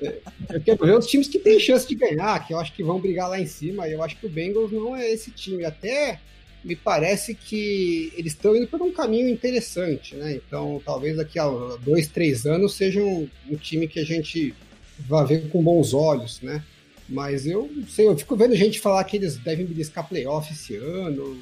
Eu 0.01 0.61
quero 0.61 0.85
ver 0.85 0.97
os 0.97 1.07
times 1.07 1.27
que 1.27 1.39
têm 1.39 1.59
chance 1.59 1.87
de 1.87 1.95
ganhar, 1.95 2.45
que 2.45 2.53
eu 2.53 2.59
acho 2.59 2.73
que 2.73 2.83
vão 2.83 2.99
brigar 2.99 3.29
lá 3.29 3.39
em 3.39 3.45
cima. 3.45 3.87
Eu 3.87 4.03
acho 4.03 4.17
que 4.17 4.25
o 4.25 4.29
Bengals 4.29 4.71
não 4.71 4.95
é 4.95 5.11
esse 5.11 5.31
time. 5.31 5.65
Até 5.65 6.19
me 6.63 6.75
parece 6.75 7.33
que 7.33 8.11
eles 8.15 8.33
estão 8.33 8.55
indo 8.55 8.67
por 8.67 8.81
um 8.81 8.91
caminho 8.91 9.29
interessante, 9.29 10.15
né? 10.15 10.33
Então, 10.35 10.81
talvez 10.85 11.17
daqui 11.17 11.39
a 11.39 11.47
dois, 11.83 12.07
três 12.07 12.45
anos 12.45 12.75
seja 12.75 13.01
um, 13.01 13.27
um 13.49 13.55
time 13.55 13.87
que 13.87 13.99
a 13.99 14.05
gente 14.05 14.53
vai 14.99 15.25
ver 15.25 15.49
com 15.49 15.63
bons 15.63 15.93
olhos, 15.93 16.41
né? 16.41 16.63
Mas 17.07 17.47
eu 17.47 17.69
não 17.73 17.87
sei, 17.87 18.07
eu 18.07 18.17
fico 18.17 18.35
vendo 18.35 18.55
gente 18.55 18.79
falar 18.79 19.03
que 19.05 19.15
eles 19.15 19.37
devem 19.37 19.65
beliscar 19.65 20.07
playoff 20.07 20.51
esse 20.51 20.75
ano 20.75 21.37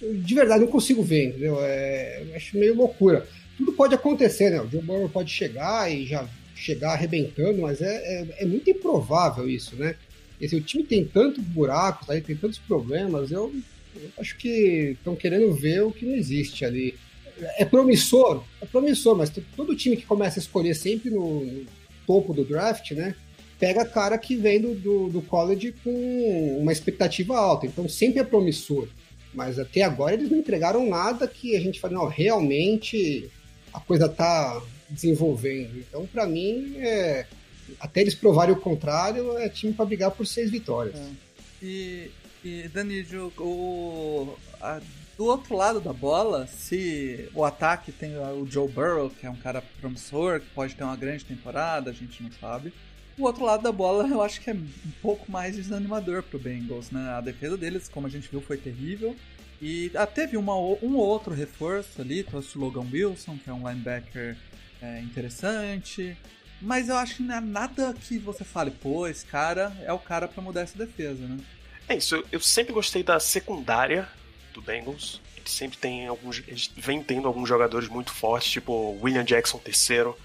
de 0.00 0.34
verdade 0.34 0.64
não 0.64 0.70
consigo 0.70 1.02
ver, 1.02 1.28
entendeu? 1.28 1.58
É, 1.60 2.24
acho 2.34 2.56
meio 2.56 2.74
loucura. 2.74 3.26
Tudo 3.56 3.72
pode 3.72 3.94
acontecer, 3.94 4.50
né? 4.50 4.60
O 4.60 4.68
Joe 4.68 4.80
Burrow 4.80 5.08
pode 5.08 5.30
chegar 5.30 5.92
e 5.92 6.06
já 6.06 6.26
chegar 6.60 6.92
arrebentando, 6.92 7.62
mas 7.62 7.80
é, 7.80 7.86
é, 7.86 8.26
é 8.40 8.46
muito 8.46 8.68
improvável 8.70 9.48
isso, 9.48 9.74
né? 9.76 9.94
Esse, 10.40 10.56
o 10.56 10.60
time 10.60 10.84
tem 10.84 11.04
tantos 11.04 11.42
buracos, 11.42 12.08
aí 12.08 12.20
tem 12.20 12.36
tantos 12.36 12.58
problemas, 12.58 13.30
eu, 13.30 13.52
eu 13.94 14.10
acho 14.18 14.36
que 14.36 14.96
estão 14.98 15.16
querendo 15.16 15.52
ver 15.52 15.82
o 15.82 15.92
que 15.92 16.06
não 16.06 16.14
existe 16.14 16.64
ali. 16.64 16.94
É 17.58 17.64
promissor, 17.64 18.44
é 18.60 18.66
promissor, 18.66 19.16
mas 19.16 19.32
todo 19.56 19.76
time 19.76 19.96
que 19.96 20.04
começa 20.04 20.38
a 20.38 20.42
escolher 20.42 20.74
sempre 20.74 21.10
no, 21.10 21.44
no 21.44 21.66
topo 22.06 22.34
do 22.34 22.44
draft, 22.44 22.92
né? 22.92 23.14
Pega 23.58 23.84
cara 23.84 24.16
que 24.16 24.36
vem 24.36 24.60
do, 24.60 24.74
do, 24.74 25.08
do 25.08 25.22
college 25.22 25.74
com 25.84 26.58
uma 26.60 26.72
expectativa 26.72 27.36
alta, 27.36 27.66
então 27.66 27.88
sempre 27.88 28.20
é 28.20 28.24
promissor. 28.24 28.88
Mas 29.32 29.58
até 29.58 29.82
agora 29.82 30.14
eles 30.14 30.30
não 30.30 30.38
entregaram 30.38 30.88
nada 30.88 31.26
que 31.26 31.56
a 31.56 31.60
gente 31.60 31.80
fala, 31.80 31.94
não, 31.94 32.06
realmente 32.06 33.30
a 33.72 33.80
coisa 33.80 34.08
tá 34.08 34.60
desenvolvendo. 34.90 35.78
Então, 35.78 36.06
para 36.06 36.26
mim, 36.26 36.74
é, 36.78 37.26
até 37.78 38.00
eles 38.00 38.14
provarem 38.14 38.54
o 38.54 38.60
contrário, 38.60 39.38
é 39.38 39.48
time 39.48 39.72
para 39.72 39.84
brigar 39.84 40.10
por 40.10 40.26
seis 40.26 40.50
vitórias. 40.50 40.96
É. 40.96 41.08
E, 41.62 42.10
e 42.44 42.68
Danilo, 42.68 43.32
o, 43.38 44.36
a, 44.60 44.80
do 45.16 45.26
outro 45.26 45.54
lado 45.54 45.80
da 45.80 45.92
bola, 45.92 46.46
se 46.46 47.28
o 47.34 47.44
ataque 47.44 47.92
tem 47.92 48.16
o 48.16 48.46
Joe 48.46 48.68
Burrow, 48.68 49.10
que 49.10 49.26
é 49.26 49.30
um 49.30 49.36
cara 49.36 49.62
promissor, 49.80 50.40
que 50.40 50.46
pode 50.54 50.74
ter 50.74 50.82
uma 50.82 50.96
grande 50.96 51.24
temporada, 51.24 51.90
a 51.90 51.92
gente 51.92 52.22
não 52.22 52.32
sabe. 52.32 52.72
O 53.18 53.24
outro 53.24 53.44
lado 53.44 53.62
da 53.62 53.70
bola 53.70 54.08
eu 54.08 54.22
acho 54.22 54.40
que 54.40 54.48
é 54.48 54.54
um 54.54 54.66
pouco 55.02 55.30
mais 55.30 55.56
desanimador 55.56 56.22
pro 56.22 56.38
Bengals, 56.38 56.90
né? 56.90 57.10
A 57.10 57.20
defesa 57.20 57.56
deles, 57.56 57.86
como 57.86 58.06
a 58.06 58.10
gente 58.10 58.30
viu, 58.30 58.40
foi 58.40 58.56
terrível. 58.56 59.14
E 59.60 59.90
ah, 59.94 60.06
teve 60.06 60.38
uma, 60.38 60.56
um 60.56 60.96
outro 60.96 61.34
reforço 61.34 62.00
ali, 62.00 62.24
trouxe 62.24 62.56
o 62.56 62.60
Logan 62.62 62.86
Wilson, 62.90 63.36
que 63.36 63.50
é 63.50 63.52
um 63.52 63.68
linebacker 63.68 64.38
é, 64.82 65.00
interessante. 65.00 66.16
Mas 66.60 66.88
eu 66.88 66.96
acho 66.96 67.16
que 67.16 67.22
não 67.22 67.34
é 67.34 67.40
nada 67.40 67.94
que 67.94 68.18
você 68.18 68.44
fale, 68.44 68.70
pô, 68.70 69.06
esse 69.06 69.24
cara 69.24 69.74
é 69.82 69.92
o 69.92 69.98
cara 69.98 70.28
para 70.28 70.42
mudar 70.42 70.60
essa 70.60 70.76
defesa, 70.76 71.26
né? 71.26 71.38
É 71.88 71.96
isso, 71.96 72.22
eu 72.30 72.40
sempre 72.40 72.72
gostei 72.72 73.02
da 73.02 73.18
secundária 73.18 74.08
do 74.52 74.60
Bengals. 74.60 75.20
Eles 75.36 75.52
sempre 75.52 75.78
tem 75.78 76.06
alguns. 76.06 76.42
Vem 76.76 77.02
tendo 77.02 77.26
alguns 77.26 77.48
jogadores 77.48 77.88
muito 77.88 78.12
fortes, 78.12 78.50
tipo 78.50 78.98
William 79.02 79.24
Jackson 79.24 79.58
terceiro, 79.58 80.16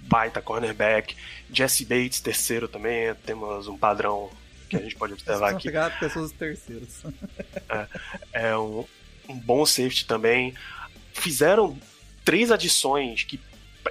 baita 0.00 0.40
cornerback, 0.40 1.14
Jesse 1.52 1.84
Bates 1.84 2.20
terceiro 2.20 2.66
também, 2.66 3.14
temos 3.26 3.68
um 3.68 3.76
padrão 3.76 4.30
que 4.68 4.76
a 4.76 4.80
gente 4.80 4.96
pode 4.96 5.12
observar 5.14 5.50
aqui. 5.50 5.64
pegar 5.64 5.98
pessoas 6.00 6.32
terceiros. 6.32 7.02
é, 7.68 7.86
é 8.32 8.56
um, 8.56 8.84
um 9.28 9.38
bom 9.38 9.66
safety 9.66 10.06
também. 10.06 10.54
Fizeram 11.12 11.78
três 12.24 12.50
adições 12.50 13.24
que, 13.24 13.38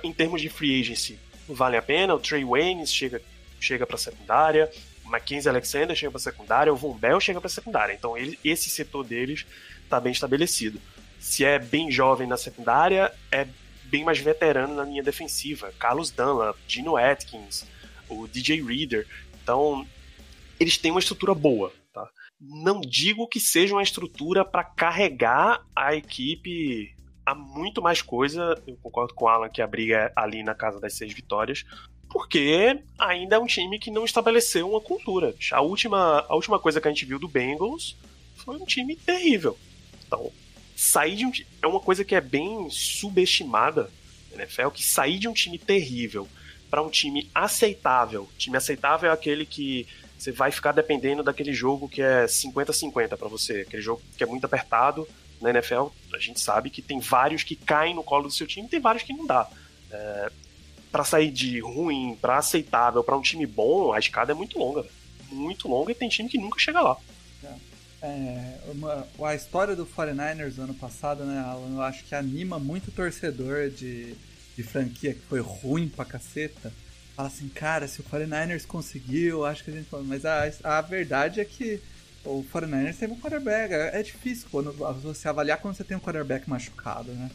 em 0.03 0.13
termos 0.13 0.41
de 0.41 0.49
free 0.49 0.79
agency, 0.79 1.19
valem 1.47 1.79
a 1.79 1.81
pena. 1.81 2.15
O 2.15 2.19
Trey 2.19 2.43
Waynes 2.43 2.93
chega, 2.93 3.21
chega 3.59 3.85
para 3.85 3.97
secundária, 3.97 4.71
o 5.03 5.09
Mackenzie 5.09 5.49
Alexander 5.49 5.95
chega 5.95 6.11
para 6.11 6.19
secundária, 6.19 6.73
o 6.73 6.75
Von 6.75 6.97
Bell 6.97 7.19
chega 7.19 7.41
para 7.41 7.49
secundária. 7.49 7.93
Então, 7.93 8.17
ele, 8.17 8.37
esse 8.43 8.69
setor 8.69 9.03
deles 9.03 9.45
está 9.83 9.99
bem 9.99 10.11
estabelecido. 10.11 10.79
Se 11.19 11.43
é 11.43 11.59
bem 11.59 11.91
jovem 11.91 12.27
na 12.27 12.37
secundária, 12.37 13.11
é 13.31 13.47
bem 13.85 14.03
mais 14.03 14.19
veterano 14.19 14.75
na 14.75 14.83
linha 14.83 15.03
defensiva. 15.03 15.73
Carlos 15.79 16.11
Dunlap, 16.11 16.55
Gino 16.67 16.95
Atkins, 16.95 17.65
o 18.07 18.27
DJ 18.27 18.63
Reader. 18.63 19.07
Então, 19.41 19.85
eles 20.59 20.77
têm 20.77 20.91
uma 20.91 20.99
estrutura 20.99 21.33
boa. 21.33 21.73
Tá? 21.91 22.07
Não 22.39 22.79
digo 22.79 23.27
que 23.27 23.39
seja 23.39 23.73
uma 23.73 23.83
estrutura 23.83 24.45
para 24.45 24.63
carregar 24.63 25.65
a 25.75 25.95
equipe 25.95 26.95
a 27.29 27.35
muito 27.35 27.81
mais 27.81 28.01
coisa. 28.01 28.61
Eu 28.65 28.77
concordo 28.81 29.13
com 29.13 29.25
o 29.25 29.27
Alan 29.27 29.49
que 29.49 29.61
a 29.61 29.67
briga 29.67 29.95
é 29.95 30.13
ali 30.15 30.43
na 30.43 30.55
casa 30.55 30.79
das 30.79 30.93
seis 30.93 31.13
vitórias. 31.13 31.65
Porque 32.09 32.79
ainda 32.97 33.35
é 33.35 33.39
um 33.39 33.45
time 33.45 33.77
que 33.77 33.91
não 33.91 34.03
estabeleceu 34.03 34.69
uma 34.69 34.81
cultura. 34.81 35.35
A 35.51 35.61
última, 35.61 36.25
a 36.27 36.35
última 36.35 36.57
coisa 36.57 36.81
que 36.81 36.87
a 36.87 36.91
gente 36.91 37.05
viu 37.05 37.19
do 37.19 37.27
Bengals 37.27 37.95
foi 38.35 38.57
um 38.57 38.65
time 38.65 38.95
terrível. 38.95 39.57
Então, 40.07 40.31
sair 40.75 41.15
de 41.15 41.25
um 41.25 41.31
é 41.61 41.67
uma 41.67 41.79
coisa 41.79 42.03
que 42.03 42.15
é 42.15 42.21
bem 42.21 42.67
subestimada 42.71 43.91
na 44.31 44.43
NFL, 44.43 44.69
que 44.69 44.83
sair 44.83 45.19
de 45.19 45.27
um 45.27 45.33
time 45.33 45.59
terrível 45.59 46.27
para 46.67 46.81
um 46.81 46.89
time 46.89 47.29
aceitável. 47.33 48.27
Time 48.37 48.57
aceitável 48.57 49.09
é 49.09 49.13
aquele 49.13 49.45
que 49.45 49.87
você 50.17 50.31
vai 50.31 50.51
ficar 50.51 50.71
dependendo 50.71 51.21
daquele 51.21 51.53
jogo 51.53 51.87
que 51.87 52.01
é 52.01 52.25
50-50 52.25 53.17
para 53.17 53.27
você, 53.27 53.61
aquele 53.61 53.81
jogo 53.81 54.01
que 54.17 54.23
é 54.23 54.25
muito 54.25 54.45
apertado. 54.45 55.07
Na 55.41 55.49
NFL, 55.51 55.87
a 56.13 56.17
gente 56.19 56.39
sabe 56.39 56.69
que 56.69 56.81
tem 56.81 56.99
vários 56.99 57.43
que 57.43 57.55
caem 57.55 57.95
no 57.95 58.03
colo 58.03 58.23
do 58.23 58.33
seu 58.33 58.45
time, 58.45 58.67
tem 58.67 58.79
vários 58.79 59.03
que 59.03 59.13
não 59.13 59.25
dá. 59.25 59.47
É, 59.91 60.31
para 60.91 61.03
sair 61.03 61.31
de 61.31 61.59
ruim 61.59 62.17
para 62.19 62.37
aceitável 62.37 63.03
para 63.03 63.17
um 63.17 63.21
time 63.21 63.45
bom, 63.45 63.93
a 63.93 63.99
escada 63.99 64.31
é 64.31 64.35
muito 64.35 64.57
longa, 64.57 64.85
muito 65.31 65.67
longa 65.67 65.91
e 65.91 65.95
tem 65.95 66.09
time 66.09 66.29
que 66.29 66.37
nunca 66.37 66.59
chega 66.59 66.81
lá. 66.81 66.97
É, 68.01 68.07
é 68.07 68.71
uma, 68.71 69.05
a 69.23 69.35
história 69.35 69.75
do 69.75 69.85
49ers 69.85 70.57
ano 70.57 70.73
passado, 70.73 71.25
né, 71.25 71.39
Alan, 71.39 71.75
eu 71.75 71.81
acho 71.81 72.05
que 72.05 72.15
anima 72.15 72.57
muito 72.57 72.91
torcedor 72.91 73.69
de, 73.69 74.15
de 74.55 74.63
franquia 74.63 75.13
que 75.13 75.19
foi 75.21 75.41
ruim 75.41 75.89
pra 75.89 76.05
caceta 76.05 76.71
fala 77.19 77.27
assim, 77.27 77.49
cara, 77.49 77.85
se 77.85 77.99
o 77.99 78.03
49ers 78.05 78.65
conseguiu, 78.65 79.45
acho 79.45 79.65
que 79.65 79.71
a 79.71 79.73
gente. 79.73 79.89
Mas 80.05 80.23
a, 80.25 80.49
a 80.63 80.79
verdade 80.79 81.41
é 81.41 81.45
que 81.45 81.81
o 82.25 82.45
49ers 82.53 82.97
teve 82.97 83.13
um 83.13 83.19
quarterback. 83.19 83.73
É, 83.73 83.99
é 83.99 84.03
difícil 84.03 84.47
quando 84.51 84.71
você 84.73 85.27
avaliar 85.27 85.59
quando 85.59 85.75
você 85.75 85.83
tem 85.83 85.97
um 85.97 85.99
quarterback 85.99 86.49
machucado, 86.49 87.11
né? 87.11 87.29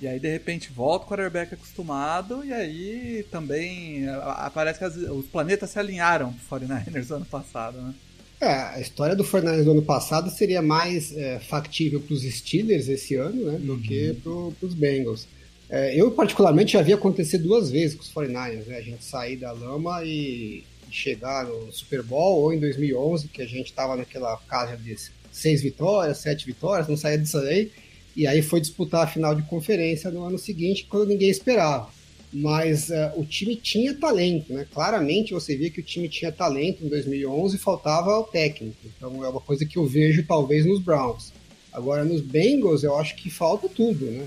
E 0.00 0.08
aí, 0.08 0.18
de 0.18 0.28
repente, 0.28 0.70
volta 0.72 1.06
o 1.06 1.08
quarterback 1.08 1.54
acostumado, 1.54 2.44
e 2.44 2.52
aí 2.52 3.24
também 3.30 4.08
aparece 4.08 4.78
que 4.78 4.84
as, 4.84 4.96
os 4.96 5.26
planetas 5.26 5.70
se 5.70 5.78
alinharam 5.78 6.32
pro 6.32 6.58
49ers 6.58 7.10
ano 7.14 7.24
passado, 7.24 7.80
né? 7.80 7.94
É, 8.40 8.52
a 8.52 8.80
história 8.80 9.14
do 9.14 9.24
49ers 9.24 9.64
do 9.64 9.70
ano 9.70 9.82
passado 9.82 10.28
seria 10.30 10.60
mais 10.60 11.16
é, 11.16 11.38
factível 11.38 12.00
para 12.00 12.12
os 12.12 12.22
Steelers 12.22 12.88
esse 12.88 13.14
ano, 13.14 13.52
né? 13.52 13.58
Do 13.58 13.74
uhum. 13.74 13.80
que 13.80 14.14
para 14.22 14.66
os 14.66 14.74
Bengals. 14.74 15.26
É, 15.70 15.98
eu, 15.98 16.10
particularmente, 16.10 16.72
já 16.72 16.82
vi 16.82 16.92
acontecer 16.92 17.38
duas 17.38 17.70
vezes 17.70 17.96
com 17.96 18.02
os 18.02 18.12
49ers, 18.12 18.66
né? 18.66 18.76
A 18.76 18.82
gente 18.82 19.04
sair 19.04 19.36
da 19.36 19.52
lama 19.52 20.04
e 20.04 20.64
chegar 20.94 21.44
no 21.44 21.72
Super 21.72 22.02
Bowl, 22.02 22.42
ou 22.42 22.52
em 22.52 22.60
2011, 22.60 23.28
que 23.28 23.42
a 23.42 23.46
gente 23.46 23.66
estava 23.66 23.96
naquela 23.96 24.36
casa 24.48 24.76
de 24.76 24.96
seis 25.32 25.60
vitórias, 25.62 26.18
sete 26.18 26.46
vitórias, 26.46 26.88
não 26.88 26.96
saía 26.96 27.18
disso 27.18 27.38
aí, 27.38 27.70
e 28.16 28.26
aí 28.26 28.40
foi 28.42 28.60
disputar 28.60 29.02
a 29.02 29.06
final 29.06 29.34
de 29.34 29.42
conferência 29.42 30.10
no 30.10 30.22
ano 30.22 30.38
seguinte, 30.38 30.86
quando 30.88 31.08
ninguém 31.08 31.28
esperava. 31.28 31.90
Mas 32.32 32.88
uh, 32.88 33.12
o 33.16 33.24
time 33.24 33.54
tinha 33.54 33.94
talento, 33.94 34.52
né? 34.52 34.66
Claramente 34.72 35.32
você 35.32 35.56
via 35.56 35.70
que 35.70 35.80
o 35.80 35.84
time 35.84 36.08
tinha 36.08 36.32
talento 36.32 36.84
em 36.84 36.88
2011 36.88 37.56
e 37.56 37.58
faltava 37.58 38.18
o 38.18 38.24
técnico. 38.24 38.76
Então 38.84 39.24
é 39.24 39.28
uma 39.28 39.40
coisa 39.40 39.64
que 39.64 39.78
eu 39.78 39.86
vejo 39.86 40.26
talvez 40.26 40.66
nos 40.66 40.80
Browns. 40.80 41.32
Agora 41.72 42.04
nos 42.04 42.20
Bengals 42.20 42.82
eu 42.82 42.96
acho 42.98 43.14
que 43.16 43.30
falta 43.30 43.68
tudo, 43.68 44.06
né? 44.06 44.26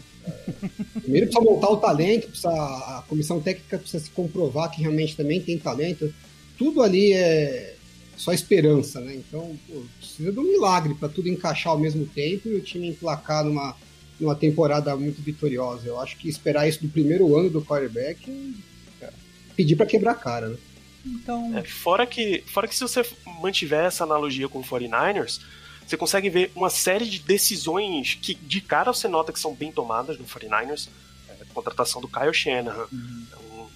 Primeiro 1.02 1.28
precisa 1.28 1.42
montar 1.42 1.70
o 1.70 1.78
talento, 1.78 2.28
precisa, 2.28 2.50
a 2.50 3.04
comissão 3.08 3.42
técnica 3.42 3.78
precisa 3.78 4.04
se 4.04 4.12
comprovar 4.12 4.72
que 4.72 4.82
realmente 4.82 5.16
também 5.16 5.42
tem 5.42 5.58
talento. 5.58 6.14
Tudo 6.58 6.82
ali 6.82 7.14
é 7.14 7.76
só 8.18 8.34
esperança, 8.34 9.00
né? 9.00 9.16
Então 9.16 9.58
pô, 9.68 9.84
precisa 10.00 10.32
de 10.32 10.40
um 10.40 10.44
milagre 10.44 10.96
para 10.96 11.08
tudo 11.08 11.30
encaixar 11.30 11.72
ao 11.72 11.80
mesmo 11.80 12.06
tempo 12.06 12.50
e 12.50 12.56
o 12.56 12.62
time 12.62 12.88
emplacar 12.88 13.44
numa, 13.46 13.76
numa 14.20 14.36
temporada 14.36 14.96
muito 14.96 15.22
vitoriosa. 15.22 15.88
Eu 15.88 16.00
acho 16.00 16.18
que 16.18 16.28
esperar 16.28 16.68
isso 16.68 16.82
do 16.82 16.90
primeiro 16.90 17.38
ano 17.38 17.50
do 17.50 17.64
quarterback 17.64 18.56
é 19.02 19.10
pedir 19.56 19.76
para 19.76 19.86
quebrar 19.86 20.12
a 20.12 20.16
cara, 20.16 20.50
né? 20.50 20.58
Então... 21.06 21.58
É, 21.58 21.64
fora, 21.64 22.06
que, 22.06 22.44
fora 22.48 22.68
que 22.68 22.76
se 22.76 22.82
você 22.82 23.06
mantiver 23.42 23.86
essa 23.86 24.04
analogia 24.04 24.50
com 24.50 24.60
o 24.60 24.64
49ers, 24.64 25.40
você 25.86 25.96
consegue 25.96 26.30
ver 26.30 26.52
uma 26.54 26.70
série 26.70 27.06
de 27.06 27.20
decisões 27.20 28.18
que 28.22 28.34
de 28.34 28.60
cara 28.60 28.92
você 28.92 29.08
nota 29.08 29.32
que 29.32 29.40
são 29.40 29.54
bem 29.54 29.72
tomadas 29.72 30.18
no 30.18 30.26
49ers. 30.26 30.90
É, 31.30 31.44
a 31.44 31.54
contratação 31.54 32.02
do 32.02 32.10
Kyle 32.10 32.34
Shanahan, 32.34 32.88
uhum. 32.92 33.26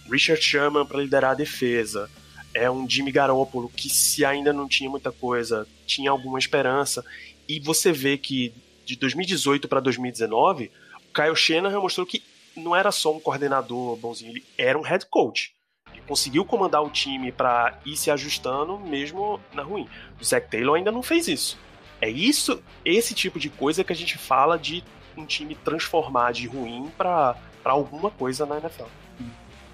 um 0.07 0.11
Richard 0.11 0.43
Sherman 0.43 0.85
para 0.85 0.99
liderar 0.99 1.31
a 1.31 1.35
defesa, 1.35 2.09
é 2.53 2.69
um 2.69 2.89
Jimmy 2.89 3.11
Garoppolo 3.11 3.69
que 3.69 3.89
se 3.89 4.25
ainda 4.25 4.51
não 4.51 4.67
tinha 4.67 4.89
muita 4.89 5.11
coisa, 5.11 5.67
tinha 5.85 6.11
alguma 6.11 6.39
esperança. 6.39 7.03
E 7.47 7.59
você 7.59 7.91
vê 7.91 8.17
que 8.17 8.53
de 8.85 8.95
2018 8.95 9.67
para 9.67 9.79
2019, 9.79 10.71
o 10.97 11.13
Kyle 11.13 11.35
Shanahan 11.35 11.79
mostrou 11.79 12.05
que 12.05 12.23
não 12.55 12.75
era 12.75 12.91
só 12.91 13.15
um 13.15 13.19
coordenador 13.19 13.95
bonzinho, 13.95 14.31
ele 14.31 14.45
era 14.57 14.77
um 14.77 14.81
head 14.81 15.05
coach. 15.05 15.53
Ele 15.91 16.01
conseguiu 16.07 16.45
comandar 16.45 16.83
o 16.83 16.89
time 16.89 17.31
para 17.31 17.79
ir 17.85 17.95
se 17.95 18.11
ajustando 18.11 18.77
mesmo 18.79 19.39
na 19.53 19.63
ruim. 19.63 19.87
O 20.19 20.23
Zach 20.23 20.49
Taylor 20.49 20.75
ainda 20.75 20.91
não 20.91 21.03
fez 21.03 21.27
isso. 21.27 21.57
É 22.01 22.09
isso, 22.09 22.61
esse 22.83 23.13
tipo 23.13 23.39
de 23.39 23.49
coisa 23.49 23.83
que 23.83 23.93
a 23.93 23.95
gente 23.95 24.17
fala 24.17 24.57
de 24.57 24.83
um 25.15 25.25
time 25.25 25.55
transformar 25.55 26.31
de 26.31 26.47
ruim 26.47 26.91
para 26.97 27.37
alguma 27.63 28.09
coisa 28.09 28.45
na 28.45 28.57
NFL. 28.57 28.85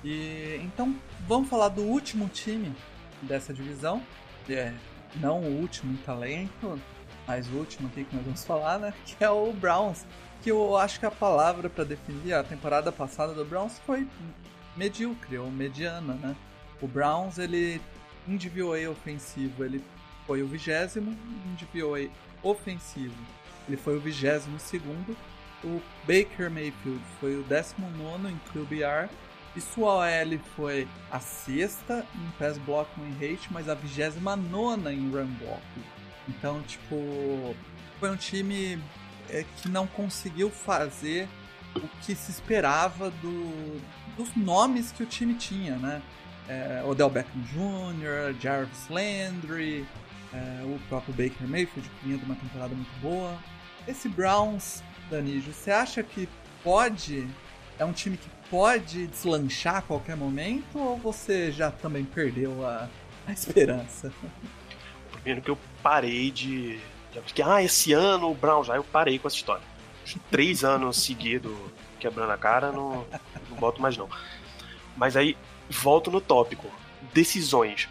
E 0.03 0.59
então 0.63 0.95
vamos 1.27 1.49
falar 1.49 1.69
do 1.69 1.81
último 1.81 2.27
time 2.29 2.73
dessa 3.21 3.53
divisão. 3.53 4.01
É, 4.49 4.73
não 5.15 5.41
o 5.41 5.59
último 5.59 5.93
em 5.93 5.97
talento, 5.97 6.79
mas 7.27 7.47
o 7.49 7.55
último 7.55 7.87
aqui 7.87 8.03
que 8.03 8.15
nós 8.15 8.23
vamos 8.23 8.43
falar, 8.43 8.79
né? 8.79 8.93
Que 9.05 9.23
é 9.23 9.29
o 9.29 9.51
Browns. 9.53 10.05
Que 10.41 10.51
eu 10.51 10.77
acho 10.77 10.99
que 10.99 11.05
a 11.05 11.11
palavra 11.11 11.69
para 11.69 11.83
definir 11.83 12.33
a 12.33 12.43
temporada 12.43 12.91
passada 12.91 13.33
do 13.33 13.43
Browns 13.43 13.79
foi 13.85 14.07
medíocre 14.75 15.37
ou 15.37 15.49
mediana, 15.49 16.13
né? 16.13 16.35
O 16.81 16.87
Browns, 16.87 17.39
ele 17.39 17.81
em 18.27 18.37
DVOA 18.37 18.89
ofensivo, 18.89 19.63
ele 19.63 19.83
foi 20.27 20.43
o 20.43 20.47
vigésimo, 20.47 21.11
em 21.45 21.55
DVOA 21.55 22.09
ofensivo, 22.43 23.15
ele 23.67 23.77
foi 23.77 23.95
o 23.95 23.99
vigésimo 23.99 24.59
segundo. 24.59 25.17
O 25.63 25.81
Baker 26.05 26.51
Mayfield 26.51 27.01
foi 27.19 27.35
o 27.35 27.43
19 27.43 28.27
em 28.27 28.39
QBR 28.51 29.09
e 29.57 29.61
sua 29.61 29.95
OL 29.95 30.39
foi 30.55 30.87
a 31.11 31.19
sexta 31.19 32.05
em 32.13 32.29
pass 32.37 32.59
blocking 32.59 33.01
e 33.19 33.33
hate, 33.33 33.51
mas 33.51 33.67
a 33.67 33.73
29 33.73 34.91
em 34.91 35.09
run 35.09 35.25
block. 35.39 35.61
Então, 36.29 36.61
tipo, 36.61 37.55
foi 37.99 38.11
um 38.11 38.15
time 38.15 38.79
é, 39.29 39.43
que 39.57 39.67
não 39.67 39.87
conseguiu 39.87 40.51
fazer 40.51 41.27
o 41.75 41.87
que 42.01 42.13
se 42.13 42.29
esperava 42.29 43.09
do, 43.09 43.81
dos 44.15 44.35
nomes 44.35 44.91
que 44.91 45.01
o 45.01 45.05
time 45.07 45.33
tinha, 45.33 45.75
né? 45.77 46.01
É, 46.47 46.83
Odell 46.85 47.09
Beckham 47.09 47.41
Jr., 47.41 48.39
Jarvis 48.39 48.87
Landry, 48.89 49.85
é, 50.33 50.63
o 50.65 50.79
próprio 50.87 51.13
Baker 51.13 51.47
Mayfield, 51.47 51.89
que 51.89 52.05
vinha 52.05 52.17
de 52.17 52.25
uma 52.25 52.35
temporada 52.35 52.75
muito 52.75 53.01
boa. 53.01 53.37
Esse 53.87 54.07
Browns, 54.07 54.83
Danijo, 55.09 55.51
você 55.51 55.71
acha 55.71 56.03
que 56.03 56.29
pode. 56.63 57.27
É 57.79 57.85
um 57.85 57.93
time 57.93 58.17
que 58.17 58.29
pode 58.49 59.07
deslanchar 59.07 59.77
a 59.77 59.81
qualquer 59.81 60.15
momento 60.15 60.77
ou 60.77 60.97
você 60.97 61.51
já 61.51 61.71
também 61.71 62.03
perdeu 62.03 62.65
a, 62.65 62.89
a 63.25 63.31
esperança? 63.31 64.11
Primeiro 65.11 65.41
que 65.41 65.49
eu 65.49 65.57
parei 65.81 66.31
de. 66.31 66.79
Porque, 67.13 67.41
ah, 67.41 67.63
esse 67.63 67.93
ano 67.93 68.31
o 68.31 68.35
Browns, 68.35 68.67
já 68.67 68.75
eu 68.75 68.83
parei 68.83 69.17
com 69.17 69.27
essa 69.27 69.37
história. 69.37 69.63
Três 70.29 70.63
anos 70.63 71.03
seguidos 71.03 71.51
quebrando 71.99 72.31
a 72.31 72.37
cara, 72.37 72.71
não, 72.71 73.05
não 73.49 73.57
boto 73.57 73.81
mais 73.81 73.97
não. 73.97 74.07
Mas 74.95 75.17
aí, 75.17 75.35
volto 75.69 76.11
no 76.11 76.21
tópico. 76.21 76.67
Decisões. 77.13 77.89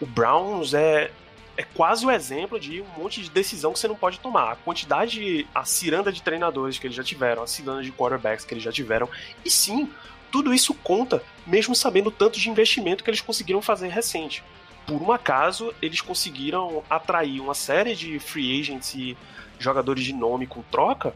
O 0.00 0.06
Browns 0.06 0.74
é, 0.74 1.10
é 1.56 1.62
quase 1.62 2.04
o 2.04 2.10
exemplo 2.10 2.60
de 2.60 2.82
um 2.82 3.02
monte 3.02 3.22
de 3.22 3.30
decisão 3.30 3.72
que 3.72 3.78
você 3.78 3.88
não 3.88 3.96
pode 3.96 4.20
tomar. 4.20 4.52
A 4.52 4.56
quantidade, 4.56 5.46
a 5.54 5.64
ciranda 5.64 6.12
de 6.12 6.22
treinadores 6.22 6.78
que 6.78 6.86
eles 6.86 6.96
já 6.96 7.02
tiveram, 7.02 7.42
a 7.42 7.46
ciranda 7.46 7.82
de 7.82 7.90
quarterbacks 7.90 8.44
que 8.44 8.52
eles 8.52 8.62
já 8.62 8.70
tiveram. 8.70 9.08
E 9.44 9.50
sim, 9.50 9.90
tudo 10.30 10.52
isso 10.52 10.74
conta, 10.74 11.22
mesmo 11.46 11.74
sabendo 11.74 12.08
o 12.08 12.12
tanto 12.12 12.38
de 12.38 12.50
investimento 12.50 13.02
que 13.02 13.08
eles 13.08 13.20
conseguiram 13.20 13.62
fazer 13.62 13.88
recente. 13.88 14.44
Por 14.86 15.02
um 15.02 15.10
acaso, 15.10 15.74
eles 15.80 16.00
conseguiram 16.00 16.84
atrair 16.88 17.40
uma 17.40 17.54
série 17.54 17.94
de 17.94 18.18
free 18.18 18.60
agents 18.60 18.94
e 18.94 19.16
jogadores 19.58 20.04
de 20.04 20.12
nome 20.12 20.46
com 20.46 20.62
troca, 20.62 21.14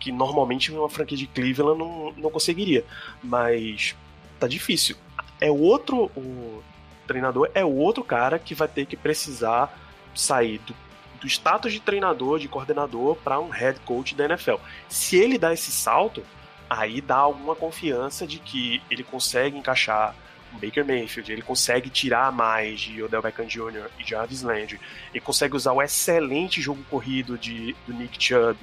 que 0.00 0.10
normalmente 0.10 0.72
uma 0.72 0.88
franquia 0.88 1.16
de 1.16 1.26
Cleveland 1.26 1.78
não, 1.78 2.12
não 2.16 2.30
conseguiria. 2.30 2.84
Mas 3.22 3.94
tá 4.40 4.48
difícil. 4.48 4.96
É 5.40 5.50
outro. 5.50 6.10
O 6.16 6.62
treinador 7.06 7.50
é 7.54 7.64
outro 7.64 8.04
cara 8.04 8.38
que 8.38 8.54
vai 8.54 8.68
ter 8.68 8.86
que 8.86 8.96
precisar 8.96 9.72
sair 10.14 10.58
do, 10.58 10.74
do 11.20 11.26
status 11.26 11.72
de 11.72 11.80
treinador, 11.80 12.38
de 12.38 12.48
coordenador, 12.48 13.16
para 13.16 13.38
um 13.40 13.48
head 13.48 13.80
coach 13.80 14.14
da 14.14 14.24
NFL. 14.24 14.56
Se 14.88 15.16
ele 15.16 15.38
dá 15.38 15.52
esse 15.52 15.70
salto, 15.70 16.22
aí 16.68 17.00
dá 17.00 17.16
alguma 17.16 17.54
confiança 17.54 18.26
de 18.26 18.38
que 18.38 18.82
ele 18.90 19.02
consegue 19.02 19.56
encaixar 19.56 20.14
o 20.54 20.58
Baker 20.58 20.84
Mayfield, 20.84 21.32
ele 21.32 21.42
consegue 21.42 21.90
tirar 21.90 22.32
mais 22.32 22.80
de 22.80 23.02
Odell 23.02 23.22
Beckham 23.22 23.46
Jr. 23.46 23.88
e 23.98 24.04
Jarvis 24.04 24.42
Landry, 24.42 24.80
ele 25.12 25.20
consegue 25.20 25.56
usar 25.56 25.72
o 25.72 25.82
excelente 25.82 26.60
jogo 26.60 26.82
corrido 26.88 27.36
de, 27.36 27.74
do 27.86 27.92
Nick 27.92 28.22
Chubb, 28.22 28.58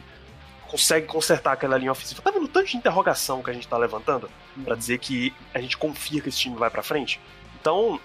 consegue 0.67 1.05
consertar 1.05 1.53
aquela 1.53 1.77
linha 1.77 1.91
ofensiva. 1.91 2.21
Tá 2.21 2.31
vendo 2.31 2.45
o 2.45 2.47
tanto 2.47 2.67
de 2.67 2.77
interrogação 2.77 3.43
que 3.43 3.51
a 3.51 3.53
gente 3.53 3.67
tá 3.67 3.77
levantando 3.77 4.29
para 4.63 4.75
dizer 4.75 4.97
que 4.97 5.31
a 5.53 5.61
gente 5.61 5.77
confia 5.77 6.19
que 6.19 6.29
esse 6.29 6.39
time 6.39 6.55
vai 6.55 6.69
para 6.69 6.81
frente? 6.81 7.19
Então, 7.61 7.99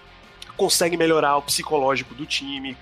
consegue 0.59 0.97
melhorar 0.97 1.37
o 1.37 1.43
psicológico 1.43 2.15
do 2.15 2.27
time. 2.27 2.77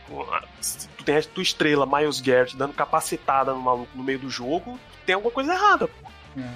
Tu 0.97 1.05
tem 1.05 1.19
a 1.19 1.23
tua 1.23 1.43
estrela, 1.43 1.87
Miles 1.87 2.21
Garrett, 2.21 2.57
dando 2.57 2.73
capacitada 2.73 3.53
no 3.53 3.61
maluco 3.61 3.91
no 3.95 4.03
meio 4.03 4.19
do 4.19 4.31
jogo, 4.31 4.81
tem 5.05 5.15
alguma 5.15 5.33
coisa 5.33 5.53
errada. 5.53 5.89
É, 6.37 6.51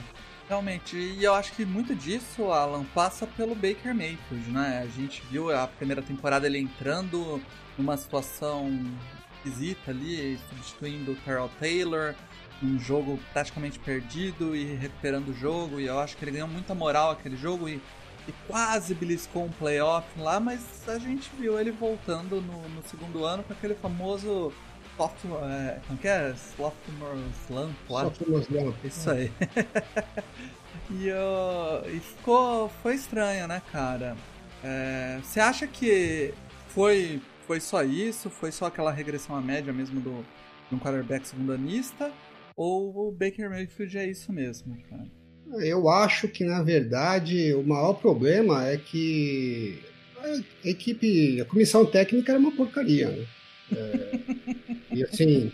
realmente, 0.48 0.96
e 0.96 1.22
eu 1.22 1.34
acho 1.34 1.52
que 1.52 1.64
muito 1.64 1.94
disso, 1.94 2.50
Alan, 2.50 2.84
passa 2.94 3.26
pelo 3.26 3.54
Baker 3.54 3.94
Mayfield, 3.94 4.50
né? 4.50 4.82
A 4.82 4.88
gente 4.88 5.22
viu 5.30 5.54
a 5.54 5.66
primeira 5.68 6.02
temporada 6.02 6.46
ele 6.46 6.58
entrando 6.58 7.40
numa 7.78 7.96
situação 7.96 8.68
esquisita 9.36 9.90
ali, 9.90 10.38
substituindo 10.48 11.12
o 11.12 11.16
Terrell 11.16 11.50
Taylor, 11.60 12.14
um 12.62 12.78
jogo 12.78 13.18
praticamente 13.32 13.78
perdido 13.78 14.54
e 14.54 14.64
recuperando 14.74 15.28
o 15.28 15.34
jogo, 15.34 15.80
e 15.80 15.86
eu 15.86 15.98
acho 15.98 16.16
que 16.16 16.24
ele 16.24 16.32
ganhou 16.32 16.48
muita 16.48 16.74
moral 16.74 17.10
aquele 17.10 17.36
jogo 17.36 17.68
e 17.68 17.80
e 18.30 18.34
quase 18.46 18.94
beliscou 18.94 19.44
um 19.44 19.50
playoff 19.50 20.06
lá, 20.18 20.38
mas 20.38 20.60
a 20.88 20.98
gente 20.98 21.28
viu 21.36 21.58
ele 21.58 21.72
voltando 21.72 22.40
no, 22.40 22.68
no 22.68 22.82
segundo 22.84 23.24
ano 23.24 23.42
com 23.42 23.52
aquele 23.52 23.74
famoso 23.74 24.52
sophomore, 24.96 25.44
é, 25.44 25.80
como 25.86 25.98
que 25.98 26.06
é? 26.06 26.34
Sophomore 26.34 27.18
Slump 27.46 27.76
lá. 27.88 28.04
Sophomore 28.04 28.44
Slump. 28.44 28.76
Isso 28.84 29.10
aí. 29.10 29.32
e, 30.90 31.10
uh, 31.10 31.88
e 31.88 31.98
ficou, 31.98 32.68
foi 32.82 32.94
estranho, 32.94 33.48
né, 33.48 33.60
cara? 33.72 34.16
É, 34.62 35.18
você 35.22 35.40
acha 35.40 35.66
que 35.66 36.32
foi, 36.68 37.20
foi 37.46 37.60
só 37.60 37.82
isso? 37.82 38.30
Foi 38.30 38.52
só 38.52 38.66
aquela 38.66 38.92
regressão 38.92 39.34
à 39.34 39.40
média 39.40 39.72
mesmo 39.72 40.00
do, 40.00 40.24
de 40.68 40.76
um 40.76 40.78
quarterback 40.78 41.26
segundanista? 41.26 42.12
Ou 42.56 43.08
o 43.08 43.12
Baker 43.12 43.50
Mayfield 43.50 43.98
é 43.98 44.08
isso 44.08 44.32
mesmo, 44.32 44.76
cara? 44.88 45.19
Eu 45.58 45.88
acho 45.88 46.28
que, 46.28 46.44
na 46.44 46.62
verdade, 46.62 47.52
o 47.54 47.62
maior 47.62 47.94
problema 47.94 48.68
é 48.68 48.76
que 48.76 49.78
a 50.64 50.68
equipe, 50.68 51.40
a 51.40 51.44
comissão 51.44 51.84
técnica 51.84 52.32
era 52.32 52.38
uma 52.38 52.52
porcaria, 52.52 53.08
né? 53.08 53.26
É, 53.72 54.18
e 54.92 55.04
assim, 55.04 55.50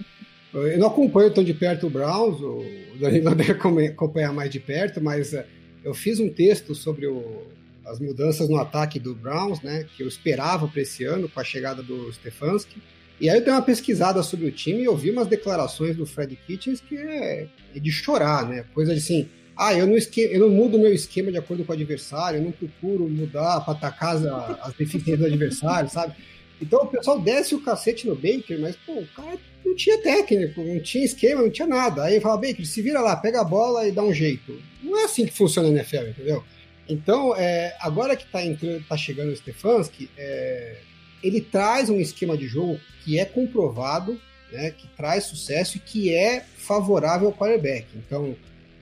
eu 0.53 0.79
não 0.79 0.89
acompanho 0.89 1.33
tão 1.33 1.45
de 1.45 1.55
perto 1.55 1.87
o 1.87 1.91
Browns, 1.91 2.41
o 2.41 2.65
Danilo 2.99 3.33
deve 3.37 3.53
acompanhar 3.53 4.33
mais 4.33 4.51
de 4.51 4.61
perto, 4.61 5.01
mas 5.01 5.33
é, 5.33 5.47
eu 5.85 5.95
fiz 5.95 6.19
um 6.19 6.29
texto 6.29 6.75
sobre 6.75 7.07
o, 7.07 7.47
as 7.85 8.01
mudanças 8.01 8.49
no 8.49 8.57
ataque 8.57 8.99
do 8.99 9.15
Browns, 9.15 9.63
né? 9.63 9.87
Que 9.97 10.03
eu 10.03 10.09
esperava 10.09 10.67
para 10.67 10.83
esse 10.83 11.05
ano 11.05 11.29
com 11.29 11.41
a 11.41 11.45
chegada 11.45 11.83
do 11.83 12.13
Stefanski. 12.13 12.83
E 13.19 13.31
aí 13.31 13.39
eu 13.39 13.45
dei 13.45 13.53
uma 13.53 13.63
pesquisada 13.63 14.23
sobre 14.23 14.47
o 14.47 14.53
time 14.53 14.83
e 14.83 14.89
ouvi 14.89 15.11
umas 15.11 15.27
declarações 15.27 15.97
do 15.97 16.05
Fred 16.05 16.37
Kitchens 16.47 16.81
que 16.81 16.99
é, 16.99 17.49
é 17.75 17.79
de 17.79 17.91
chorar, 17.91 18.47
né? 18.47 18.65
Coisa 18.75 18.93
assim, 18.93 19.29
ah, 19.57 19.75
eu 19.75 19.87
não, 19.87 19.97
esque... 19.97 20.21
eu 20.21 20.41
não 20.41 20.51
mudo 20.51 20.79
meu 20.79 20.93
esquema 20.93 21.33
de 21.33 21.39
acordo 21.39 21.65
com 21.65 21.73
o 21.73 21.75
adversário, 21.75 22.39
eu 22.39 22.45
não 22.45 22.53
procuro 22.53 23.09
mudar 23.09 23.61
para 23.63 23.73
atacar 23.73 24.17
as, 24.17 24.25
as 24.25 24.75
deficiências 24.75 25.19
do 25.19 25.27
adversário, 25.27 25.89
sabe? 25.89 26.15
Então 26.61 26.83
o 26.83 26.87
pessoal 26.87 27.21
desce 27.21 27.55
o 27.55 27.63
cacete 27.63 28.07
no 28.07 28.15
Baker, 28.15 28.61
mas 28.61 28.77
pô, 28.77 28.93
o 28.93 29.07
cara 29.09 29.39
não 29.65 29.75
tinha 29.75 30.01
técnico, 30.01 30.63
não 30.63 30.81
tinha 30.81 31.05
esquema, 31.05 31.43
não 31.43 31.51
tinha 31.51 31.69
nada. 31.69 32.05
Aí 32.05 32.21
fala, 32.21 32.37
Baker, 32.37 32.67
se 32.67 32.83
vira 32.83 33.01
lá, 33.01 33.17
pega 33.17 33.41
a 33.41 33.45
bola 33.45 33.87
e 33.87 33.93
dá 33.93 34.03
um 34.03 34.13
jeito. 34.13 34.61
Não 34.83 34.99
é 34.99 35.05
assim 35.05 35.27
que 35.27 35.33
funciona 35.33 35.69
a 35.69 35.73
NFL, 35.73 36.09
entendeu? 36.09 36.45
Então, 36.89 37.35
é, 37.37 37.77
agora 37.81 38.17
que 38.17 38.25
está 38.25 38.41
tá 38.89 38.97
chegando 38.97 39.33
o 39.33 39.37
Stefanski, 39.37 40.09
é, 40.17 40.77
ele 41.23 41.41
traz 41.41 41.91
um 41.91 41.99
esquema 41.99 42.37
de 42.37 42.47
jogo 42.47 42.79
que 43.05 43.19
é 43.19 43.25
comprovado, 43.25 44.21
né, 44.53 44.71
que 44.71 44.87
traz 44.97 45.25
sucesso 45.25 45.77
e 45.77 45.81
que 45.81 46.15
é 46.15 46.45
favorável 46.57 47.29
ao 47.29 47.35
quarterback. 47.35 47.87
Então, 47.97 48.37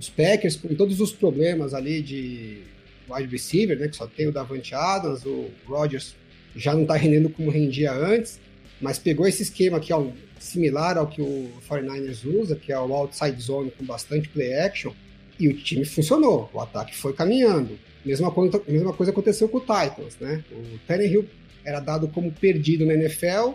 os 0.04 0.10
Packers, 0.10 0.56
com 0.56 0.74
todos 0.74 1.00
os 1.00 1.12
problemas 1.12 1.74
ali 1.74 2.02
de 2.02 2.62
wide 3.08 3.28
receiver, 3.30 3.78
né, 3.78 3.88
que 3.88 3.96
só 3.96 4.06
tem 4.06 4.26
o 4.26 4.32
Davante 4.32 4.74
Adams, 4.74 5.24
o 5.24 5.50
Rodgers 5.66 6.14
já 6.56 6.72
não 6.72 6.82
está 6.82 6.94
rendendo 6.94 7.28
como 7.28 7.50
rendia 7.50 7.92
antes, 7.92 8.40
mas 8.80 8.98
pegou 8.98 9.26
esse 9.26 9.42
esquema 9.42 9.80
que 9.80 9.92
é 9.92 10.12
similar 10.38 10.96
ao 10.96 11.06
que 11.06 11.20
o 11.20 11.50
49ers 11.68 12.24
usa, 12.24 12.56
que 12.56 12.72
é 12.72 12.78
o 12.78 12.92
outside 12.94 13.40
zone 13.40 13.70
com 13.70 13.84
bastante 13.84 14.28
play 14.28 14.54
action, 14.54 14.92
e 15.38 15.48
o 15.48 15.54
time 15.54 15.84
funcionou, 15.84 16.48
o 16.52 16.60
ataque 16.60 16.94
foi 16.94 17.12
caminhando. 17.12 17.78
Mesma 18.04 18.30
coisa, 18.30 18.62
mesma 18.68 18.92
coisa 18.92 19.10
aconteceu 19.10 19.48
com 19.48 19.58
o 19.58 19.60
Titans, 19.60 20.16
né? 20.20 20.44
O 20.52 20.78
Tannehill 20.86 21.24
era 21.64 21.80
dado 21.80 22.06
como 22.08 22.30
perdido 22.30 22.84
na 22.84 22.94
NFL, 22.94 23.54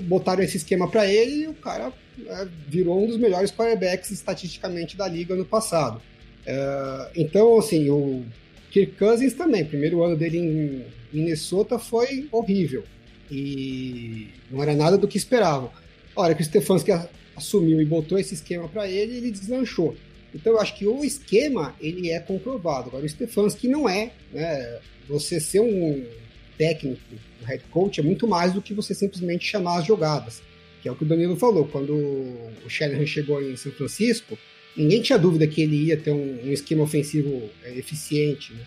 botaram 0.00 0.42
esse 0.42 0.56
esquema 0.56 0.88
para 0.88 1.06
ele 1.06 1.44
e 1.44 1.48
o 1.48 1.54
cara 1.54 1.92
é, 2.26 2.48
virou 2.68 3.02
um 3.02 3.06
dos 3.06 3.16
melhores 3.16 3.50
quarterbacks 3.50 4.10
estatisticamente 4.10 4.96
da 4.96 5.06
liga 5.08 5.34
no 5.34 5.44
passado. 5.44 6.00
É, 6.44 7.10
então, 7.16 7.58
assim, 7.58 7.90
o 7.90 8.24
Kirk 8.70 8.92
Cousins 8.98 9.34
também, 9.34 9.64
primeiro 9.64 10.02
ano 10.02 10.16
dele 10.16 10.38
em 10.38 10.84
Minnesota 11.12 11.78
foi 11.78 12.28
horrível 12.30 12.84
e 13.30 14.28
não 14.50 14.62
era 14.62 14.74
nada 14.74 14.96
do 14.96 15.08
que 15.08 15.16
esperavam. 15.16 15.70
A 16.14 16.20
hora 16.20 16.34
que 16.34 16.42
o 16.42 16.44
Stefanski 16.44 16.92
assumiu 17.36 17.80
e 17.80 17.84
botou 17.84 18.18
esse 18.18 18.34
esquema 18.34 18.68
para 18.68 18.88
ele, 18.88 19.16
ele 19.16 19.30
deslanchou. 19.30 19.96
Então 20.34 20.52
eu 20.54 20.60
acho 20.60 20.76
que 20.76 20.86
o 20.86 21.04
esquema 21.04 21.74
ele 21.80 22.10
é 22.10 22.20
comprovado. 22.20 22.88
Agora 22.88 23.04
o 23.04 23.08
Stefanski 23.08 23.68
não 23.68 23.88
é, 23.88 24.12
né? 24.32 24.78
Você 25.08 25.38
ser 25.38 25.60
um 25.60 26.04
técnico, 26.56 27.00
um 27.42 27.46
head 27.46 27.62
coach 27.70 28.00
é 28.00 28.02
muito 28.02 28.26
mais 28.26 28.52
do 28.52 28.62
que 28.62 28.74
você 28.74 28.94
simplesmente 28.94 29.44
chamar 29.44 29.78
as 29.78 29.86
jogadas 29.86 30.42
que 30.86 30.88
é 30.88 30.92
o 30.92 30.94
que 30.94 31.02
o 31.02 31.06
Danilo 31.06 31.34
falou. 31.34 31.66
Quando 31.66 31.92
o 31.92 32.68
Shanahan 32.68 33.04
chegou 33.04 33.42
em 33.42 33.56
São 33.56 33.72
Francisco, 33.72 34.38
ninguém 34.76 35.02
tinha 35.02 35.18
dúvida 35.18 35.44
que 35.44 35.60
ele 35.60 35.86
ia 35.86 35.96
ter 35.96 36.12
um, 36.12 36.38
um 36.44 36.52
esquema 36.52 36.84
ofensivo 36.84 37.50
é, 37.64 37.76
eficiente. 37.76 38.52
Né? 38.52 38.60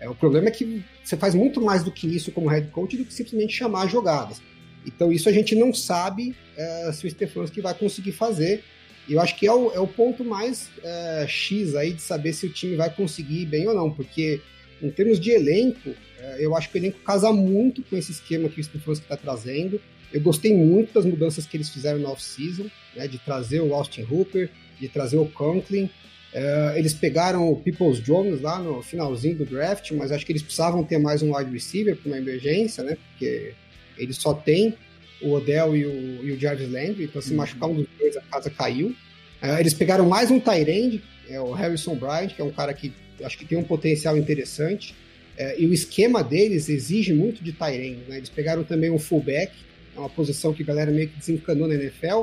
É, 0.00 0.08
o 0.08 0.14
problema 0.14 0.48
é 0.48 0.50
que 0.50 0.82
você 1.04 1.18
faz 1.18 1.34
muito 1.34 1.60
mais 1.60 1.84
do 1.84 1.92
que 1.92 2.06
isso 2.06 2.32
como 2.32 2.48
head 2.48 2.68
coach 2.68 2.96
do 2.96 3.04
que 3.04 3.12
simplesmente 3.12 3.52
chamar 3.52 3.88
jogadas. 3.88 4.40
Então 4.86 5.12
isso 5.12 5.28
a 5.28 5.32
gente 5.32 5.54
não 5.54 5.74
sabe 5.74 6.34
é, 6.56 6.90
se 6.94 7.06
o 7.06 7.10
Stefanski 7.10 7.60
vai 7.60 7.74
conseguir 7.74 8.12
fazer. 8.12 8.64
E 9.06 9.12
eu 9.12 9.20
acho 9.20 9.36
que 9.36 9.46
é 9.46 9.52
o, 9.52 9.70
é 9.70 9.78
o 9.78 9.86
ponto 9.86 10.24
mais 10.24 10.70
é, 10.82 11.26
X 11.28 11.74
aí 11.74 11.92
de 11.92 12.00
saber 12.00 12.32
se 12.32 12.46
o 12.46 12.50
time 12.50 12.74
vai 12.74 12.88
conseguir 12.88 13.42
ir 13.42 13.46
bem 13.46 13.68
ou 13.68 13.74
não, 13.74 13.90
porque 13.90 14.40
em 14.82 14.88
termos 14.90 15.20
de 15.20 15.30
elenco, 15.30 15.94
eu 16.38 16.56
acho 16.56 16.70
que 16.70 16.76
o 16.76 16.80
elenco 16.80 16.98
casa 17.00 17.32
muito 17.32 17.82
com 17.82 17.96
esse 17.96 18.12
esquema 18.12 18.48
que 18.48 18.60
o 18.60 18.64
Stefanski 18.64 19.04
está 19.04 19.16
trazendo. 19.16 19.80
Eu 20.12 20.20
gostei 20.20 20.54
muito 20.54 20.94
das 20.94 21.04
mudanças 21.04 21.46
que 21.46 21.56
eles 21.56 21.68
fizeram 21.68 21.98
no 21.98 22.08
off-season, 22.08 22.66
né, 22.94 23.06
de 23.06 23.18
trazer 23.18 23.60
o 23.60 23.74
Austin 23.74 24.06
Hooper, 24.08 24.50
de 24.80 24.88
trazer 24.88 25.16
o 25.16 25.26
Conklin. 25.26 25.90
É, 26.32 26.74
eles 26.76 26.92
pegaram 26.92 27.50
o 27.50 27.56
Peoples 27.56 28.00
Jones 28.02 28.40
lá 28.40 28.58
no 28.58 28.82
finalzinho 28.82 29.36
do 29.36 29.44
draft, 29.44 29.90
mas 29.92 30.12
acho 30.12 30.24
que 30.24 30.32
eles 30.32 30.42
precisavam 30.42 30.84
ter 30.84 30.98
mais 30.98 31.22
um 31.22 31.36
wide 31.36 31.50
receiver 31.50 31.96
para 31.96 32.08
uma 32.08 32.18
emergência, 32.18 32.84
né? 32.84 32.96
Porque 33.10 33.54
eles 33.96 34.16
só 34.16 34.34
têm 34.34 34.74
o 35.22 35.32
Odell 35.32 35.74
e 35.74 35.86
o, 35.86 36.24
e 36.24 36.32
o 36.32 36.38
Jarvis 36.38 36.70
Landry, 36.70 37.04
então 37.04 37.22
se 37.22 37.30
uhum. 37.30 37.36
machucar 37.38 37.70
um 37.70 37.74
dos 37.74 37.86
dois, 37.98 38.16
a 38.16 38.20
casa 38.20 38.50
caiu. 38.50 38.94
É, 39.40 39.60
eles 39.60 39.72
pegaram 39.74 40.06
mais 40.06 40.30
um 40.30 40.38
Tyrande, 40.38 41.02
é 41.28 41.40
o 41.40 41.52
Harrison 41.52 41.94
Bryant, 41.94 42.28
que 42.28 42.40
é 42.40 42.44
um 42.44 42.50
cara 42.50 42.72
que 42.74 42.92
acho 43.24 43.38
que 43.38 43.44
tem 43.44 43.56
um 43.56 43.64
potencial 43.64 44.16
interessante. 44.16 44.94
É, 45.36 45.60
e 45.60 45.66
o 45.66 45.72
esquema 45.72 46.24
deles 46.24 46.68
exige 46.68 47.12
muito 47.12 47.44
de 47.44 47.52
Tyrande, 47.52 48.00
né? 48.08 48.16
Eles 48.16 48.28
pegaram 48.28 48.64
também 48.64 48.90
um 48.90 48.98
fullback, 48.98 49.52
é 49.94 49.98
uma 49.98 50.08
posição 50.08 50.52
que 50.54 50.62
a 50.62 50.66
galera 50.66 50.90
meio 50.90 51.08
que 51.08 51.18
desencanou 51.18 51.68
na 51.68 51.74
NFL, 51.74 52.22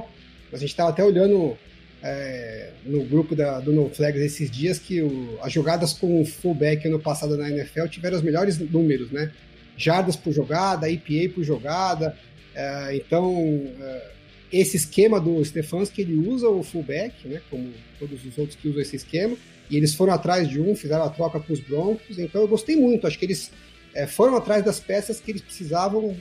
mas 0.52 0.56
a 0.56 0.58
gente 0.60 0.72
estava 0.72 0.90
até 0.90 1.04
olhando 1.04 1.58
é, 2.04 2.72
no 2.86 3.04
grupo 3.06 3.36
da, 3.36 3.60
do 3.60 3.72
No 3.72 3.90
Flags 3.90 4.22
esses 4.22 4.52
dias 4.52 4.78
que 4.78 5.02
o, 5.02 5.38
as 5.42 5.54
jogadas 5.54 5.94
com 5.94 6.22
o 6.22 6.26
fullback 6.26 6.86
ano 6.88 7.00
passado 7.00 7.38
na 7.38 7.50
NFL 7.50 7.88
tiveram 7.88 8.18
os 8.18 8.24
melhores 8.24 8.58
números, 8.60 9.10
né? 9.12 9.32
Jardas 9.78 10.16
por 10.16 10.34
jogada, 10.34 10.90
EPA 10.90 11.34
por 11.34 11.44
jogada. 11.44 12.16
É, 12.54 12.96
então, 12.96 13.68
é, 13.80 14.12
esse 14.54 14.78
esquema 14.78 15.20
do 15.20 15.44
Stefanski, 15.44 16.04
ele 16.04 16.16
usa 16.16 16.48
o 16.48 16.62
fullback, 16.62 17.28
né? 17.28 17.42
Como 17.50 17.74
todos 17.98 18.24
os 18.24 18.38
outros 18.38 18.56
que 18.56 18.68
usam 18.68 18.82
esse 18.84 18.96
esquema. 18.96 19.36
E 19.68 19.76
eles 19.76 19.96
foram 19.96 20.14
atrás 20.14 20.48
de 20.48 20.62
um, 20.62 20.76
fizeram 20.76 21.04
a 21.04 21.10
troca 21.10 21.40
com 21.40 21.52
os 21.52 21.60
Broncos. 21.60 22.20
Então, 22.20 22.42
eu 22.42 22.48
gostei 22.48 22.76
muito. 22.76 23.08
Acho 23.08 23.18
que 23.18 23.26
eles 23.26 23.52
é, 23.96 24.06
foram 24.06 24.38
atrás 24.38 24.64
das 24.64 24.80
peças 24.80 25.20
que 25.20 25.32
eles 25.32 25.42
precisavam, 25.42 26.16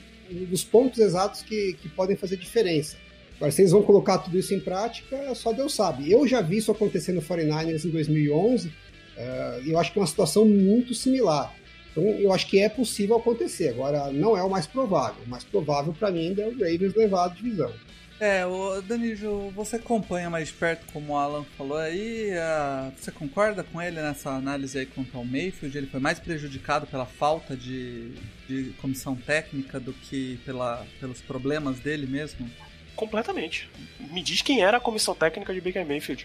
dos 0.49 0.64
pontos 0.64 0.99
exatos 0.99 1.43
que, 1.43 1.74
que 1.74 1.91
podem 1.91 2.16
fazer 2.16 2.39
diferença. 2.39 2.97
Agora, 3.37 3.53
se 3.53 3.61
eles 3.61 3.72
vão 3.72 3.83
colocar 3.83 4.16
tudo 4.18 4.39
isso 4.39 4.55
em 4.55 4.61
prática, 4.61 5.35
só 5.35 5.53
Deus 5.53 5.74
sabe. 5.74 6.11
Eu 6.11 6.26
já 6.26 6.41
vi 6.41 6.57
isso 6.57 6.72
acontecer 6.72 7.12
no 7.12 7.20
49ers 7.20 7.85
em 7.85 7.91
2011, 7.91 8.68
uh, 8.68 8.72
e 9.62 9.72
eu 9.72 9.78
acho 9.78 9.93
que 9.93 9.99
é 9.99 10.01
uma 10.01 10.07
situação 10.07 10.47
muito 10.47 10.95
similar. 10.95 11.55
Então, 11.91 12.05
eu 12.05 12.33
acho 12.33 12.47
que 12.47 12.61
é 12.61 12.68
possível 12.70 13.16
acontecer. 13.16 13.68
Agora, 13.68 14.11
não 14.11 14.35
é 14.39 14.43
o 14.43 14.49
mais 14.49 14.66
provável. 14.66 15.22
O 15.26 15.28
mais 15.28 15.45
provável, 15.45 15.93
para 15.93 16.11
mim, 16.11 16.28
ainda 16.28 16.43
é 16.43 16.47
o 16.47 16.53
Ravens 16.53 16.95
levar 16.95 17.26
a 17.26 17.28
divisão. 17.28 17.70
É, 18.23 18.47
o 18.47 18.81
Danilo, 18.81 19.51
você 19.51 19.75
acompanha 19.75 20.31
mais 20.31 20.49
perto, 20.49 20.87
como 20.93 21.12
o 21.12 21.16
Alan 21.16 21.43
falou 21.59 21.77
aí, 21.77 22.31
uh, 22.31 22.93
você 22.97 23.11
concorda 23.11 23.64
com 23.64 23.83
ele 23.83 24.01
nessa 24.01 24.31
análise 24.31 24.79
aí 24.79 24.87
contra 24.87 25.18
o 25.18 25.25
Mayfield? 25.25 25.77
Ele 25.77 25.89
foi 25.89 25.99
mais 25.99 26.20
prejudicado 26.20 26.87
pela 26.87 27.05
falta 27.05 27.57
de, 27.57 28.12
de 28.47 28.75
comissão 28.81 29.16
técnica 29.16 29.81
do 29.81 29.93
que 29.93 30.39
pela, 30.45 30.87
pelos 31.01 31.20
problemas 31.20 31.81
dele 31.81 32.07
mesmo? 32.07 32.49
Completamente. 32.95 33.68
Me 33.99 34.23
diz 34.23 34.41
quem 34.41 34.62
era 34.62 34.77
a 34.77 34.81
comissão 34.81 35.16
técnica 35.16 35.53
de 35.53 35.61
Baker 35.61 35.85
Mayfield. 35.85 36.25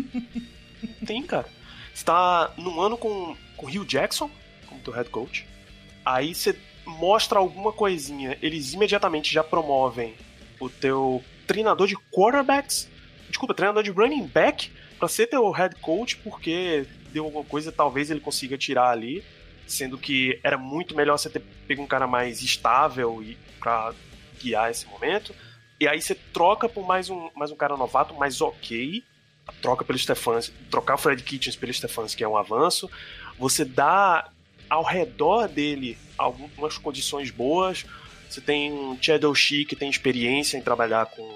Tem, 1.06 1.22
cara. 1.24 1.46
Você 1.92 2.06
tá 2.06 2.54
num 2.56 2.80
ano 2.80 2.96
com, 2.96 3.36
com 3.54 3.66
Hugh 3.66 3.84
Jackson 3.84 4.30
como 4.66 4.80
teu 4.80 4.94
head 4.94 5.10
coach. 5.10 5.46
Aí 6.02 6.34
você 6.34 6.56
mostra 6.86 7.38
alguma 7.38 7.70
coisinha, 7.70 8.38
eles 8.40 8.72
imediatamente 8.72 9.30
já 9.30 9.44
promovem 9.44 10.14
o 10.60 10.68
teu 10.68 11.22
treinador 11.46 11.86
de 11.86 11.96
quarterbacks, 12.10 12.88
desculpa, 13.28 13.54
treinador 13.54 13.82
de 13.82 13.90
running 13.90 14.26
back 14.26 14.70
para 14.98 15.08
ser 15.08 15.26
teu 15.26 15.50
head 15.50 15.74
coach 15.76 16.16
porque 16.18 16.86
deu 17.12 17.24
alguma 17.24 17.44
coisa, 17.44 17.70
talvez 17.70 18.10
ele 18.10 18.20
consiga 18.20 18.56
tirar 18.56 18.90
ali, 18.90 19.24
sendo 19.66 19.98
que 19.98 20.38
era 20.42 20.56
muito 20.56 20.94
melhor 20.94 21.18
você 21.18 21.28
ter 21.28 21.42
pego 21.66 21.82
um 21.82 21.86
cara 21.86 22.06
mais 22.06 22.42
estável 22.42 23.22
e 23.22 23.36
para 23.58 23.92
guiar 24.40 24.70
esse 24.70 24.86
momento. 24.86 25.34
E 25.78 25.86
aí 25.86 26.00
você 26.00 26.14
troca 26.14 26.68
por 26.68 26.86
mais 26.86 27.10
um, 27.10 27.28
mais 27.34 27.50
um 27.50 27.56
cara 27.56 27.76
novato, 27.76 28.14
mais 28.14 28.40
ok. 28.40 29.04
Troca 29.62 29.84
pelo 29.84 29.98
Stefanski, 29.98 30.54
trocar 30.70 30.94
o 30.94 30.98
Fred 30.98 31.22
Kitchens 31.22 31.54
pelo 31.54 31.72
Stefanski 31.72 32.24
é 32.24 32.28
um 32.28 32.36
avanço. 32.36 32.90
Você 33.38 33.64
dá 33.64 34.30
ao 34.68 34.82
redor 34.82 35.48
dele 35.48 35.96
algumas 36.18 36.78
condições 36.78 37.30
boas. 37.30 37.84
Você 38.28 38.40
tem 38.40 38.72
um 38.72 38.98
Chad 39.00 39.22
O'Shea 39.24 39.64
que 39.64 39.76
tem 39.76 39.88
experiência 39.88 40.56
em 40.56 40.62
trabalhar 40.62 41.06
com 41.06 41.26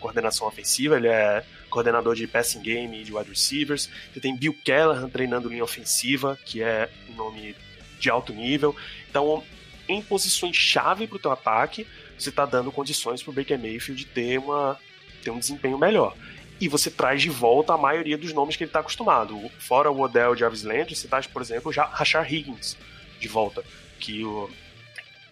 coordenação 0.00 0.46
ofensiva, 0.46 0.96
ele 0.96 1.08
é 1.08 1.42
coordenador 1.70 2.14
de 2.14 2.26
passing 2.26 2.60
game 2.60 3.00
e 3.00 3.04
de 3.04 3.14
wide 3.14 3.30
receivers. 3.30 3.88
Você 4.12 4.20
tem 4.20 4.36
Bill 4.36 4.56
Callahan 4.64 5.08
treinando 5.08 5.48
linha 5.48 5.64
ofensiva, 5.64 6.38
que 6.44 6.62
é 6.62 6.90
um 7.10 7.14
nome 7.14 7.56
de 7.98 8.10
alto 8.10 8.32
nível. 8.32 8.76
Então, 9.08 9.42
em 9.88 10.02
posições 10.02 10.56
chave 10.56 11.06
para 11.06 11.16
o 11.16 11.18
teu 11.18 11.30
ataque, 11.30 11.86
você 12.18 12.28
está 12.28 12.44
dando 12.44 12.70
condições 12.70 13.22
para 13.22 13.30
o 13.30 13.34
Baker 13.34 13.58
Mayfield 13.58 14.04
ter, 14.06 14.38
uma, 14.38 14.78
ter 15.22 15.30
um 15.30 15.38
desempenho 15.38 15.78
melhor. 15.78 16.14
E 16.60 16.68
você 16.68 16.90
traz 16.90 17.20
de 17.20 17.30
volta 17.30 17.72
a 17.72 17.78
maioria 17.78 18.16
dos 18.16 18.32
nomes 18.32 18.56
que 18.56 18.62
ele 18.62 18.68
está 18.68 18.80
acostumado. 18.80 19.50
Fora 19.58 19.90
o 19.90 20.00
Odell 20.00 20.36
Jarvis 20.36 20.62
Landry, 20.62 20.94
você 20.94 21.08
traz, 21.08 21.26
por 21.26 21.42
exemplo, 21.42 21.72
já 21.72 21.84
Rashard 21.84 22.32
Higgins 22.32 22.76
de 23.18 23.26
volta. 23.26 23.64
Que, 23.98 24.24
o, 24.24 24.48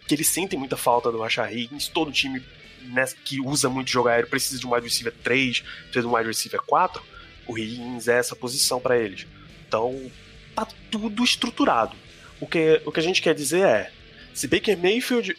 que 0.07 0.13
eles 0.13 0.27
sentem 0.27 0.57
muita 0.57 0.77
falta 0.77 1.11
do 1.11 1.19
Rashard 1.19 1.55
Higgins. 1.55 1.87
Todo 1.87 2.11
time 2.11 2.41
né, 2.81 3.05
que 3.23 3.39
usa 3.39 3.69
muito 3.69 3.89
jogo 3.89 4.09
aéreo 4.09 4.29
precisa 4.29 4.59
de 4.59 4.67
um 4.67 4.73
wide 4.73 4.87
receiver 4.87 5.13
3, 5.23 5.59
precisa 5.59 6.01
de 6.01 6.07
um 6.07 6.15
wide 6.15 6.27
receiver 6.27 6.61
4. 6.61 7.01
O 7.47 7.57
Higgins 7.57 8.07
é 8.07 8.17
essa 8.17 8.35
posição 8.35 8.79
para 8.79 8.97
eles. 8.97 9.25
Então, 9.67 10.11
tá 10.55 10.67
tudo 10.91 11.23
estruturado. 11.23 11.95
O 12.39 12.47
que, 12.47 12.81
o 12.85 12.91
que 12.91 12.99
a 12.99 13.03
gente 13.03 13.21
quer 13.21 13.33
dizer 13.33 13.65
é: 13.65 13.91
se 14.33 14.47
Baker 14.47 14.77
Mayfield 14.77 15.35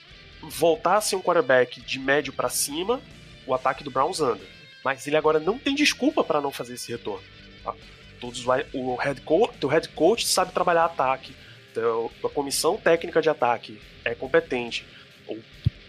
ser 1.03 1.17
um 1.17 1.23
quarterback 1.23 1.81
de 1.81 1.99
médio 1.99 2.33
para 2.33 2.49
cima, 2.49 3.01
o 3.47 3.55
ataque 3.55 3.85
do 3.85 3.91
Browns 3.91 4.21
anda. 4.21 4.45
Mas 4.85 5.07
ele 5.07 5.17
agora 5.17 5.41
não 5.41 5.59
tem 5.59 5.75
desculpa 5.75 6.23
para 6.23 6.41
não 6.41 6.51
fazer 6.51 6.75
esse 6.75 6.93
retorno. 6.93 7.25
Tá? 7.63 7.75
Todos 8.21 8.45
o 8.73 8.97
head 8.97 9.21
coach, 9.23 9.57
teu 9.59 9.69
head 9.69 9.89
coach 9.91 10.27
sabe 10.27 10.53
trabalhar 10.53 10.85
ataque, 10.85 11.35
teu, 11.75 12.11
tua 12.21 12.31
comissão 12.31 12.77
técnica 12.77 13.21
de 13.21 13.29
ataque 13.29 13.81
é 14.05 14.15
competente, 14.15 14.87
ou 15.27 15.39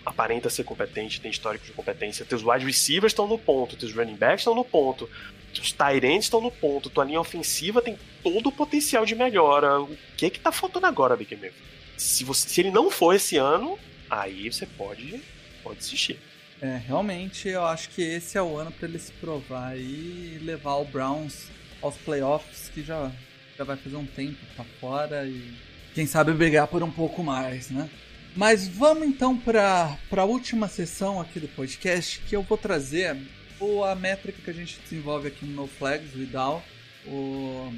aparenta 0.05 0.49
ser 0.49 0.63
competente, 0.63 1.21
tem 1.21 1.31
histórico 1.31 1.65
de 1.65 1.71
competência. 1.71 2.25
Teus 2.25 2.43
wide 2.43 2.65
receivers 2.65 3.11
estão 3.11 3.27
no 3.27 3.37
ponto, 3.37 3.75
teus 3.75 3.93
running 3.93 4.15
backs 4.15 4.41
estão 4.41 4.55
no 4.55 4.65
ponto, 4.65 5.09
tight 5.53 6.05
ends 6.05 6.25
estão 6.25 6.41
no 6.41 6.51
ponto, 6.51 6.89
tua 6.89 7.05
linha 7.05 7.19
ofensiva 7.19 7.81
tem 7.81 7.97
todo 8.21 8.47
o 8.49 8.51
potencial 8.51 9.05
de 9.05 9.15
melhora. 9.15 9.81
O 9.81 9.97
que 10.17 10.25
é 10.25 10.29
que 10.29 10.39
tá 10.39 10.51
faltando 10.51 10.85
agora, 10.85 11.15
Baker 11.15 11.37
Mayfield? 11.37 11.65
Se, 11.97 12.23
você, 12.23 12.49
se 12.49 12.61
ele 12.61 12.71
não 12.71 12.91
for 12.91 13.15
esse 13.15 13.37
ano, 13.37 13.79
aí 14.09 14.51
você 14.51 14.65
pode, 14.65 15.21
pode 15.63 15.79
desistir. 15.79 16.19
É, 16.61 16.77
realmente 16.77 17.49
eu 17.49 17.65
acho 17.65 17.89
que 17.89 18.01
esse 18.01 18.37
é 18.37 18.41
o 18.41 18.57
ano 18.57 18.71
para 18.71 18.87
ele 18.87 18.99
se 18.99 19.11
provar 19.13 19.77
e 19.77 20.39
levar 20.41 20.75
o 20.75 20.85
Browns 20.85 21.47
aos 21.81 21.95
playoffs, 21.97 22.69
que 22.73 22.83
já, 22.83 23.11
já 23.57 23.63
vai 23.63 23.77
fazer 23.77 23.95
um 23.95 24.05
tempo 24.05 24.37
pra 24.55 24.65
fora 24.79 25.25
e 25.25 25.53
quem 25.95 26.05
sabe 26.05 26.33
brigar 26.33 26.67
por 26.67 26.83
um 26.83 26.91
pouco 26.91 27.23
mais, 27.23 27.69
né? 27.69 27.89
Mas 28.35 28.67
vamos 28.67 29.07
então 29.07 29.37
para 29.37 29.97
a 30.11 30.23
última 30.25 30.67
sessão 30.67 31.21
aqui 31.21 31.39
do 31.39 31.47
podcast, 31.47 32.19
que 32.19 32.35
eu 32.35 32.43
vou 32.43 32.57
trazer 32.57 33.15
o, 33.61 33.81
a 33.81 33.95
métrica 33.95 34.41
que 34.43 34.49
a 34.49 34.53
gente 34.53 34.77
desenvolve 34.83 35.29
aqui 35.29 35.45
no 35.45 35.53
No 35.53 35.67
Flags, 35.67 36.13
o 36.13 36.21
IDAL. 36.21 36.61
O, 37.07 37.73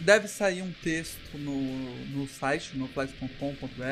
deve 0.00 0.26
sair 0.26 0.62
um 0.62 0.72
texto 0.82 1.38
no, 1.38 1.60
no 2.08 2.26
site, 2.26 2.76
noflags.com.br, 2.76 3.84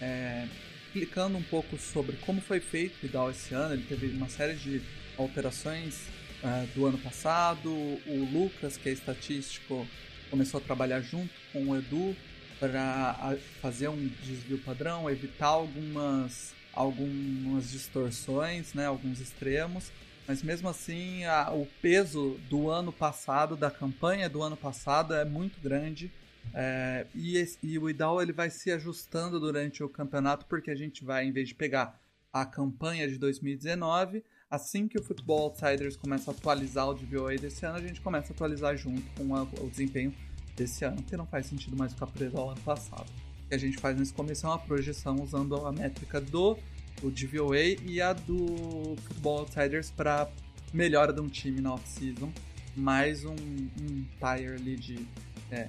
é, 0.00 0.46
explicando 0.86 1.36
um 1.36 1.42
pouco 1.42 1.76
sobre 1.78 2.14
como 2.18 2.40
foi 2.40 2.60
feito 2.60 3.02
o 3.02 3.06
IDAO 3.06 3.32
esse 3.32 3.52
ano. 3.52 3.74
Ele 3.74 3.86
teve 3.88 4.06
uma 4.06 4.28
série 4.28 4.54
de 4.54 4.80
alterações 5.18 5.96
uh, 6.44 6.64
do 6.76 6.86
ano 6.86 6.98
passado. 6.98 7.70
O 7.70 8.28
Lucas, 8.32 8.76
que 8.76 8.88
é 8.88 8.92
estatístico, 8.92 9.84
começou 10.30 10.58
a 10.58 10.62
trabalhar 10.62 11.00
junto 11.00 11.34
com 11.52 11.70
o 11.70 11.76
Edu 11.76 12.14
para 12.60 13.38
fazer 13.62 13.88
um 13.88 14.06
desvio 14.22 14.58
padrão, 14.58 15.08
evitar 15.10 15.46
algumas, 15.46 16.54
algumas 16.74 17.70
distorções, 17.70 18.74
né, 18.74 18.86
alguns 18.86 19.18
extremos. 19.18 19.90
Mas 20.28 20.42
mesmo 20.42 20.68
assim, 20.68 21.24
a, 21.24 21.50
o 21.50 21.66
peso 21.80 22.38
do 22.50 22.70
ano 22.70 22.92
passado, 22.92 23.56
da 23.56 23.70
campanha 23.70 24.28
do 24.28 24.42
ano 24.42 24.56
passado, 24.56 25.14
é 25.14 25.24
muito 25.24 25.58
grande. 25.60 26.12
É, 26.54 27.06
e, 27.14 27.42
e, 27.62 27.78
o 27.78 27.88
IDAO 27.88 28.20
ele 28.20 28.32
vai 28.32 28.50
se 28.50 28.70
ajustando 28.70 29.40
durante 29.40 29.82
o 29.82 29.88
campeonato, 29.88 30.46
porque 30.46 30.70
a 30.70 30.76
gente 30.76 31.04
vai, 31.04 31.24
em 31.24 31.32
vez 31.32 31.48
de 31.48 31.54
pegar 31.54 31.98
a 32.32 32.44
campanha 32.44 33.08
de 33.08 33.18
2019, 33.18 34.22
assim 34.50 34.86
que 34.86 34.98
o 34.98 35.02
Football 35.02 35.44
Outsiders 35.44 35.96
começa 35.96 36.30
a 36.30 36.34
atualizar 36.34 36.88
o 36.88 36.94
DVOA 36.94 37.36
desse 37.36 37.64
ano, 37.64 37.78
a 37.78 37.82
gente 37.82 38.00
começa 38.00 38.32
a 38.32 38.34
atualizar 38.34 38.76
junto 38.76 39.02
com 39.12 39.34
a, 39.34 39.42
o 39.42 39.70
desempenho 39.70 40.14
desse 40.60 40.84
ano, 40.84 40.96
porque 40.96 41.16
não 41.16 41.26
faz 41.26 41.46
sentido 41.46 41.76
mais 41.76 41.92
ficar 41.92 42.06
preso 42.06 42.36
ao 42.36 42.50
ano 42.50 42.60
passado. 42.60 43.10
O 43.44 43.48
que 43.48 43.54
a 43.54 43.58
gente 43.58 43.78
faz 43.78 43.98
nesse 43.98 44.12
começo 44.12 44.46
é 44.46 44.50
uma 44.50 44.58
projeção 44.58 45.16
usando 45.22 45.56
a 45.66 45.72
métrica 45.72 46.20
do 46.20 46.58
o 47.02 47.10
DVOA 47.10 47.58
e 47.58 48.00
a 48.00 48.12
do 48.12 48.94
Football 49.04 49.40
Outsiders 49.40 49.90
para 49.90 50.28
melhora 50.72 51.14
de 51.14 51.20
um 51.20 51.28
time 51.28 51.60
na 51.62 51.72
off-season, 51.72 52.30
mais 52.76 53.24
um, 53.24 53.34
um 53.34 54.04
tire 54.18 54.54
ali 54.54 54.76
de 54.76 55.06
é, 55.50 55.66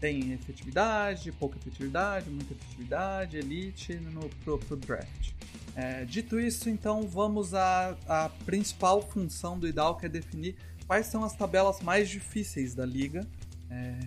tem 0.00 0.32
efetividade, 0.32 1.30
pouca 1.32 1.58
efetividade, 1.58 2.30
muita 2.30 2.54
efetividade, 2.54 3.36
elite 3.36 3.94
no, 3.94 4.28
pro 4.44 4.76
draft. 4.76 5.32
É, 5.76 6.04
dito 6.04 6.40
isso, 6.40 6.70
então 6.70 7.06
vamos 7.06 7.52
à, 7.52 7.96
à 8.08 8.28
principal 8.46 9.02
função 9.02 9.58
do 9.58 9.68
IDAL, 9.68 9.96
que 9.96 10.06
é 10.06 10.08
definir 10.08 10.56
quais 10.86 11.06
são 11.06 11.24
as 11.24 11.34
tabelas 11.34 11.80
mais 11.80 12.08
difíceis 12.08 12.74
da 12.74 12.86
liga, 12.86 13.26
é, 13.70 13.98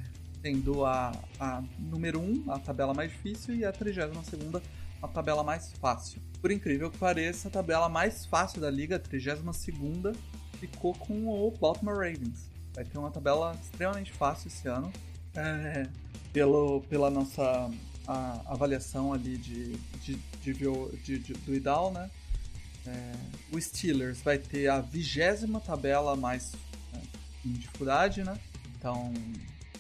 tendo 0.41 0.85
a, 0.85 1.11
a 1.39 1.63
número 1.77 2.19
1, 2.19 2.51
a 2.51 2.59
tabela 2.59 2.93
mais 2.93 3.11
difícil, 3.11 3.55
e 3.55 3.65
a 3.65 3.71
32 3.71 4.25
segunda, 4.25 4.61
a 5.01 5.07
tabela 5.07 5.43
mais 5.43 5.71
fácil. 5.73 6.21
Por 6.41 6.51
incrível 6.51 6.89
que 6.89 6.97
pareça, 6.97 7.47
a 7.47 7.51
tabela 7.51 7.89
mais 7.89 8.25
fácil 8.25 8.61
da 8.61 8.69
liga, 8.69 8.95
a 8.95 8.99
32 8.99 9.55
segunda, 9.55 10.13
ficou 10.59 10.93
com 10.93 11.27
o 11.27 11.51
Baltimore 11.51 11.95
Ravens. 11.95 12.49
Vai 12.73 12.85
ter 12.85 12.97
uma 12.97 13.11
tabela 13.11 13.57
extremamente 13.61 14.11
fácil 14.11 14.47
esse 14.47 14.67
ano, 14.67 14.91
é, 15.35 15.87
pelo, 16.31 16.81
pela 16.81 17.09
nossa 17.09 17.71
a, 18.07 18.41
avaliação 18.45 19.13
ali 19.13 19.37
de, 19.37 19.75
de, 20.01 20.15
de, 20.41 21.19
de 21.19 21.33
do 21.33 21.53
IDAL, 21.53 21.91
né? 21.91 22.09
É, 22.85 23.13
o 23.51 23.59
Steelers 23.59 24.21
vai 24.21 24.37
ter 24.37 24.69
a 24.69 24.79
vigésima 24.79 25.59
tabela 25.59 26.15
mais 26.15 26.53
né, 26.93 27.01
em 27.45 27.51
dificuldade, 27.51 28.23
né? 28.23 28.39
Então 28.87 29.11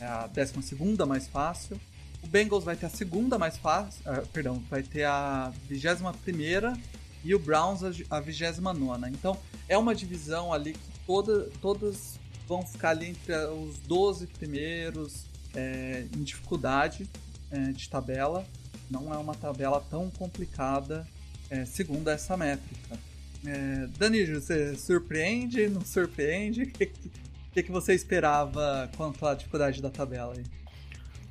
é 0.01 0.05
a 0.05 0.27
décima 0.27 0.61
segunda 0.61 1.05
mais 1.05 1.29
fácil. 1.29 1.79
O 2.21 2.27
Bengals 2.27 2.65
vai 2.65 2.75
ter 2.75 2.87
a 2.87 2.89
segunda 2.89 3.37
mais 3.37 3.57
fácil, 3.57 4.01
uh, 4.01 4.27
perdão, 4.27 4.61
vai 4.69 4.83
ter 4.83 5.05
a 5.05 5.53
vigésima 5.69 6.13
primeira 6.13 6.77
e 7.23 7.33
o 7.33 7.39
Browns 7.39 7.81
a 8.09 8.19
vigésima 8.19 8.73
nona. 8.73 9.09
Então 9.09 9.37
é 9.69 9.77
uma 9.77 9.95
divisão 9.95 10.51
ali 10.51 10.73
que 10.73 10.99
toda, 11.05 11.49
todas 11.61 12.19
vão 12.45 12.65
ficar 12.67 12.89
ali 12.89 13.07
entre 13.07 13.33
os 13.45 13.77
12 13.79 14.27
primeiros, 14.27 15.25
é, 15.55 16.05
em 16.13 16.23
dificuldade 16.23 17.09
é, 17.49 17.71
de 17.71 17.89
tabela. 17.89 18.45
Não 18.89 19.13
é 19.13 19.17
uma 19.17 19.35
tabela 19.35 19.79
tão 19.89 20.09
complicada, 20.09 21.07
é, 21.49 21.63
segundo 21.63 22.09
essa 22.09 22.35
métrica. 22.35 22.99
É, 23.45 23.87
Danilo, 23.97 24.41
você 24.41 24.75
surpreende? 24.75 25.69
Não 25.69 25.85
surpreende? 25.85 26.73
que 27.63 27.71
você 27.71 27.93
esperava 27.93 28.89
quanto 28.95 29.25
à 29.25 29.33
dificuldade 29.33 29.81
da 29.81 29.89
tabela 29.89 30.33
aí? 30.35 30.43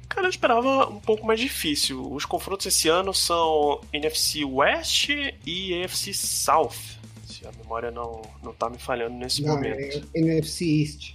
Cara, 0.09 0.27
eu 0.27 0.31
esperava 0.31 0.89
um 0.89 1.01
pouco 1.01 1.27
mais 1.27 1.41
difícil. 1.41 2.13
Os 2.13 2.25
confrontos 2.25 2.67
esse 2.67 2.89
ano 2.89 3.13
são 3.13 3.81
NFC 3.93 4.45
West 4.45 5.11
e 5.45 5.73
NFC 5.73 6.15
South. 6.15 6.99
Se 7.27 7.47
a 7.47 7.53
memória 7.53 7.91
não, 7.91 8.23
não 8.43 8.55
tá 8.55 8.71
me 8.71 8.79
falhando 8.79 9.17
nesse 9.17 9.43
não, 9.43 9.55
momento. 9.55 10.09
É 10.15 10.19
NFC 10.19 10.65
East. 10.65 11.15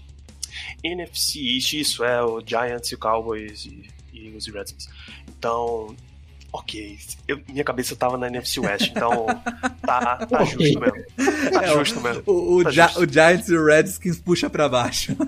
NFC 0.84 1.40
East, 1.40 1.74
isso 1.74 2.04
é 2.04 2.24
o 2.24 2.42
Giants 2.46 2.92
e 2.92 2.96
o 2.96 2.98
Cowboys 2.98 3.66
e, 3.66 3.90
e 4.14 4.30
os 4.30 4.46
Redskins. 4.48 4.90
Então, 5.28 5.96
ok, 6.52 7.00
eu, 7.28 7.42
minha 7.48 7.64
cabeça 7.64 7.96
tava 7.96 8.18
na 8.18 8.28
NFC 8.28 8.60
West, 8.60 8.90
então 8.90 9.26
tá, 9.82 10.26
tá 10.26 10.44
justo 10.44 10.80
mesmo. 10.80 11.04
Tá 11.52 11.64
é, 11.64 11.68
justo 11.74 12.02
mesmo. 12.02 12.24
O, 12.26 12.58
o, 12.58 12.64
tá 12.64 12.72
justo. 12.72 13.00
o 13.02 13.08
Giants 13.12 13.50
e 13.50 13.56
o 13.56 13.66
Redskins 13.66 14.20
puxa 14.20 14.50
para 14.50 14.68
baixo. 14.68 15.16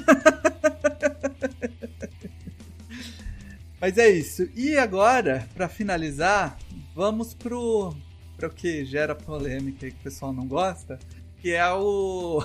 Mas 3.79 3.97
é 3.97 4.09
isso. 4.09 4.49
E 4.55 4.77
agora, 4.77 5.47
para 5.53 5.67
finalizar, 5.67 6.57
vamos 6.95 7.33
pro, 7.33 7.93
pro 8.37 8.49
que 8.49 8.85
gera 8.85 9.13
polêmica 9.13 9.87
e 9.87 9.91
que 9.91 9.99
o 9.99 10.03
pessoal 10.03 10.31
não 10.31 10.47
gosta, 10.47 10.97
que 11.41 11.51
é 11.51 11.69
o 11.73 12.41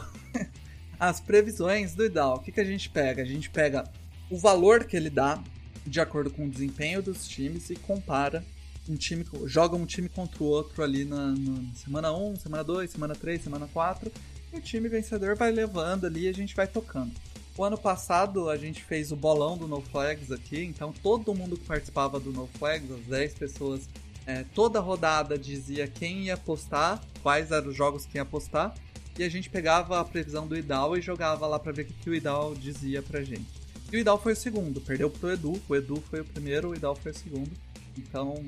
as 0.99 1.21
previsões 1.21 1.95
do 1.95 2.05
IDAL. 2.05 2.37
O 2.37 2.41
que, 2.41 2.51
que 2.51 2.61
a 2.61 2.65
gente 2.65 2.91
pega? 2.91 3.23
A 3.23 3.25
gente 3.25 3.51
pega 3.51 3.85
o 4.31 4.37
valor 4.37 4.85
que 4.85 4.97
ele 4.97 5.11
dá 5.11 5.41
de 5.87 6.01
acordo 6.01 6.29
com 6.31 6.47
o 6.47 6.51
desempenho 6.51 7.01
dos 7.01 7.27
times 7.27 7.71
e 7.71 7.77
compara 7.77 8.45
um 8.89 8.97
time, 8.97 9.25
joga 9.45 9.77
um 9.77 9.87
time 9.87 10.09
contra 10.09 10.43
o 10.43 10.47
outro 10.47 10.83
ali 10.83 11.05
na, 11.05 11.33
na 11.33 11.75
semana 11.75 12.13
1, 12.13 12.37
semana 12.37 12.65
2, 12.65 12.91
semana 12.91 13.15
3, 13.15 13.43
semana 13.43 13.69
4, 13.73 14.11
e 14.53 14.57
o 14.57 14.61
time 14.61 14.89
vencedor 14.89 15.37
vai 15.37 15.53
levando 15.53 16.07
ali 16.07 16.23
e 16.23 16.29
a 16.29 16.33
gente 16.33 16.55
vai 16.55 16.67
tocando. 16.67 17.13
O 17.57 17.65
ano 17.65 17.77
passado 17.77 18.49
a 18.49 18.57
gente 18.57 18.83
fez 18.85 19.11
o 19.11 19.17
bolão 19.17 19.59
do 19.59 19.67
No 19.67 19.81
Flags 19.81 20.31
aqui, 20.31 20.63
então 20.63 20.93
todo 20.93 21.35
mundo 21.35 21.57
que 21.57 21.65
participava 21.65 22.21
do 22.21 22.33
No 22.33 22.47
Flags, 22.59 22.91
as 22.91 23.05
10 23.07 23.35
pessoas, 23.35 23.89
é, 24.27 24.45
toda 24.55 24.79
rodada 24.81 25.37
dizia 25.37 25.89
quem 25.89 26.27
ia 26.27 26.35
apostar, 26.35 27.03
quais 27.23 27.51
eram 27.51 27.69
os 27.69 27.77
jogos 27.77 28.07
que 28.07 28.17
ia 28.17 28.23
apostar, 28.23 28.75
e 29.19 29.25
a 29.25 29.29
gente 29.29 29.51
pegava 29.51 29.99
a 29.99 30.05
previsão 30.05 30.47
do 30.47 30.57
Idal 30.57 30.97
e 30.97 31.01
jogava 31.01 31.47
lá 31.49 31.59
para 31.59 31.73
ver 31.73 31.83
o 31.83 31.87
que 31.87 32.09
o 32.09 32.15
Idal 32.15 32.55
dizia 32.55 33.03
pra 33.03 33.23
gente. 33.23 33.59
E 33.93 33.97
o 33.97 33.99
Idal 33.99 34.21
foi 34.23 34.35
o 34.35 34.37
segundo, 34.37 34.81
perdeu 34.81 35.11
pro 35.11 35.33
Edu, 35.33 35.61
o 35.69 35.75
Edu 35.75 36.01
foi 36.09 36.21
o 36.21 36.25
primeiro, 36.25 36.71
o 36.71 36.75
Idal 36.77 36.95
foi 36.95 37.11
o 37.11 37.15
segundo. 37.15 37.51
Então, 37.97 38.45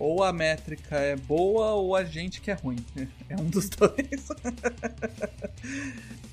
ou 0.00 0.24
a 0.24 0.32
métrica 0.32 0.96
é 0.96 1.14
boa 1.14 1.74
ou 1.74 1.94
a 1.94 2.02
gente 2.02 2.40
que 2.40 2.50
é 2.50 2.54
ruim. 2.54 2.84
É 3.28 3.36
um 3.36 3.44
dos 3.44 3.68
dois. 3.68 3.94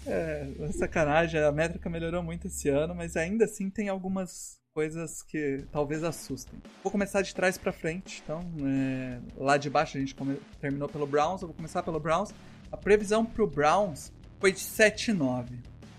é, 0.08 0.48
sacanagem, 0.72 1.40
a 1.40 1.52
métrica 1.52 1.88
melhorou 1.92 2.24
muito 2.24 2.48
esse 2.48 2.70
ano, 2.70 2.96
mas 2.96 3.16
ainda 3.16 3.46
assim 3.46 3.70
tem 3.70 3.88
algumas 3.88 4.58
coisas 4.74 5.22
que 5.22 5.64
talvez 5.72 6.04
assustem. 6.04 6.60
Vou 6.82 6.92
começar 6.92 7.22
de 7.22 7.36
trás 7.36 7.56
para 7.56 7.72
frente, 7.72 8.24
então, 8.24 8.42
é, 8.66 9.20
lá 9.38 9.58
de 9.58 9.70
baixo 9.70 9.96
a 9.96 10.00
gente 10.00 10.16
terminou 10.60 10.90
pelo 10.90 11.06
Browns, 11.06 11.44
eu 11.44 11.50
vou 11.50 11.56
começar 11.56 11.84
pelo 11.84 12.00
Browns. 12.00 12.34
A 12.72 12.78
previsão 12.78 13.24
pro 13.24 13.46
Browns 13.46 14.12
foi 14.40 14.52
de 14.52 14.60
7-9. 14.60 15.50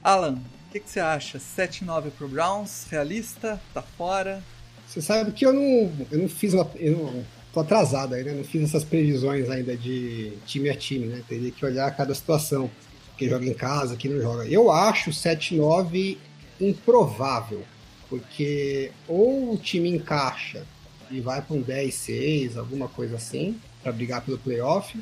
Alan, 0.02 0.42
o 0.68 0.72
que, 0.72 0.80
que, 0.80 0.90
você 0.90 0.98
acha? 0.98 1.38
7-9 1.38 2.10
pro 2.10 2.28
Browns? 2.28 2.88
Realista? 2.90 3.60
Tá 3.72 3.82
fora? 3.82 4.42
Você 4.88 5.00
sabe 5.00 5.30
que 5.30 5.46
eu 5.46 5.52
não, 5.52 5.92
eu 6.10 6.18
não 6.18 6.28
fiz 6.28 6.54
uma. 6.54 6.68
Eu 6.74 6.96
não, 6.96 7.24
tô 7.58 7.60
atrasado 7.60 8.14
aí, 8.14 8.24
né? 8.24 8.32
Não 8.32 8.44
fiz 8.44 8.62
essas 8.62 8.84
previsões 8.84 9.50
ainda 9.50 9.76
de 9.76 10.32
time 10.46 10.70
a 10.70 10.74
time, 10.74 11.06
né? 11.06 11.22
Teria 11.28 11.50
que 11.50 11.64
olhar 11.64 11.90
cada 11.96 12.14
situação. 12.14 12.70
Quem 13.16 13.28
joga 13.28 13.46
em 13.46 13.54
casa, 13.54 13.96
quem 13.96 14.10
não 14.12 14.20
joga. 14.20 14.46
Eu 14.46 14.70
acho 14.70 15.10
7-9 15.10 16.16
improvável. 16.60 17.62
Porque 18.08 18.90
ou 19.06 19.52
o 19.52 19.56
time 19.58 19.90
encaixa 19.90 20.64
e 21.10 21.20
vai 21.20 21.42
para 21.42 21.56
um 21.56 21.62
10-6, 21.62 22.56
alguma 22.56 22.88
coisa 22.88 23.16
assim, 23.16 23.58
para 23.82 23.92
brigar 23.92 24.22
pelo 24.22 24.38
playoff, 24.38 24.98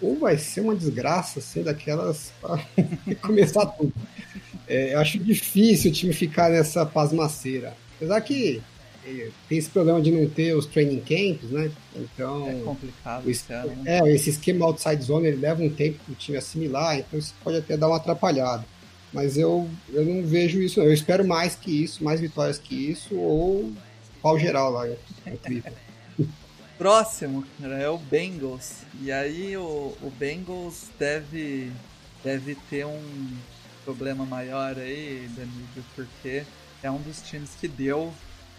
ou 0.00 0.18
vai 0.18 0.36
ser 0.38 0.62
uma 0.62 0.74
desgraça, 0.74 1.38
assim, 1.38 1.62
daquelas 1.62 2.32
para 2.40 2.58
começar 3.22 3.66
tudo. 3.66 3.92
É, 4.66 4.94
eu 4.94 5.00
acho 5.00 5.18
difícil 5.18 5.90
o 5.90 5.94
time 5.94 6.12
ficar 6.12 6.50
nessa 6.50 6.84
pasmaceira. 6.84 7.74
Apesar 7.96 8.20
que 8.20 8.62
tem 9.48 9.58
esse 9.58 9.70
problema 9.70 10.00
de 10.00 10.10
não 10.10 10.28
ter 10.28 10.54
os 10.54 10.66
training 10.66 11.00
camps, 11.00 11.50
né? 11.50 11.70
Então. 11.96 12.48
É 12.48 12.60
complicado. 12.62 13.28
Esse, 13.28 13.52
ano, 13.52 13.82
né? 13.82 13.98
É, 13.98 14.14
esse 14.14 14.30
esquema 14.30 14.66
outside 14.66 15.02
zone 15.02 15.28
ele 15.28 15.38
leva 15.38 15.62
um 15.62 15.70
tempo 15.70 15.98
para 16.04 16.12
o 16.12 16.14
time 16.14 16.36
assimilar, 16.38 16.98
então 16.98 17.18
isso 17.18 17.34
pode 17.42 17.56
até 17.56 17.76
dar 17.76 17.88
uma 17.88 17.96
atrapalhada. 17.96 18.64
Mas 19.12 19.36
eu, 19.36 19.68
eu 19.92 20.04
não 20.04 20.24
vejo 20.24 20.62
isso. 20.62 20.80
Eu 20.80 20.92
espero 20.92 21.26
mais 21.26 21.56
que 21.56 21.82
isso, 21.82 22.04
mais 22.04 22.20
vitórias 22.20 22.58
que 22.58 22.74
isso, 22.74 23.16
ou 23.16 23.72
pau 24.22 24.38
geral 24.38 24.70
lá 24.70 24.86
no 24.86 25.36
Twitter 25.38 25.72
próximo, 26.80 27.44
é 27.62 27.90
o 27.90 27.98
Bengals. 27.98 28.84
E 29.02 29.12
aí 29.12 29.54
o, 29.54 29.94
o 30.00 30.10
Bengals 30.18 30.88
deve, 30.98 31.70
deve 32.24 32.54
ter 32.70 32.86
um 32.86 33.36
problema 33.84 34.24
maior 34.24 34.78
aí, 34.78 35.28
Danilo, 35.36 35.84
porque 35.94 36.42
é 36.82 36.90
um 36.90 36.96
dos 36.96 37.20
times 37.20 37.50
que 37.60 37.68
deu, 37.68 38.10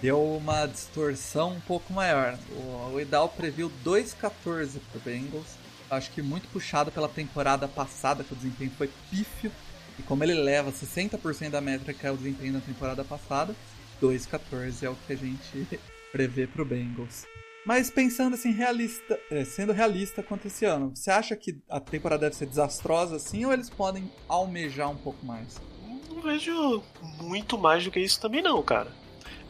deu 0.02 0.22
uma 0.36 0.66
distorção 0.66 1.54
um 1.54 1.62
pouco 1.62 1.94
maior. 1.94 2.38
O, 2.50 2.96
o 2.96 3.00
Idal 3.00 3.30
previu 3.30 3.72
2-14 3.86 4.80
pro 4.92 5.00
Bengals. 5.06 5.56
Acho 5.90 6.12
que 6.12 6.22
muito 6.22 6.48
puxado 6.48 6.92
pela 6.92 7.08
temporada 7.08 7.68
passada, 7.68 8.24
que 8.24 8.34
o 8.34 8.36
desempenho 8.36 8.72
foi 8.72 8.90
pífio. 9.10 9.52
E 10.00 10.04
como 10.04 10.24
ele 10.24 10.34
leva 10.34 10.72
60% 10.72 11.50
da 11.50 11.62
métrica 11.62 11.94
que 11.94 12.08
é 12.08 12.12
o 12.12 12.18
desempenho 12.18 12.54
da 12.54 12.62
temporada 12.62 13.04
passada, 13.04 13.56
2-14 14.02 14.84
é 14.84 14.90
o 14.90 14.96
que 14.96 15.14
a 15.14 15.18
gente 15.18 15.80
prevê 16.12 16.48
pro 16.48 16.66
Bengals. 16.66 17.26
Mas 17.64 17.92
pensando 17.92 18.34
assim, 18.34 18.52
realista, 18.52 19.20
é, 19.30 19.46
sendo 19.46 19.72
realista 19.72 20.24
quanto 20.24 20.48
esse 20.48 20.66
ano, 20.66 20.92
você 20.96 21.12
acha 21.12 21.36
que 21.36 21.62
a 21.70 21.80
temporada 21.80 22.22
deve 22.22 22.36
ser 22.36 22.48
desastrosa 22.48 23.18
assim 23.18 23.46
ou 23.46 23.54
eles 23.54 23.70
podem 23.70 24.12
almejar 24.28 24.90
um 24.90 24.98
pouco 24.98 25.24
mais? 25.24 25.62
Não 26.10 26.22
vejo 26.22 26.82
muito 27.20 27.60
mais 27.60 27.84
do 27.84 27.92
que 27.92 28.00
isso 28.00 28.20
também 28.20 28.42
não, 28.42 28.64
cara. 28.64 29.01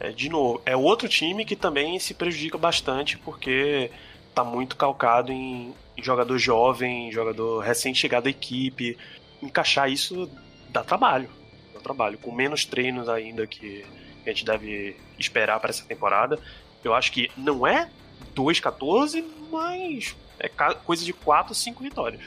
É, 0.01 0.09
de 0.09 0.29
novo, 0.29 0.59
é 0.65 0.75
outro 0.75 1.07
time 1.07 1.45
que 1.45 1.55
também 1.55 1.99
se 1.99 2.15
prejudica 2.15 2.57
bastante 2.57 3.19
porque 3.19 3.91
tá 4.33 4.43
muito 4.43 4.75
calcado 4.75 5.31
em, 5.31 5.75
jogador 6.01 6.39
jovem, 6.39 7.11
jogador 7.11 7.59
recém-chegado 7.59 8.27
à 8.27 8.31
equipe. 8.31 8.97
Encaixar 9.43 9.91
isso 9.91 10.27
dá 10.69 10.83
trabalho. 10.83 11.29
Dá 11.71 11.79
trabalho. 11.81 12.17
Com 12.17 12.31
menos 12.31 12.65
treinos 12.65 13.07
ainda 13.07 13.45
que, 13.45 13.85
a 14.25 14.29
gente 14.29 14.43
deve 14.43 14.97
esperar 15.19 15.59
para 15.59 15.69
essa 15.69 15.85
temporada. 15.85 16.39
Eu 16.83 16.95
acho 16.95 17.11
que 17.11 17.29
não 17.37 17.67
é 17.67 17.87
2-14, 18.35 19.23
mas 19.51 20.15
é 20.39 20.49
coisa 20.83 21.05
de 21.05 21.13
4, 21.13 21.53
5 21.53 21.83
vitórias. 21.83 22.23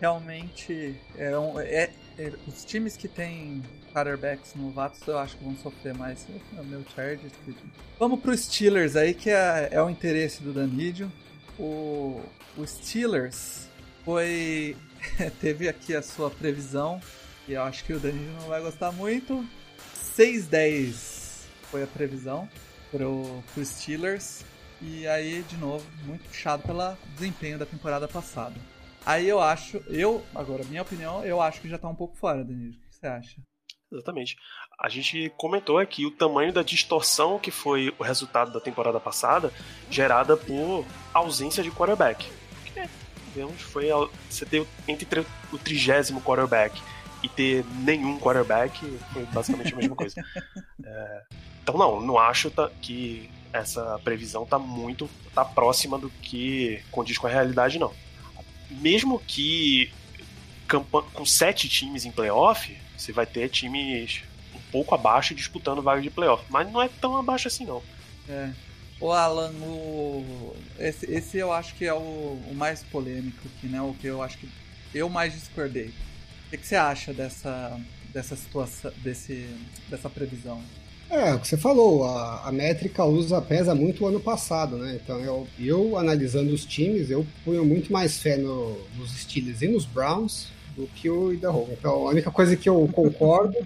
Realmente, 0.00 0.96
é, 1.16 1.32
é, 1.60 1.90
é 2.18 2.32
os 2.48 2.64
times 2.64 2.96
que 2.96 3.06
têm 3.06 3.62
quarterbacks 3.96 4.54
novatos 4.54 5.00
eu 5.06 5.18
acho 5.18 5.38
que 5.38 5.44
vão 5.44 5.56
sofrer 5.56 5.94
mais. 5.94 6.26
É 6.54 6.60
o 6.60 6.64
meu 6.64 6.84
Chargers. 6.94 7.32
Vamos 7.98 8.20
pro 8.20 8.36
Steelers 8.36 8.94
aí, 8.94 9.14
que 9.14 9.30
é, 9.30 9.70
é 9.72 9.82
o 9.82 9.88
interesse 9.88 10.42
do 10.42 10.52
Danidio. 10.52 11.10
O, 11.58 12.20
o 12.58 12.66
Steelers 12.66 13.68
foi. 14.04 14.76
teve 15.40 15.68
aqui 15.68 15.94
a 15.94 16.02
sua 16.02 16.30
previsão, 16.30 17.00
e 17.48 17.54
eu 17.54 17.62
acho 17.62 17.84
que 17.84 17.92
o 17.92 17.98
Danidio 17.98 18.32
não 18.32 18.48
vai 18.48 18.60
gostar 18.60 18.92
muito. 18.92 19.46
6-10 19.94 21.44
foi 21.70 21.82
a 21.82 21.86
previsão 21.86 22.46
pro, 22.90 23.42
pro 23.54 23.64
Steelers. 23.64 24.44
E 24.82 25.06
aí, 25.06 25.42
de 25.48 25.56
novo, 25.56 25.86
muito 26.04 26.28
puxado 26.28 26.62
pelo 26.64 26.94
desempenho 27.14 27.58
da 27.58 27.64
temporada 27.64 28.06
passada. 28.06 28.54
Aí 29.06 29.26
eu 29.26 29.40
acho, 29.40 29.78
eu, 29.86 30.22
agora, 30.34 30.64
minha 30.64 30.82
opinião, 30.82 31.24
eu 31.24 31.40
acho 31.40 31.62
que 31.62 31.68
já 31.68 31.78
tá 31.78 31.88
um 31.88 31.94
pouco 31.94 32.14
fora, 32.16 32.44
Danilo. 32.44 32.74
O 32.74 32.88
que 32.90 32.94
você 32.94 33.06
acha? 33.06 33.36
Exatamente. 33.96 34.36
A 34.78 34.88
gente 34.88 35.32
comentou 35.36 35.78
aqui 35.78 36.04
o 36.04 36.10
tamanho 36.10 36.52
da 36.52 36.62
distorção 36.62 37.38
que 37.38 37.50
foi 37.50 37.94
o 37.98 38.02
resultado 38.02 38.52
da 38.52 38.60
temporada 38.60 39.00
passada, 39.00 39.52
gerada 39.90 40.36
por 40.36 40.84
ausência 41.14 41.62
de 41.62 41.70
quarterback. 41.70 42.28
Que, 42.64 42.88
digamos, 43.32 43.60
foi 43.62 43.88
você 44.28 44.44
ter 44.44 44.66
entre 44.86 45.26
o 45.52 45.58
trigésimo 45.58 46.20
quarterback 46.20 46.80
e 47.22 47.28
ter 47.28 47.64
nenhum 47.80 48.18
quarterback 48.18 48.78
foi 49.12 49.24
basicamente 49.24 49.72
a 49.72 49.76
mesma 49.76 49.96
coisa. 49.96 50.14
É, 50.88 51.22
então 51.64 51.76
não, 51.76 52.00
não 52.00 52.16
acho 52.16 52.48
que 52.80 53.28
essa 53.52 53.98
previsão 54.04 54.46
tá 54.46 54.56
muito 54.56 55.10
tá 55.34 55.44
próxima 55.44 55.98
do 55.98 56.08
que 56.08 56.80
condiz 56.92 57.18
com 57.18 57.26
a 57.26 57.30
realidade 57.30 57.76
não. 57.76 57.92
Mesmo 58.70 59.18
que 59.18 59.92
com 60.66 61.24
sete 61.26 61.68
times 61.68 62.04
em 62.04 62.10
playoff, 62.10 62.76
você 62.96 63.12
vai 63.12 63.26
ter 63.26 63.48
times 63.48 64.22
um 64.54 64.60
pouco 64.70 64.94
abaixo 64.94 65.34
disputando 65.34 65.82
vaga 65.82 66.02
de 66.02 66.10
playoff, 66.10 66.44
mas 66.48 66.70
não 66.70 66.82
é 66.82 66.88
tão 66.88 67.16
abaixo 67.16 67.48
assim 67.48 67.64
não. 67.64 67.82
É. 68.28 68.50
O 68.98 69.12
Alan, 69.12 69.52
o... 69.60 70.56
Esse, 70.78 71.10
esse 71.10 71.36
eu 71.36 71.52
acho 71.52 71.74
que 71.74 71.84
é 71.84 71.92
o, 71.92 71.96
o, 71.96 72.54
mais 72.54 72.82
polêmico 72.82 73.46
aqui, 73.46 73.66
né? 73.66 73.80
O 73.80 73.94
que 73.94 74.06
eu 74.06 74.22
acho 74.22 74.38
que 74.38 74.48
eu 74.94 75.08
mais 75.08 75.34
discordei. 75.34 75.88
O 76.46 76.50
que, 76.50 76.56
que 76.56 76.66
você 76.66 76.76
acha 76.76 77.12
dessa, 77.12 77.78
dessa 78.12 78.34
situação, 78.34 78.90
desse, 79.02 79.46
dessa 79.90 80.08
previsão? 80.08 80.62
É, 81.10 81.34
o 81.34 81.38
que 81.38 81.46
você 81.46 81.56
falou, 81.56 82.04
a, 82.04 82.48
a 82.48 82.52
métrica 82.52 83.04
usa, 83.04 83.40
pesa 83.40 83.74
muito 83.74 84.02
o 84.02 84.08
ano 84.08 84.18
passado, 84.18 84.78
né? 84.78 84.98
Então 85.00 85.20
eu, 85.20 85.46
eu 85.58 85.98
analisando 85.98 86.52
os 86.52 86.64
times, 86.64 87.10
eu 87.10 87.24
ponho 87.44 87.64
muito 87.64 87.92
mais 87.92 88.18
fé 88.18 88.36
no, 88.38 88.80
nos 88.96 89.12
Steelers 89.16 89.60
e 89.60 89.68
nos 89.68 89.84
Browns 89.84 90.48
do 90.76 90.86
que 90.88 91.08
o 91.08 91.32
Idaho. 91.32 91.68
Então 91.72 92.06
a 92.06 92.10
única 92.10 92.30
coisa 92.30 92.56
que 92.56 92.68
eu 92.68 92.88
concordo 92.92 93.56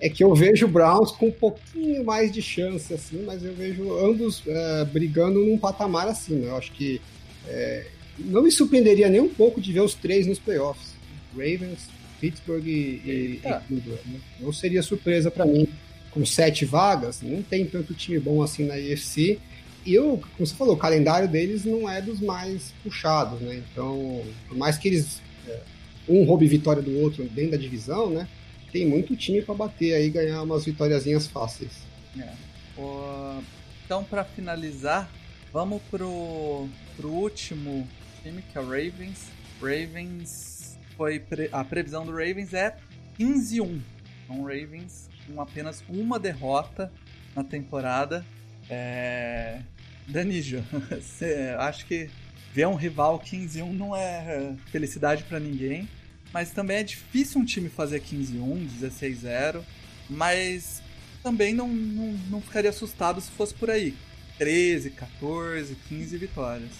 é 0.00 0.08
que 0.08 0.24
eu 0.24 0.34
vejo 0.34 0.66
o 0.66 0.68
Browns 0.68 1.12
com 1.12 1.26
um 1.26 1.32
pouquinho 1.32 2.04
mais 2.04 2.32
de 2.32 2.42
chance, 2.42 2.92
assim, 2.92 3.22
mas 3.24 3.44
eu 3.44 3.54
vejo 3.54 3.92
ambos 3.98 4.42
é, 4.46 4.84
brigando 4.86 5.44
num 5.44 5.58
patamar 5.58 6.08
assim, 6.08 6.36
né? 6.36 6.48
Eu 6.48 6.56
acho 6.56 6.72
que 6.72 7.00
é, 7.46 7.86
não 8.18 8.42
me 8.42 8.50
surpreenderia 8.50 9.08
nem 9.08 9.20
um 9.20 9.28
pouco 9.28 9.60
de 9.60 9.72
ver 9.72 9.80
os 9.80 9.94
três 9.94 10.26
nos 10.26 10.38
playoffs. 10.38 10.94
Ravens, 11.32 11.88
Pittsburgh 12.20 12.66
e, 12.66 12.70
e, 12.70 13.40
e 13.44 13.60
Cleveland. 13.66 14.02
Né? 14.06 14.20
Não 14.40 14.52
seria 14.52 14.82
surpresa 14.82 15.30
para 15.30 15.46
mim. 15.46 15.68
Com 16.10 16.26
sete 16.26 16.64
vagas, 16.64 17.22
não 17.22 17.40
tem 17.40 17.64
tanto 17.64 17.94
time 17.94 18.18
bom 18.18 18.42
assim 18.42 18.66
na 18.66 18.76
IFC. 18.76 19.38
E 19.86 19.94
eu, 19.94 20.20
como 20.36 20.46
você 20.46 20.54
falou, 20.54 20.74
o 20.74 20.78
calendário 20.78 21.28
deles 21.28 21.64
não 21.64 21.88
é 21.88 22.02
dos 22.02 22.20
mais 22.20 22.74
puxados, 22.82 23.40
né? 23.40 23.62
Então, 23.72 24.22
por 24.48 24.56
mais 24.56 24.76
que 24.76 24.88
eles 24.88 25.22
é, 25.22 25.29
um 26.10 26.24
roube 26.24 26.46
vitória 26.46 26.82
do 26.82 26.98
outro 26.98 27.24
dentro 27.24 27.52
da 27.52 27.56
divisão, 27.56 28.10
né? 28.10 28.28
Tem 28.72 28.86
muito 28.86 29.16
time 29.16 29.42
para 29.42 29.54
bater 29.54 29.94
aí, 29.94 30.10
ganhar 30.10 30.42
umas 30.42 30.64
vitóriazinhas 30.64 31.26
fáceis. 31.26 31.72
É. 32.18 32.32
Então, 33.84 34.04
para 34.04 34.24
finalizar, 34.24 35.10
vamos 35.52 35.82
pro, 35.90 36.68
pro 36.96 37.08
último 37.08 37.86
time, 38.22 38.42
que 38.42 38.56
é 38.56 38.60
o 38.60 38.64
Ravens. 38.64 39.26
Ravens 39.60 40.78
foi 40.96 41.18
pre... 41.18 41.48
a 41.52 41.64
previsão 41.64 42.04
do 42.04 42.12
Ravens 42.12 42.54
é 42.54 42.76
15-1. 43.18 43.80
Então, 44.24 44.42
Ravens 44.42 45.08
com 45.26 45.40
apenas 45.40 45.82
uma 45.88 46.18
derrota 46.18 46.92
na 47.34 47.44
temporada. 47.44 48.24
É... 48.68 49.60
Danijo, 50.06 50.64
acho 51.58 51.86
que 51.86 52.08
ver 52.52 52.66
um 52.66 52.74
rival 52.74 53.20
15-1 53.20 53.72
não 53.72 53.94
é 53.94 54.54
felicidade 54.70 55.24
para 55.24 55.38
ninguém. 55.38 55.88
Mas 56.32 56.50
também 56.50 56.78
é 56.78 56.82
difícil 56.82 57.40
um 57.40 57.44
time 57.44 57.68
fazer 57.68 58.00
15-1, 58.00 58.68
16-0. 58.80 59.62
Mas 60.08 60.82
também 61.22 61.54
não, 61.54 61.68
não, 61.68 62.12
não 62.30 62.40
ficaria 62.40 62.70
assustado 62.70 63.20
se 63.20 63.30
fosse 63.30 63.54
por 63.54 63.70
aí. 63.70 63.94
13, 64.38 64.90
14, 64.90 65.76
15 65.88 66.16
vitórias. 66.16 66.70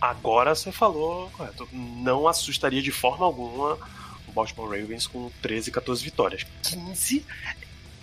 Agora 0.00 0.54
você 0.54 0.72
falou 0.72 1.30
correto. 1.30 1.68
Não 1.72 2.26
assustaria 2.26 2.82
de 2.82 2.90
forma 2.92 3.24
alguma 3.24 3.78
o 4.26 4.32
Baltimore 4.32 4.68
Ravens 4.68 5.06
com 5.06 5.30
13, 5.42 5.70
14 5.70 6.04
vitórias. 6.04 6.46
15, 6.62 7.24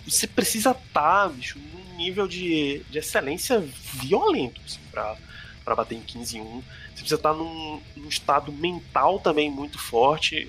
você 0.06 0.26
precisa 0.26 0.70
estar, 0.70 0.82
tá, 0.92 1.28
bicho, 1.28 1.58
num 1.58 1.96
nível 1.96 2.26
de, 2.26 2.82
de 2.90 2.98
excelência 2.98 3.60
violento 3.94 4.60
assim, 4.64 4.80
pra, 4.90 5.16
pra 5.64 5.74
bater 5.74 5.96
em 5.96 6.00
15 6.00 6.40
1 6.40 6.44
você 6.44 6.62
precisa 6.94 7.14
estar 7.14 7.34
num, 7.34 7.80
num 7.96 8.08
estado 8.08 8.52
mental 8.52 9.18
também 9.18 9.50
muito 9.50 9.78
forte. 9.78 10.48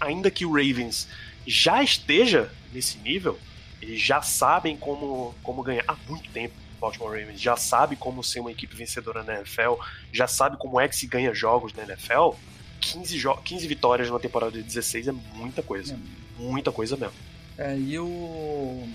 Ainda 0.00 0.30
que 0.30 0.44
o 0.44 0.52
Ravens 0.52 1.08
já 1.46 1.82
esteja 1.82 2.50
nesse 2.72 2.98
nível, 2.98 3.38
eles 3.80 4.00
já 4.00 4.20
sabem 4.20 4.76
como, 4.76 5.34
como 5.42 5.62
ganhar 5.62 5.84
há 5.86 5.96
muito 6.08 6.30
tempo. 6.30 6.54
Baltimore 6.78 7.18
Ravens 7.18 7.40
já 7.40 7.56
sabe 7.56 7.96
como 7.96 8.22
ser 8.22 8.40
uma 8.40 8.50
equipe 8.52 8.76
vencedora 8.76 9.22
na 9.22 9.36
NFL, 9.36 9.74
já 10.12 10.26
sabe 10.26 10.58
como 10.58 10.78
é 10.78 10.86
que 10.86 10.94
se 10.94 11.06
ganha 11.06 11.32
jogos 11.32 11.72
na 11.72 11.84
NFL. 11.84 12.32
15, 12.80 13.18
15 13.42 13.66
vitórias 13.66 14.08
numa 14.08 14.20
temporada 14.20 14.52
de 14.52 14.62
16 14.62 15.08
é 15.08 15.12
muita 15.12 15.62
coisa. 15.62 15.94
É. 15.94 16.42
Muita 16.42 16.70
coisa 16.70 16.96
mesmo. 16.96 17.14
É, 17.56 17.76
e 17.78 17.98
o, 17.98 18.86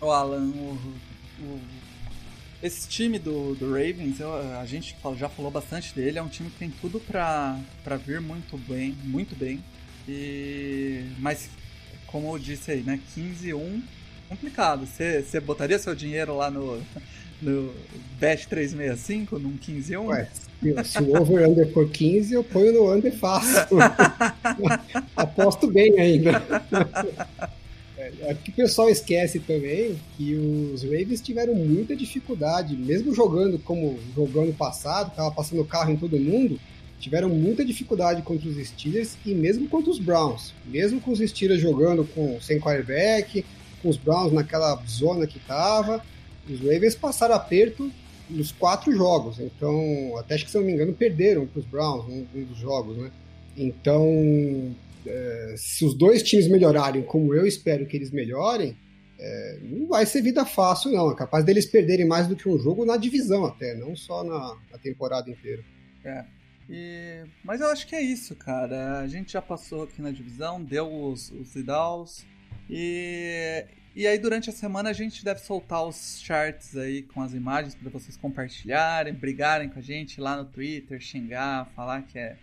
o 0.00 0.10
Alan, 0.10 0.46
o, 0.46 0.78
o 1.40 1.60
esse 2.62 2.88
time 2.88 3.18
do, 3.18 3.54
do 3.54 3.70
Ravens, 3.70 4.20
eu, 4.20 4.32
a 4.58 4.64
gente 4.66 4.96
já 5.16 5.28
falou 5.28 5.50
bastante 5.50 5.94
dele, 5.94 6.18
é 6.18 6.22
um 6.22 6.28
time 6.28 6.50
que 6.50 6.58
tem 6.58 6.70
tudo 6.70 6.98
pra, 7.00 7.58
pra 7.84 7.96
vir 7.96 8.20
muito 8.20 8.56
bem, 8.56 8.96
muito 9.04 9.36
bem. 9.36 9.62
E, 10.08 11.04
mas, 11.18 11.48
como 12.06 12.34
eu 12.34 12.38
disse 12.38 12.70
aí, 12.70 12.82
né, 12.82 13.00
15-1, 13.16 13.82
complicado. 14.28 14.86
Você 14.86 15.40
botaria 15.40 15.78
seu 15.78 15.94
dinheiro 15.94 16.36
lá 16.36 16.50
no, 16.50 16.80
no 17.42 17.74
Bet 18.18 18.48
365, 18.48 19.38
num 19.38 19.56
15-1? 19.58 20.06
Ué, 20.06 20.28
se 20.84 20.98
o 21.02 21.20
over-under 21.20 21.72
for 21.72 21.88
15, 21.88 22.34
eu 22.34 22.44
ponho 22.44 22.72
no 22.72 22.92
under 22.92 23.16
fácil. 23.16 23.78
Aposto 25.16 25.70
bem 25.70 25.98
ainda. 25.98 26.42
É 28.20 28.34
que 28.34 28.50
o 28.50 28.54
pessoal 28.54 28.88
esquece 28.88 29.40
também 29.40 29.96
que 30.16 30.34
os 30.34 30.82
Ravens 30.82 31.20
tiveram 31.20 31.54
muita 31.54 31.96
dificuldade, 31.96 32.76
mesmo 32.76 33.14
jogando 33.14 33.58
como 33.58 33.98
jogou 34.14 34.44
ano 34.44 34.52
passado, 34.52 35.14
tava 35.14 35.30
passando 35.30 35.64
carro 35.64 35.90
em 35.90 35.96
todo 35.96 36.18
mundo, 36.18 36.58
tiveram 36.98 37.28
muita 37.28 37.64
dificuldade 37.64 38.22
contra 38.22 38.48
os 38.48 38.56
Steelers 38.56 39.16
e 39.24 39.34
mesmo 39.34 39.68
contra 39.68 39.90
os 39.90 39.98
Browns. 39.98 40.52
Mesmo 40.64 41.00
com 41.00 41.10
os 41.10 41.18
Steelers 41.18 41.60
jogando 41.60 42.04
com 42.04 42.40
sem 42.40 42.60
quarterback, 42.60 43.44
com 43.82 43.88
os 43.88 43.96
Browns 43.96 44.32
naquela 44.32 44.80
zona 44.88 45.26
que 45.26 45.38
tava, 45.40 46.02
os 46.48 46.60
Ravens 46.60 46.94
passaram 46.94 47.34
aperto 47.34 47.90
nos 48.28 48.52
quatro 48.52 48.92
jogos. 48.92 49.38
Então, 49.38 50.16
até 50.18 50.34
acho 50.34 50.44
que 50.44 50.50
se 50.50 50.56
não 50.56 50.64
me 50.64 50.72
engano, 50.72 50.92
perderam 50.92 51.46
para 51.46 51.60
os 51.60 51.66
Browns 51.66 52.04
um, 52.06 52.26
um 52.34 52.44
dos 52.44 52.58
jogos, 52.58 52.96
né? 52.96 53.10
Então, 53.56 54.74
é, 55.06 55.54
se 55.56 55.84
os 55.84 55.94
dois 55.94 56.22
times 56.22 56.48
melhorarem 56.48 57.02
como 57.02 57.34
eu 57.34 57.46
espero 57.46 57.86
que 57.86 57.96
eles 57.96 58.10
melhorem, 58.10 58.76
é, 59.18 59.58
não 59.62 59.86
vai 59.86 60.04
ser 60.04 60.22
vida 60.22 60.44
fácil, 60.44 60.92
não. 60.92 61.10
É 61.10 61.14
capaz 61.14 61.44
deles 61.44 61.66
perderem 61.66 62.06
mais 62.06 62.26
do 62.26 62.36
que 62.36 62.48
um 62.48 62.58
jogo 62.58 62.84
na 62.84 62.96
divisão 62.96 63.44
até, 63.44 63.74
não 63.74 63.96
só 63.96 64.22
na, 64.22 64.56
na 64.70 64.78
temporada 64.78 65.30
inteira. 65.30 65.62
É. 66.04 66.24
E... 66.68 67.24
Mas 67.44 67.60
eu 67.60 67.68
acho 67.68 67.86
que 67.86 67.94
é 67.94 68.02
isso, 68.02 68.34
cara. 68.34 68.98
A 68.98 69.06
gente 69.06 69.32
já 69.32 69.42
passou 69.42 69.84
aqui 69.84 70.02
na 70.02 70.10
divisão, 70.10 70.62
deu 70.62 70.92
os, 70.92 71.30
os 71.30 71.54
Idaus. 71.54 72.26
E... 72.68 73.64
e 73.94 74.06
aí 74.06 74.18
durante 74.18 74.50
a 74.50 74.52
semana 74.52 74.90
a 74.90 74.92
gente 74.92 75.24
deve 75.24 75.40
soltar 75.40 75.86
os 75.86 76.20
charts 76.20 76.76
aí 76.76 77.02
com 77.02 77.22
as 77.22 77.32
imagens 77.32 77.74
para 77.74 77.88
vocês 77.88 78.16
compartilharem, 78.16 79.14
brigarem 79.14 79.68
com 79.68 79.78
a 79.78 79.82
gente 79.82 80.20
lá 80.20 80.36
no 80.36 80.44
Twitter, 80.44 81.00
xingar, 81.00 81.70
falar 81.74 82.02
que 82.02 82.18
é, 82.18 82.36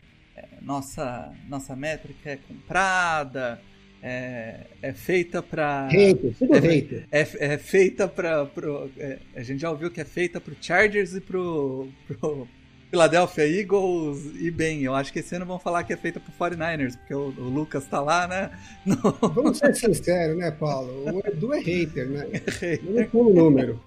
nossa, 0.62 1.34
nossa 1.48 1.76
métrica 1.76 2.32
é 2.32 2.38
comprada, 2.38 3.60
é, 4.02 4.62
é 4.82 4.92
feita 4.92 5.42
pra. 5.42 5.88
Hater, 5.88 6.34
tudo 6.38 6.56
é, 6.56 6.60
hater. 6.60 7.08
É, 7.10 7.54
é 7.54 7.58
feita 7.58 8.08
pra. 8.08 8.46
Pro, 8.46 8.92
é, 8.98 9.20
a 9.34 9.42
gente 9.44 9.62
já 9.62 9.70
ouviu 9.70 9.90
que 9.90 10.02
é 10.02 10.06
feita 10.06 10.42
pro 10.42 10.56
Chargers 10.60 11.16
e 11.16 11.22
pro, 11.22 11.88
pro 12.06 12.46
Philadelphia 12.90 13.48
Eagles 13.48 14.36
e 14.40 14.52
bem. 14.52 14.84
Eu 14.84 14.94
acho 14.94 15.14
que 15.14 15.20
esse 15.20 15.34
ano 15.36 15.46
vão 15.46 15.58
falar 15.58 15.86
que 15.86 15.94
é 15.94 15.98
feita 15.98 16.20
pro 16.20 16.34
49ers, 16.34 16.98
porque 16.98 17.14
o, 17.14 17.28
o 17.30 17.50
Lucas 17.50 17.86
tá 17.88 18.02
lá, 18.02 18.28
né? 18.28 18.52
No... 18.86 18.96
Vamos 19.30 19.58
ser 19.58 19.74
sinceros, 19.74 20.38
né, 20.38 20.52
Paulo? 20.52 20.92
O 21.10 21.20
Edu 21.26 21.54
é 21.54 21.60
hater, 21.60 22.10
né? 22.10 22.26
Não 22.84 23.06
com 23.08 23.20
o 23.20 23.34
número. 23.34 23.80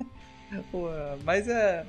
Mas 1.24 1.46
é, 1.46 1.84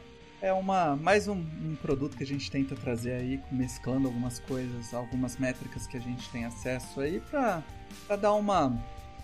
é 0.48 0.54
uma, 0.54 0.96
mais 0.96 1.28
um, 1.28 1.36
um, 1.36 1.78
produto 1.82 2.16
que 2.16 2.24
a 2.24 2.26
gente 2.26 2.50
tenta 2.50 2.76
trazer 2.76 3.14
aí, 3.14 3.40
mesclando 3.52 4.08
algumas 4.08 4.40
coisas, 4.40 4.94
algumas 4.94 5.38
métricas 5.38 5.86
que 5.86 5.98
a 5.98 6.00
gente 6.00 6.30
tem 6.30 6.46
acesso 6.46 7.02
aí 7.02 7.20
pra 7.20 7.62
dar 8.20 8.34
uma 8.34 8.74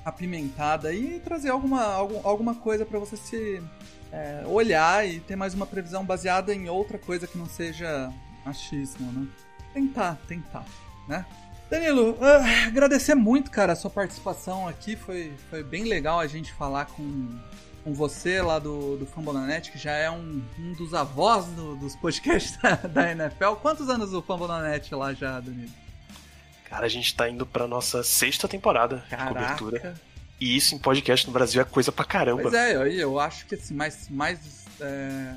apimentada 0.03 0.93
e 0.93 1.19
trazer 1.21 1.49
alguma, 1.49 1.81
alguma 1.83 2.53
coisa 2.53 2.85
para 2.85 2.99
você 2.99 3.15
se 3.15 3.63
é, 4.11 4.43
olhar 4.45 5.07
e 5.07 5.21
ter 5.21 5.35
mais 5.35 5.53
uma 5.53 5.65
previsão 5.65 6.05
baseada 6.05 6.53
em 6.53 6.67
outra 6.69 6.97
coisa 6.97 7.25
que 7.25 7.37
não 7.37 7.45
seja 7.45 8.11
achismo, 8.45 9.11
né? 9.11 9.27
Tentar, 9.73 10.19
tentar, 10.27 10.65
né? 11.07 11.25
Danilo, 11.69 12.11
uh, 12.11 12.67
agradecer 12.67 13.15
muito, 13.15 13.49
cara, 13.49 13.73
a 13.73 13.75
sua 13.75 13.89
participação 13.89 14.67
aqui. 14.67 14.95
Foi, 14.95 15.33
foi 15.49 15.63
bem 15.63 15.85
legal 15.85 16.19
a 16.19 16.27
gente 16.27 16.53
falar 16.53 16.85
com, 16.85 17.29
com 17.83 17.93
você 17.93 18.41
lá 18.41 18.59
do, 18.59 18.97
do 18.97 19.05
Fambonanet, 19.05 19.71
que 19.71 19.77
já 19.77 19.91
é 19.91 20.09
um, 20.09 20.41
um 20.57 20.73
dos 20.73 20.93
avós 20.93 21.45
do, 21.47 21.75
dos 21.75 21.95
podcasts 21.95 22.57
da, 22.61 22.75
da, 22.75 23.11
NFL. 23.11 23.55
Quantos 23.61 23.89
anos 23.89 24.13
o 24.13 24.21
Fambonanet 24.21 24.93
lá 24.95 25.13
já, 25.13 25.39
Danilo? 25.39 25.71
Cara, 26.65 26.85
a 26.85 26.89
gente 26.89 27.13
tá 27.13 27.29
indo 27.29 27.45
pra 27.45 27.67
nossa 27.67 28.01
sexta 28.01 28.47
temporada 28.47 29.03
Caraca. 29.09 29.33
de 29.33 29.59
cobertura. 29.59 29.95
E 30.39 30.55
isso 30.55 30.75
em 30.75 30.79
podcast 30.79 31.27
no 31.27 31.33
Brasil 31.33 31.61
é 31.61 31.65
coisa 31.65 31.91
pra 31.91 32.03
caramba. 32.03 32.41
Pois 32.41 32.53
é, 32.53 32.75
eu, 32.75 32.87
eu 32.87 33.19
acho 33.19 33.45
que 33.45 33.55
assim, 33.55 33.73
mais, 33.73 34.09
mais, 34.09 34.65
é, 34.79 35.35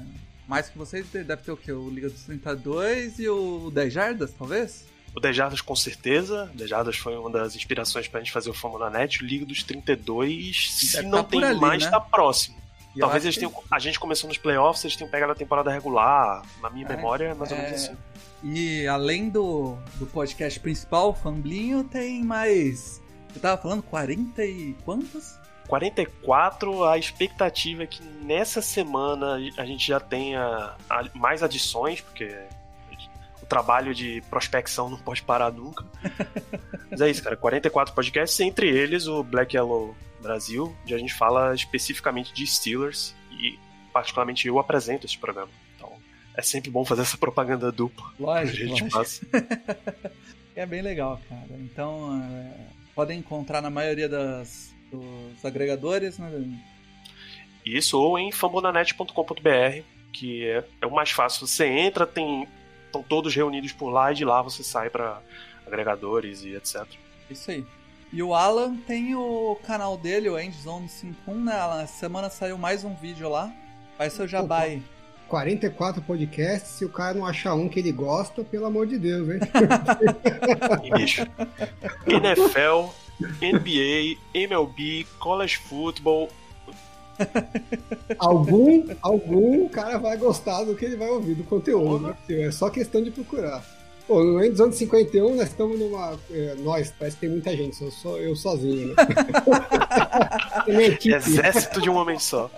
mais 0.49 0.69
que 0.69 0.79
vocês 0.79 1.07
deve 1.07 1.37
ter 1.37 1.53
o 1.53 1.57
quê? 1.57 1.73
O 1.73 1.91
Liga 1.91 2.09
dos 2.09 2.23
32 2.25 3.19
e 3.19 3.29
o 3.29 3.71
10 3.71 3.93
Jardas, 3.93 4.33
talvez? 4.33 4.87
O 5.17 5.21
10 5.21 5.35
Jardas 5.35 5.61
com 5.61 5.75
certeza. 5.75 6.51
O 6.53 6.57
10 6.57 6.71
Jardas 6.71 6.97
foi 6.97 7.17
uma 7.17 7.31
das 7.31 7.57
inspirações 7.57 8.07
pra 8.07 8.21
gente 8.21 8.33
fazer 8.33 8.51
o 8.51 8.55
Fórmula 8.55 8.91
Net. 8.91 9.23
O 9.23 9.27
Liga 9.27 9.47
dos 9.47 9.63
32, 9.63 10.73
se 10.75 11.03
não 11.03 11.25
tá 11.25 11.31
tem 11.31 11.43
ali, 11.45 11.61
mais, 11.61 11.85
né? 11.85 11.91
tá 11.91 12.01
próximo. 12.01 12.57
E 12.95 13.01
Talvez 13.01 13.25
eles 13.25 13.37
tenham. 13.37 13.51
Que... 13.51 13.61
A 13.71 13.79
gente 13.79 13.99
começou 13.99 14.29
nos 14.29 14.39
playoffs, 14.39 14.85
eles 14.85 14.97
tenham 14.97 15.11
pegado 15.11 15.33
a 15.33 15.35
temporada 15.35 15.71
regular. 15.71 16.43
Na 16.61 16.71
minha 16.71 16.87
é, 16.87 16.97
memória, 16.97 17.35
mais 17.35 17.51
ou 17.51 17.57
menos 17.57 17.73
é... 17.73 17.75
assim. 17.75 17.97
E 18.45 18.87
além 18.87 19.29
do, 19.29 19.77
do 19.95 20.07
podcast 20.07 20.61
principal, 20.61 21.11
o 21.11 21.13
Famblinho, 21.15 21.83
tem 21.85 22.23
mais 22.23 23.01
você 23.37 23.41
tava 23.41 23.61
falando 23.61 23.83
40 23.83 24.43
e 24.47 24.75
quantos? 24.83 25.39
44, 25.69 26.85
a 26.85 26.97
expectativa 26.97 27.83
é 27.83 27.87
que 27.87 28.03
nessa 28.03 28.63
semana 28.63 29.37
a 29.59 29.67
gente 29.67 29.87
já 29.87 30.01
tenha 30.01 30.75
mais 31.13 31.43
adições, 31.43 32.01
porque 32.01 32.35
o 33.47 33.49
trabalho 33.49 33.95
de 33.95 34.21
prospecção 34.29 34.91
não 34.91 34.99
pode 34.99 35.23
parar 35.23 35.53
nunca. 35.53 35.85
Mas 36.91 37.01
é 37.01 37.11
isso, 37.11 37.23
cara. 37.23 37.37
44 37.37 37.95
podcasts, 37.95 38.39
entre 38.41 38.69
eles 38.69 39.07
o 39.07 39.23
Black 39.23 39.57
Yellow 39.57 39.97
Brasil, 40.21 40.77
onde 40.83 40.95
a 40.95 40.99
gente 40.99 41.15
fala 41.15 41.55
especificamente 41.55 42.35
de 42.35 42.47
Steelers 42.47 43.15
e 43.31 43.59
particularmente 43.93 44.49
eu 44.49 44.59
apresento 44.59 45.07
esse 45.07 45.17
programa. 45.17 45.51
Então 45.77 45.93
é 46.35 46.43
sempre 46.43 46.71
bom 46.71 46.85
fazer 46.85 47.03
essa 47.03 47.17
propaganda 47.17 47.71
dupla. 47.73 48.13
Lógico, 48.19 48.57
a 48.57 48.67
gente 48.67 48.95
lógico. 48.95 49.27
é 50.55 50.67
bem 50.67 50.83
legal, 50.83 51.21
cara. 51.29 51.53
Então, 51.61 52.21
é 52.23 52.77
podem 52.97 53.19
encontrar 53.19 53.61
na 53.61 53.69
maioria 53.69 54.09
das, 54.09 54.75
dos 54.91 55.45
agregadores, 55.45 56.19
né? 56.19 56.33
Isso, 57.65 58.01
ou 58.01 58.19
em 58.19 58.33
fambonanet.com.br, 58.33 59.83
que 60.13 60.47
é, 60.47 60.65
é, 60.81 60.87
o 60.87 60.91
mais 60.91 61.11
fácil. 61.11 61.47
Você 61.47 61.67
entra, 61.67 62.07
tem 62.07 62.49
estão 63.01 63.03
todos 63.03 63.35
reunidos 63.35 63.73
por 63.73 63.91
lá 63.91 64.13
e 64.13 64.15
de 64.15 64.25
lá 64.25 64.43
você 64.43 64.63
sai 64.63 64.91
para 64.91 65.21
agregadores 65.67 66.43
e 66.43 66.55
etc. 66.55 66.87
Isso 67.31 67.51
aí. 67.51 67.65
E 68.13 68.23
o 68.23 68.35
Alan 68.35 68.77
tem 68.87 69.15
o 69.15 69.59
canal 69.67 69.97
dele, 69.97 70.29
o 70.29 70.39
Endzone 70.39 70.89
51, 70.89 71.45
né, 71.45 71.59
Alan? 71.59 71.83
Essa 71.83 71.99
semana 71.99 72.31
saiu 72.31 72.57
mais 72.57 72.85
um 72.85 72.95
vídeo 72.95 73.29
lá. 73.29 73.53
Faz 73.99 74.13
seu 74.13 74.29
jabá 74.29 74.61
aí. 74.61 74.83
44 75.29 76.01
podcasts, 76.03 76.71
se 76.71 76.85
o 76.85 76.89
cara 76.89 77.15
não 77.15 77.27
achar 77.27 77.55
um 77.55 77.69
que 77.69 77.81
ele 77.81 77.91
gosta, 77.91 78.45
pelo 78.45 78.67
amor 78.67 78.87
de 78.87 78.97
Deus, 78.97 79.29
hein? 79.29 79.41
bicho. 80.95 81.23
NFL, 82.07 82.93
NBA, 83.43 84.21
MLB, 84.33 85.05
College 85.19 85.57
Football. 85.59 86.29
Algum, 88.19 88.85
algum 89.03 89.69
cara 89.69 89.99
vai 89.99 90.17
gostar 90.17 90.65
do 90.65 90.75
que 90.75 90.85
ele 90.85 90.97
vai 90.97 91.09
ouvir, 91.09 91.35
do 91.35 91.45
conteúdo, 91.45 92.09
né? 92.09 92.17
É 92.31 92.51
só 92.51 92.71
questão 92.71 93.03
de 93.03 93.11
procurar. 93.11 93.65
Pô, 94.07 94.23
no 94.23 94.43
Endzone 94.43 94.73
51 94.73 95.35
nós 95.35 95.49
estamos 95.49 95.79
numa. 95.79 96.17
É, 96.31 96.55
nós, 96.61 96.93
parece 96.97 97.17
que 97.17 97.23
tem 97.23 97.31
muita 97.31 97.55
gente, 97.57 97.77
sou 97.77 97.91
só 97.91 98.17
eu 98.19 98.37
sozinho, 98.37 98.89
né? 98.89 98.95
Exército 101.05 101.81
de 101.81 101.91
um 101.91 101.97
homem 101.97 102.19
só. 102.19 102.51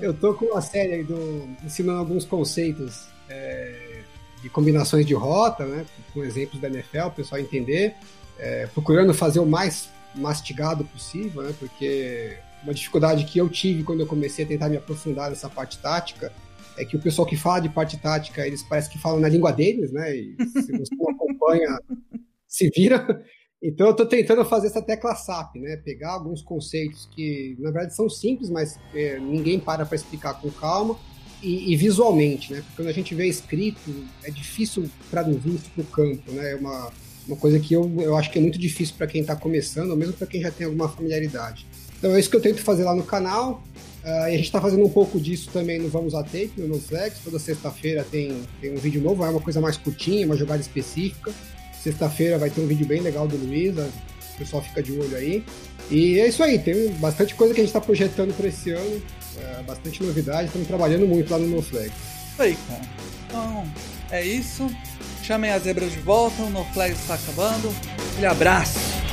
Eu 0.00 0.12
tô 0.12 0.34
com 0.34 0.46
uma 0.46 0.60
série 0.60 1.02
do, 1.02 1.48
ensinando 1.64 1.98
alguns 1.98 2.26
conceitos 2.26 3.06
é, 3.28 4.02
de 4.42 4.50
combinações 4.50 5.06
de 5.06 5.14
rota, 5.14 5.64
né? 5.64 5.86
Com 6.12 6.22
exemplos 6.22 6.60
da 6.60 6.68
NFL, 6.68 7.06
o 7.06 7.10
pessoal 7.10 7.40
entender. 7.40 7.94
É, 8.38 8.66
procurando 8.66 9.14
fazer 9.14 9.38
o 9.38 9.46
mais 9.46 9.88
mastigado 10.14 10.84
possível, 10.84 11.42
né? 11.42 11.54
Porque 11.58 12.36
uma 12.64 12.74
dificuldade 12.74 13.24
que 13.24 13.38
eu 13.38 13.48
tive 13.48 13.84
quando 13.84 14.00
eu 14.00 14.06
comecei 14.06 14.44
a 14.44 14.48
tentar 14.48 14.68
me 14.68 14.76
aprofundar 14.76 15.30
nessa 15.30 15.48
parte 15.48 15.78
tática 15.78 16.32
é 16.76 16.84
que 16.84 16.96
o 16.96 17.00
pessoal 17.00 17.26
que 17.26 17.36
fala 17.36 17.60
de 17.60 17.68
parte 17.68 17.96
tática, 17.98 18.44
eles 18.46 18.62
parece 18.62 18.90
que 18.90 18.98
falam 18.98 19.20
na 19.20 19.28
língua 19.28 19.52
deles, 19.52 19.92
né? 19.92 20.16
E 20.16 20.34
se 20.40 20.72
você 20.72 20.94
não 20.96 21.10
acompanha, 21.10 21.78
se 22.48 22.68
vira. 22.74 23.24
Então 23.62 23.86
eu 23.86 23.92
estou 23.92 24.06
tentando 24.06 24.44
fazer 24.44 24.66
essa 24.66 24.82
tecla 24.82 25.14
SAP, 25.14 25.56
né? 25.56 25.76
Pegar 25.76 26.12
alguns 26.12 26.42
conceitos 26.42 27.08
que 27.14 27.56
na 27.60 27.70
verdade 27.70 27.94
são 27.94 28.08
simples, 28.08 28.50
mas 28.50 28.78
é, 28.92 29.18
ninguém 29.18 29.60
para 29.60 29.86
para 29.86 29.94
explicar 29.94 30.34
com 30.40 30.50
calma 30.50 30.98
e, 31.42 31.72
e, 31.72 31.76
visualmente, 31.76 32.52
né? 32.52 32.60
Porque 32.60 32.76
quando 32.76 32.88
a 32.88 32.92
gente 32.92 33.14
vê 33.14 33.26
escrito 33.26 34.04
é 34.24 34.30
difícil 34.30 34.90
traduzir 35.10 35.54
isso 35.54 35.70
para 35.70 35.82
o 35.82 35.86
campo, 35.86 36.32
né? 36.32 36.52
É 36.52 36.56
uma, 36.56 36.90
uma 37.28 37.36
coisa 37.36 37.60
que 37.60 37.74
eu, 37.74 37.90
eu 38.00 38.16
acho 38.16 38.30
que 38.30 38.38
é 38.38 38.42
muito 38.42 38.58
difícil 38.58 38.96
para 38.96 39.06
quem 39.06 39.20
está 39.20 39.36
começando, 39.36 39.90
ou 39.90 39.96
mesmo 39.96 40.14
para 40.14 40.26
quem 40.26 40.40
já 40.40 40.50
tem 40.50 40.66
alguma 40.66 40.88
familiaridade. 40.88 41.66
Então 42.04 42.14
é 42.14 42.20
isso 42.20 42.28
que 42.28 42.36
eu 42.36 42.40
tento 42.42 42.60
fazer 42.60 42.84
lá 42.84 42.94
no 42.94 43.02
canal. 43.02 43.62
Uh, 44.04 44.06
e 44.06 44.10
a 44.10 44.30
gente 44.32 44.42
está 44.42 44.60
fazendo 44.60 44.84
um 44.84 44.90
pouco 44.90 45.18
disso 45.18 45.48
também 45.50 45.78
no 45.78 45.88
Vamos 45.88 46.14
a 46.14 46.22
Tape, 46.22 46.52
no 46.58 46.68
NoFlex. 46.68 47.20
Toda 47.24 47.38
sexta-feira 47.38 48.04
tem, 48.04 48.42
tem 48.60 48.74
um 48.74 48.76
vídeo 48.76 49.00
novo, 49.00 49.24
é 49.24 49.30
uma 49.30 49.40
coisa 49.40 49.58
mais 49.58 49.78
curtinha, 49.78 50.26
uma 50.26 50.36
jogada 50.36 50.60
específica. 50.60 51.32
Sexta-feira 51.82 52.36
vai 52.36 52.50
ter 52.50 52.60
um 52.60 52.66
vídeo 52.66 52.84
bem 52.84 53.00
legal 53.00 53.26
do 53.26 53.38
Luiz, 53.38 53.74
o 53.78 54.38
pessoal 54.38 54.62
fica 54.62 54.82
de 54.82 54.92
olho 54.92 55.16
aí. 55.16 55.42
E 55.90 56.18
é 56.20 56.28
isso 56.28 56.42
aí, 56.42 56.58
tem 56.58 56.90
bastante 56.96 57.34
coisa 57.34 57.54
que 57.54 57.60
a 57.60 57.64
gente 57.64 57.70
está 57.70 57.80
projetando 57.80 58.36
para 58.36 58.48
esse 58.48 58.70
ano, 58.70 59.02
é, 59.38 59.62
bastante 59.62 60.02
novidade, 60.02 60.48
estamos 60.48 60.68
trabalhando 60.68 61.06
muito 61.06 61.30
lá 61.30 61.38
no. 61.38 61.58
Isso 61.58 61.78
aí, 62.38 62.54
cara. 62.68 62.82
Então, 63.26 63.64
é 64.10 64.22
isso. 64.22 64.68
Chamem 65.22 65.50
as 65.50 65.62
zebras 65.62 65.90
de 65.90 66.00
volta, 66.00 66.42
o 66.42 66.50
NoFlag 66.50 66.92
está 66.92 67.14
acabando. 67.14 67.74
Aquele 68.12 68.26
abraço! 68.26 69.03